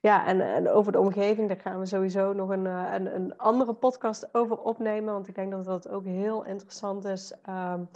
Ja, 0.00 0.26
en, 0.26 0.40
en, 0.40 0.68
over 0.68 0.92
de 0.92 1.00
omgeving, 1.00 1.48
daar 1.48 1.60
gaan 1.60 1.78
we 1.78 1.86
sowieso 1.86 2.32
nog 2.32 2.48
een, 2.48 2.66
eh, 2.66 2.92
een, 2.92 3.14
een, 3.14 3.36
andere 3.36 3.74
podcast 3.74 4.34
over 4.34 4.58
opnemen. 4.58 5.12
Want 5.12 5.28
ik 5.28 5.34
denk 5.34 5.50
dat 5.50 5.64
dat 5.64 5.88
ook 5.88 6.04
heel 6.04 6.44
interessant 6.44 7.04
is. 7.04 7.34
Um, 7.48 7.88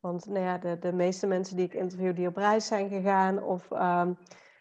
want 0.00 0.26
nou 0.26 0.44
ja, 0.44 0.58
de, 0.58 0.78
de 0.78 0.92
meeste 0.92 1.26
mensen 1.26 1.56
die 1.56 1.64
ik 1.64 1.74
interview 1.74 2.16
die 2.16 2.28
op 2.28 2.36
reis 2.36 2.66
zijn 2.66 2.88
gegaan, 2.88 3.42
of 3.42 3.70
um, 3.70 4.18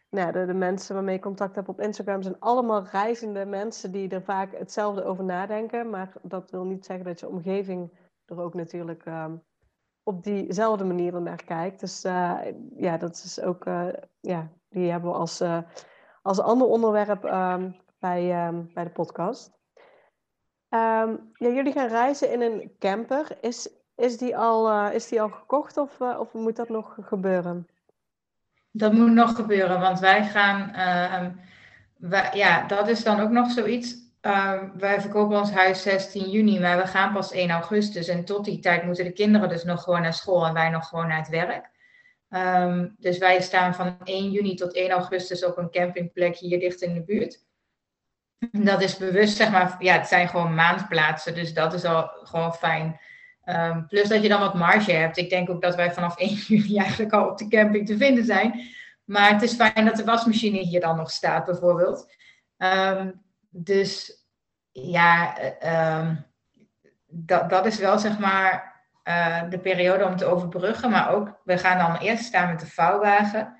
nou 0.09 0.31
de, 0.31 0.45
de, 0.45 0.53
mensen 0.53 0.95
waarmee 0.95 1.15
ik 1.15 1.21
contact 1.21 1.55
heb 1.55 1.69
op 1.69 1.79
Instagram, 1.79 2.21
zijn 2.21 2.39
allemaal 2.39 2.83
reizende 2.83 3.45
mensen 3.45 3.91
die 3.91 4.09
er 4.09 4.23
vaak 4.23 4.57
hetzelfde 4.57 5.03
over 5.03 5.23
nadenken. 5.23 5.89
Maar 5.89 6.13
dat 6.21 6.51
wil 6.51 6.63
niet 6.63 6.85
zeggen 6.85 7.05
dat 7.05 7.19
je 7.19 7.29
omgeving 7.29 7.91
er 8.25 8.39
ook 8.39 8.53
natuurlijk 8.53 9.05
um, 9.05 9.43
op 10.03 10.23
diezelfde 10.23 10.83
manier 10.83 11.21
naar 11.21 11.43
kijkt. 11.43 11.79
Dus 11.79 12.05
uh, 12.05 12.39
ja, 12.75 12.97
dat 12.97 13.11
is 13.11 13.41
ook, 13.41 13.65
uh, 13.65 13.87
ja, 14.19 14.51
die 14.69 14.91
hebben 14.91 15.11
we 15.11 15.17
als 15.17 15.41
als 16.29 16.39
ander 16.39 16.67
onderwerp 16.67 17.23
um, 17.23 17.75
bij, 17.99 18.47
um, 18.47 18.71
bij 18.73 18.83
de 18.83 18.89
podcast. 18.89 19.51
Um, 20.69 21.31
ja, 21.33 21.49
jullie 21.49 21.73
gaan 21.73 21.87
reizen 21.87 22.31
in 22.31 22.41
een 22.41 22.71
camper. 22.79 23.37
Is, 23.41 23.69
is, 23.95 24.17
die, 24.17 24.37
al, 24.37 24.71
uh, 24.71 24.93
is 24.93 25.07
die 25.07 25.21
al 25.21 25.29
gekocht 25.29 25.77
of, 25.77 25.99
uh, 25.99 26.19
of 26.19 26.33
moet 26.33 26.55
dat 26.55 26.69
nog 26.69 26.97
gebeuren? 27.01 27.67
Dat 28.71 28.93
moet 28.93 29.11
nog 29.11 29.35
gebeuren, 29.35 29.79
want 29.79 29.99
wij 29.99 30.25
gaan. 30.25 30.71
Wij, 31.97 32.29
ja, 32.33 32.67
dat 32.67 32.87
is 32.87 33.03
dan 33.03 33.19
ook 33.19 33.29
nog 33.29 33.51
zoiets. 33.51 33.95
wij 34.77 35.01
verkopen 35.01 35.37
ons 35.37 35.51
huis 35.51 35.81
16 35.81 36.29
juni, 36.29 36.59
maar 36.59 36.77
we 36.77 36.87
gaan 36.87 37.13
pas 37.13 37.31
1 37.31 37.49
augustus. 37.49 38.07
En 38.07 38.25
tot 38.25 38.45
die 38.45 38.59
tijd 38.59 38.83
moeten 38.83 39.03
de 39.03 39.13
kinderen 39.13 39.49
dus 39.49 39.63
nog 39.63 39.83
gewoon 39.83 40.01
naar 40.01 40.13
school 40.13 40.45
en 40.45 40.53
wij 40.53 40.69
nog 40.69 40.87
gewoon 40.87 41.07
naar 41.07 41.17
het 41.17 41.29
werk. 41.29 41.69
Um, 42.29 42.95
dus 42.97 43.17
wij 43.17 43.41
staan 43.41 43.75
van 43.75 43.97
1 44.03 44.31
juni 44.31 44.55
tot 44.55 44.73
1 44.73 44.89
augustus 44.89 45.45
op 45.45 45.57
een 45.57 45.71
campingplek 45.71 46.35
hier 46.35 46.59
dicht 46.59 46.81
in 46.81 46.93
de 46.93 47.03
buurt. 47.03 47.47
Dat 48.51 48.81
is 48.81 48.97
bewust, 48.97 49.35
zeg 49.35 49.51
maar, 49.51 49.75
ja, 49.79 49.93
het 49.93 50.07
zijn 50.07 50.27
gewoon 50.27 50.55
maandplaatsen, 50.55 51.35
dus 51.35 51.53
dat 51.53 51.73
is 51.73 51.83
al 51.83 52.07
gewoon 52.23 52.53
fijn. 52.53 52.99
Um, 53.45 53.87
plus 53.87 54.07
dat 54.07 54.21
je 54.21 54.29
dan 54.29 54.39
wat 54.39 54.53
marge 54.53 54.91
hebt. 54.91 55.17
Ik 55.17 55.29
denk 55.29 55.49
ook 55.49 55.61
dat 55.61 55.75
wij 55.75 55.93
vanaf 55.93 56.17
1 56.19 56.29
juni 56.29 56.77
eigenlijk 56.77 57.13
al 57.13 57.29
op 57.29 57.37
de 57.37 57.47
camping 57.47 57.87
te 57.87 57.97
vinden 57.97 58.25
zijn. 58.25 58.61
Maar 59.05 59.31
het 59.31 59.41
is 59.41 59.53
fijn 59.53 59.85
dat 59.85 59.95
de 59.95 60.03
wasmachine 60.03 60.57
hier 60.57 60.81
dan 60.81 60.95
nog 60.95 61.11
staat, 61.11 61.45
bijvoorbeeld. 61.45 62.13
Um, 62.57 63.21
dus 63.49 64.23
ja, 64.71 65.37
uh, 65.63 66.15
dat, 67.07 67.49
dat 67.49 67.65
is 67.65 67.77
wel 67.77 67.99
zeg 67.99 68.19
maar 68.19 68.68
uh, 69.09 69.49
de 69.49 69.59
periode 69.59 70.05
om 70.05 70.15
te 70.15 70.25
overbruggen. 70.25 70.89
Maar 70.89 71.09
ook, 71.13 71.39
we 71.43 71.57
gaan 71.57 71.77
dan 71.77 72.01
eerst 72.01 72.23
staan 72.23 72.49
met 72.49 72.59
de 72.59 72.67
vouwwagen. 72.67 73.55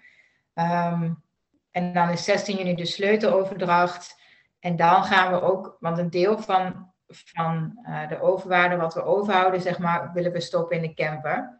Um, 0.53 1.23
en 1.71 1.93
dan 1.93 2.09
is 2.09 2.23
16 2.23 2.57
juni 2.57 2.75
de 2.75 2.85
sleuteloverdracht. 2.85 4.21
En 4.59 4.75
dan 4.75 5.03
gaan 5.03 5.31
we 5.31 5.41
ook, 5.41 5.77
want 5.79 5.97
een 5.97 6.09
deel 6.09 6.37
van, 6.37 6.91
van 7.07 7.79
uh, 7.87 8.07
de 8.07 8.21
overwaarde 8.21 8.75
wat 8.75 8.93
we 8.93 9.03
overhouden, 9.03 9.61
zeg 9.61 9.79
maar, 9.79 10.11
willen 10.13 10.31
we 10.31 10.39
stoppen 10.39 10.75
in 10.75 10.81
de 10.81 10.93
camper. 10.93 11.59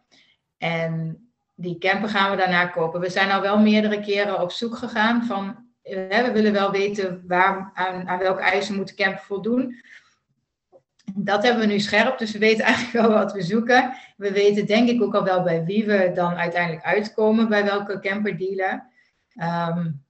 En 0.58 1.24
die 1.56 1.78
camper 1.78 2.10
gaan 2.10 2.32
we 2.32 2.38
daarna 2.38 2.66
kopen. 2.66 3.00
We 3.00 3.10
zijn 3.10 3.32
al 3.32 3.42
wel 3.42 3.60
meerdere 3.60 4.00
keren 4.00 4.42
op 4.42 4.52
zoek 4.52 4.78
gegaan 4.78 5.24
van, 5.24 5.68
we 5.82 6.30
willen 6.34 6.54
wel 6.54 6.72
weten 6.72 7.24
waar, 7.28 7.72
aan, 7.74 8.20
welke 8.20 8.42
eisen 8.42 8.76
moet 8.76 8.88
de 8.88 9.04
camper 9.04 9.24
voldoen 9.24 9.82
dat 11.16 11.43
hebben 11.43 11.68
we 11.68 11.74
nu 11.74 11.80
scherp, 11.80 12.18
dus 12.18 12.32
we 12.32 12.39
weten 12.39 12.66
eigenlijk 12.72 13.07
wel 13.07 13.18
wat 13.18 13.34
we 13.34 13.41
zoeken. 13.41 13.93
We 14.18 14.32
weten 14.32 14.66
denk 14.66 14.89
ik 14.89 15.01
ook 15.01 15.16
al 15.16 15.24
wel 15.24 15.43
bij 15.43 15.64
wie 15.64 15.86
we 15.86 16.12
dan 16.14 16.34
uiteindelijk 16.34 16.86
uitkomen, 16.86 17.49
bij 17.49 17.64
welke 17.64 17.99
camperdealer. 17.99 18.88
Um, 19.70 20.03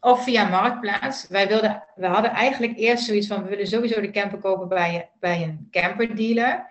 of 0.00 0.24
via 0.24 0.48
Marktplaats. 0.48 1.26
Wij 1.28 1.48
wilden, 1.48 1.84
we 1.94 2.06
hadden 2.06 2.30
eigenlijk 2.30 2.76
eerst 2.76 3.04
zoiets 3.04 3.26
van, 3.26 3.42
we 3.42 3.48
willen 3.48 3.66
sowieso 3.66 4.00
de 4.00 4.10
camper 4.10 4.38
kopen 4.38 4.68
bij, 4.68 5.10
bij 5.20 5.42
een 5.42 5.68
camperdealer. 5.70 6.66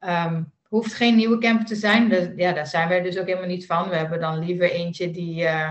Um, 0.00 0.52
hoeft 0.68 0.94
geen 0.94 1.16
nieuwe 1.16 1.38
camper 1.38 1.66
te 1.66 1.74
zijn, 1.74 2.08
dus, 2.08 2.28
ja, 2.36 2.52
daar 2.52 2.66
zijn 2.66 2.88
wij 2.88 3.02
dus 3.02 3.18
ook 3.18 3.26
helemaal 3.26 3.48
niet 3.48 3.66
van. 3.66 3.88
We 3.88 3.96
hebben 3.96 4.20
dan 4.20 4.44
liever 4.44 4.70
eentje 4.70 5.10
die, 5.10 5.42
uh, 5.42 5.70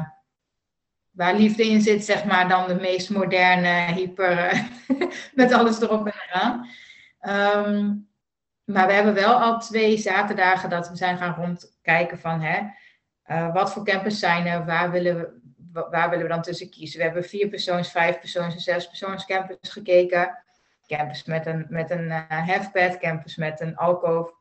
waar 1.11 1.35
liefde 1.35 1.67
in 1.67 1.81
zit, 1.81 2.05
zeg 2.05 2.25
maar, 2.25 2.49
dan 2.49 2.67
de 2.67 2.75
meest 2.75 3.09
moderne, 3.09 3.93
hyper, 3.93 4.67
met 5.33 5.51
alles 5.51 5.81
erop 5.81 6.05
en 6.05 6.13
eraan. 6.29 6.67
Um, 7.27 8.11
maar 8.63 8.87
we 8.87 8.93
hebben 8.93 9.13
wel 9.13 9.41
al 9.41 9.59
twee 9.59 9.97
zaterdagen 9.97 10.69
dat 10.69 10.89
we 10.89 10.95
zijn 10.95 11.17
gaan 11.17 11.35
rondkijken 11.35 12.19
van 12.19 12.41
hè, 12.41 12.61
uh, 13.27 13.53
wat 13.53 13.73
voor 13.73 13.85
campers 13.85 14.19
zijn 14.19 14.45
er, 14.45 14.65
waar 14.65 14.91
willen, 14.91 15.41
we, 15.73 15.87
waar 15.91 16.09
willen 16.09 16.25
we 16.25 16.31
dan 16.31 16.41
tussen 16.41 16.69
kiezen. 16.69 16.97
We 16.97 17.03
hebben 17.03 17.23
vier 17.23 17.47
persoons, 17.47 17.91
vijf 17.91 18.19
persoons 18.19 18.53
en 18.53 18.59
zes 18.59 18.87
persoons 18.87 19.25
campers 19.25 19.69
gekeken. 19.69 20.37
Campers 20.87 21.23
met 21.23 21.45
een, 21.45 21.65
met 21.69 21.91
een 21.91 22.25
uh, 22.31 22.95
campers 22.99 23.35
met 23.35 23.61
een 23.61 23.75
alkoof. 23.75 24.31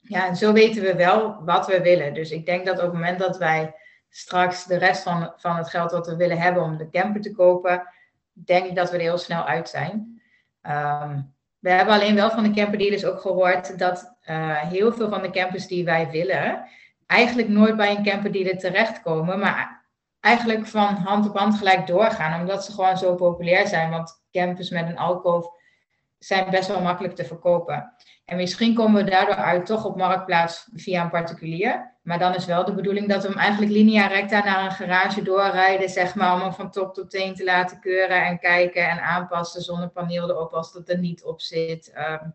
Ja, 0.00 0.26
en 0.26 0.36
zo 0.36 0.52
weten 0.52 0.82
we 0.82 0.94
wel 0.94 1.44
wat 1.44 1.66
we 1.66 1.80
willen. 1.80 2.14
Dus 2.14 2.30
ik 2.30 2.46
denk 2.46 2.66
dat 2.66 2.76
op 2.76 2.82
het 2.84 2.92
moment 2.92 3.18
dat 3.18 3.38
wij 3.38 3.74
straks 4.08 4.64
de 4.64 4.76
rest 4.76 5.02
van, 5.02 5.32
van 5.36 5.56
het 5.56 5.68
geld 5.68 5.90
wat 5.90 6.06
we 6.06 6.16
willen 6.16 6.38
hebben 6.38 6.62
om 6.62 6.76
de 6.76 6.90
camper 6.90 7.20
te 7.20 7.32
kopen, 7.32 7.86
denk 8.32 8.66
ik 8.66 8.74
dat 8.74 8.90
we 8.90 8.96
er 8.96 9.02
heel 9.02 9.18
snel 9.18 9.44
uit 9.44 9.68
zijn. 9.68 10.22
Um, 10.62 11.34
we 11.60 11.70
hebben 11.70 11.94
alleen 11.94 12.14
wel 12.14 12.30
van 12.30 12.42
de 12.42 12.50
camperdealers 12.50 13.04
ook 13.04 13.20
gehoord 13.20 13.78
dat 13.78 14.16
uh, 14.30 14.56
heel 14.56 14.92
veel 14.92 15.08
van 15.08 15.22
de 15.22 15.30
campers 15.30 15.66
die 15.66 15.84
wij 15.84 16.10
willen, 16.10 16.68
eigenlijk 17.06 17.48
nooit 17.48 17.76
bij 17.76 17.96
een 17.96 18.04
camperdealer 18.04 18.58
terechtkomen, 18.58 19.38
maar 19.38 19.88
eigenlijk 20.20 20.66
van 20.66 20.94
hand 20.94 21.28
op 21.28 21.38
hand 21.38 21.54
gelijk 21.54 21.86
doorgaan, 21.86 22.40
omdat 22.40 22.64
ze 22.64 22.72
gewoon 22.72 22.98
zo 22.98 23.14
populair 23.14 23.66
zijn. 23.66 23.90
Want 23.90 24.22
campers 24.30 24.70
met 24.70 24.88
een 24.88 24.98
alkoof 24.98 25.46
zijn 26.20 26.50
best 26.50 26.68
wel 26.68 26.80
makkelijk 26.80 27.14
te 27.14 27.24
verkopen. 27.24 27.92
En 28.24 28.36
misschien 28.36 28.74
komen 28.74 29.04
we 29.04 29.10
daardoor 29.10 29.34
uit 29.34 29.66
toch 29.66 29.84
op 29.84 29.96
marktplaats 29.96 30.68
via 30.74 31.02
een 31.02 31.10
particulier. 31.10 31.98
Maar 32.02 32.18
dan 32.18 32.34
is 32.34 32.46
wel 32.46 32.64
de 32.64 32.74
bedoeling 32.74 33.08
dat 33.08 33.22
we 33.22 33.28
hem 33.28 33.38
eigenlijk 33.38 33.72
linea 33.72 34.06
recta 34.06 34.44
naar 34.44 34.64
een 34.64 34.70
garage 34.70 35.22
doorrijden, 35.22 35.88
zeg 35.88 36.14
maar, 36.14 36.34
om 36.34 36.40
hem 36.40 36.52
van 36.52 36.70
top 36.70 36.94
tot 36.94 37.10
teen 37.10 37.34
te 37.34 37.44
laten 37.44 37.80
keuren 37.80 38.24
en 38.24 38.38
kijken 38.38 38.88
en 38.88 39.00
aanpassen, 39.00 39.62
zonnepaneel 39.62 40.30
erop 40.30 40.52
als 40.52 40.72
dat 40.72 40.88
er 40.88 40.98
niet 40.98 41.24
op 41.24 41.40
zit. 41.40 41.92
Um, 41.96 42.34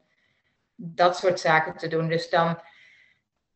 dat 0.76 1.18
soort 1.18 1.40
zaken 1.40 1.78
te 1.78 1.88
doen. 1.88 2.08
Dus 2.08 2.30
dan, 2.30 2.60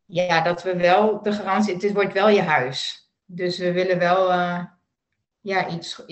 ja, 0.06 0.42
dat 0.42 0.64
we 0.64 0.78
wel 0.78 1.22
de 1.22 1.32
garantie, 1.32 1.76
het 1.76 1.94
wordt 1.94 2.14
wel 2.14 2.30
je 2.30 2.42
huis. 2.42 3.10
Dus 3.26 3.58
we 3.58 3.72
willen 3.72 4.00
wel, 4.00 4.32
uh, 4.32 4.64
ja, 5.40 5.68
iets, 5.68 6.04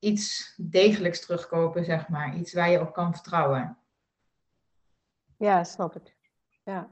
iets 0.00 0.54
degelijks 0.56 1.20
terugkopen, 1.20 1.84
zeg 1.84 2.08
maar. 2.08 2.36
Iets 2.36 2.52
waar 2.52 2.70
je 2.70 2.80
op 2.80 2.92
kan 2.92 3.12
vertrouwen. 3.14 3.78
Ja, 5.36 5.64
snap 5.64 5.96
ik. 5.96 6.16
Ja. 6.64 6.90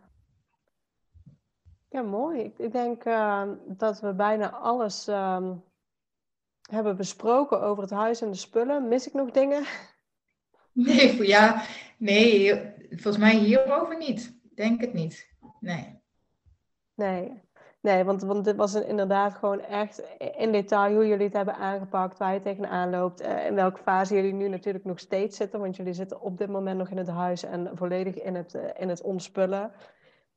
Ja, 1.88 2.02
mooi. 2.02 2.40
Ik, 2.40 2.59
ik 2.59 2.72
denk 2.72 3.04
uh, 3.04 3.50
dat 3.66 4.00
we 4.00 4.14
bijna 4.14 4.50
alles 4.50 5.06
um, 5.09 5.64
hebben 6.70 6.96
besproken 6.96 7.62
over 7.62 7.82
het 7.82 7.92
huis 7.92 8.20
en 8.20 8.30
de 8.30 8.36
spullen. 8.36 8.88
Mis 8.88 9.06
ik 9.06 9.12
nog 9.12 9.30
dingen? 9.30 9.64
Nee, 10.72 11.26
ja, 11.26 11.64
nee, 11.96 12.54
volgens 12.90 13.16
mij 13.16 13.36
hierover 13.36 13.96
niet. 13.96 14.38
Denk 14.54 14.80
het 14.80 14.92
niet. 14.92 15.28
Nee. 15.61 16.00
Nee. 16.94 17.42
Nee, 17.80 18.04
want, 18.04 18.22
want 18.22 18.44
dit 18.44 18.56
was 18.56 18.74
inderdaad 18.74 19.34
gewoon 19.34 19.60
echt 19.60 20.02
in 20.36 20.52
detail 20.52 20.94
hoe 20.94 21.06
jullie 21.06 21.24
het 21.24 21.36
hebben 21.36 21.54
aangepakt, 21.54 22.18
waar 22.18 22.34
je 22.34 22.40
tegenaan 22.40 22.90
loopt, 22.90 23.22
uh, 23.22 23.46
in 23.46 23.54
welke 23.54 23.78
fase 23.78 24.14
jullie 24.14 24.32
nu 24.32 24.48
natuurlijk 24.48 24.84
nog 24.84 24.98
steeds 24.98 25.36
zitten, 25.36 25.60
want 25.60 25.76
jullie 25.76 25.92
zitten 25.92 26.20
op 26.20 26.38
dit 26.38 26.48
moment 26.48 26.78
nog 26.78 26.88
in 26.88 26.96
het 26.96 27.08
huis 27.08 27.42
en 27.42 27.70
volledig 27.74 28.14
in 28.14 28.34
het, 28.34 28.54
uh, 28.54 28.62
in 28.76 28.88
het 28.88 29.02
ontspullen. 29.02 29.72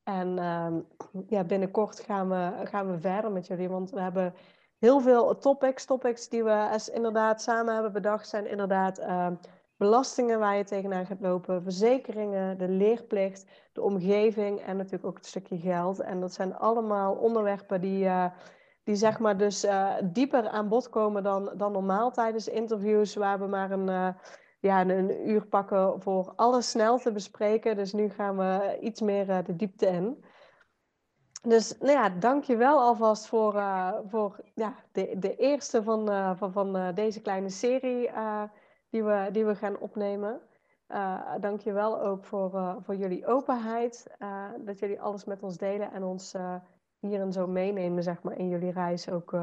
En 0.03 0.27
uh, 0.37 0.67
ja, 1.27 1.43
binnenkort 1.43 1.99
gaan 1.99 2.29
we, 2.29 2.51
gaan 2.63 2.91
we 2.91 2.99
verder 2.99 3.31
met 3.31 3.47
jullie, 3.47 3.69
want 3.69 3.91
we 3.91 4.01
hebben 4.01 4.33
heel 4.79 4.99
veel 4.99 5.37
topics. 5.37 5.85
Topics 5.85 6.29
die 6.29 6.43
we 6.43 6.89
inderdaad 6.93 7.41
samen 7.41 7.73
hebben 7.73 7.93
bedacht 7.93 8.27
zijn 8.27 8.47
inderdaad 8.47 8.97
ehm, 8.97 9.35
belastingen 9.82 10.39
waar 10.39 10.57
je 10.57 10.63
tegenaan 10.63 11.05
gaat 11.05 11.21
lopen, 11.21 11.63
verzekeringen, 11.63 12.57
de 12.57 12.67
leerplicht, 12.69 13.45
de 13.73 13.82
omgeving 13.82 14.59
en 14.59 14.77
natuurlijk 14.77 15.05
ook 15.05 15.17
het 15.17 15.25
stukje 15.25 15.57
geld. 15.57 15.99
En 15.99 16.19
dat 16.19 16.34
zijn 16.34 16.55
allemaal 16.55 17.13
onderwerpen 17.13 17.82
die, 17.82 18.03
uh, 18.03 18.25
die 18.84 18.95
zeg 18.95 19.19
maar 19.19 19.38
dus 19.38 19.65
uh, 19.65 19.93
dieper 20.03 20.47
aan 20.49 20.67
bod 20.67 20.89
komen 20.89 21.23
dan, 21.23 21.51
dan 21.57 21.71
normaal 21.71 22.11
tijdens 22.11 22.47
interviews, 22.47 23.15
waar 23.15 23.39
we 23.39 23.47
maar 23.47 23.71
een, 23.71 23.88
uh, 23.88 24.07
ja, 24.59 24.82
een, 24.82 25.29
uur 25.29 25.45
pakken 25.45 26.01
voor 26.01 26.34
alles 26.36 26.69
snel 26.69 26.97
te 26.97 27.11
bespreken. 27.11 27.75
Dus 27.75 27.93
nu 27.93 28.09
gaan 28.09 28.38
we 28.38 28.77
iets 28.82 29.01
meer 29.01 29.43
de 29.43 29.55
diepte 29.55 29.86
in. 29.86 30.23
Dus 31.41 31.77
nou 31.79 31.91
ja, 31.91 32.09
dank 32.09 32.43
je 32.43 32.55
wel 32.55 32.79
alvast 32.79 33.27
voor, 33.27 33.63
voor 34.07 34.39
ja, 34.55 34.75
de, 34.91 35.15
de 35.19 35.36
eerste 35.36 35.84
van, 35.84 36.07
van, 36.38 36.51
van 36.51 36.93
deze 36.93 37.21
kleine 37.21 37.49
serie 37.49 38.09
die 38.91 39.03
we, 39.03 39.29
die 39.31 39.45
we 39.45 39.55
gaan 39.55 39.77
opnemen. 39.77 40.41
Uh, 40.87 41.33
Dank 41.39 41.61
je 41.61 41.71
wel 41.71 42.01
ook 42.01 42.25
voor, 42.25 42.53
uh, 42.53 42.75
voor 42.79 42.95
jullie 42.95 43.25
openheid. 43.25 44.07
Uh, 44.19 44.49
dat 44.65 44.79
jullie 44.79 45.01
alles 45.01 45.25
met 45.25 45.43
ons 45.43 45.57
delen 45.57 45.91
en 45.91 46.03
ons 46.03 46.35
hierin 46.99 47.31
zo 47.31 47.47
meenemen 47.47 48.03
zeg 48.03 48.21
maar, 48.23 48.37
in 48.37 48.49
jullie 48.49 48.71
reis. 48.71 49.09
Ook 49.09 49.35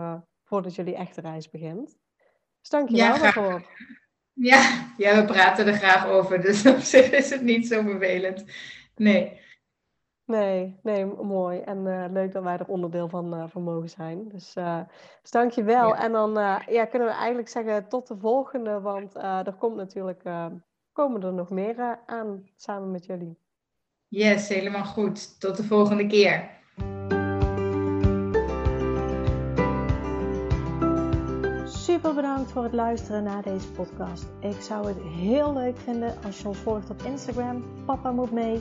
voordat 0.44 0.74
jullie 0.74 0.94
echte 0.94 1.20
reis 1.20 1.51
begint. 1.51 1.96
Dus 2.61 2.68
dank 2.68 2.88
je 2.88 2.96
ja, 2.96 3.11
wel 3.11 3.20
daarvoor. 3.20 3.62
Ja, 4.32 4.92
ja, 4.96 5.14
we 5.14 5.24
praten 5.24 5.66
er 5.66 5.72
graag 5.72 6.07
over. 6.07 6.40
Dus 6.40 6.66
op 6.74 6.78
zich 6.78 7.11
is 7.11 7.30
het 7.30 7.42
niet 7.42 7.66
zo 7.66 7.82
vervelend. 7.82 8.44
Nee. 8.94 9.40
Nee, 10.29 10.79
nee, 10.83 11.07
mooi. 11.07 11.61
En 11.61 11.87
uh, 11.87 12.05
leuk 12.11 12.33
dat 12.33 12.43
wij 12.43 12.59
er 12.59 12.66
onderdeel 12.66 13.09
van, 13.09 13.35
uh, 13.35 13.45
van 13.47 13.62
mogen 13.62 13.89
zijn. 13.89 14.29
Dus, 14.29 14.57
uh, 14.57 14.81
dus 15.22 15.31
dank 15.31 15.51
je 15.51 15.62
wel. 15.62 15.89
Ja. 15.89 16.03
En 16.03 16.12
dan 16.12 16.33
ja, 16.66 16.85
kunnen 16.85 17.09
we 17.09 17.14
eigenlijk 17.14 17.49
zeggen 17.49 17.89
tot 17.89 18.07
de 18.07 18.16
volgende, 18.16 18.81
want 18.81 19.14
er 19.16 19.55
komt 19.59 19.76
natuurlijk, 19.76 20.22
komen 20.93 21.22
er 21.22 21.33
nog 21.33 21.51
meer 21.51 21.99
aan 22.07 22.49
samen 22.57 22.91
met 22.91 23.05
jullie. 23.05 23.39
Yes, 24.09 24.49
helemaal 24.49 24.85
goed. 24.85 25.41
Tot 25.41 25.57
de 25.57 25.64
volgende 25.64 26.07
keer. 26.07 26.51
Super 31.64 32.14
bedankt 32.14 32.53
voor 32.53 32.62
het 32.62 32.72
luisteren 32.72 33.22
naar 33.22 33.43
deze 33.43 33.70
podcast. 33.70 34.26
Ik 34.41 34.61
zou 34.61 34.87
het 34.87 35.03
heel 35.03 35.53
leuk 35.53 35.79
vinden 35.79 36.14
als 36.24 36.41
je 36.41 36.49
ons 36.49 36.59
volgt 36.59 36.91
op 36.91 37.03
Instagram. 37.03 37.64
Papa 37.85 38.11
moet 38.11 38.33
mee. 38.33 38.61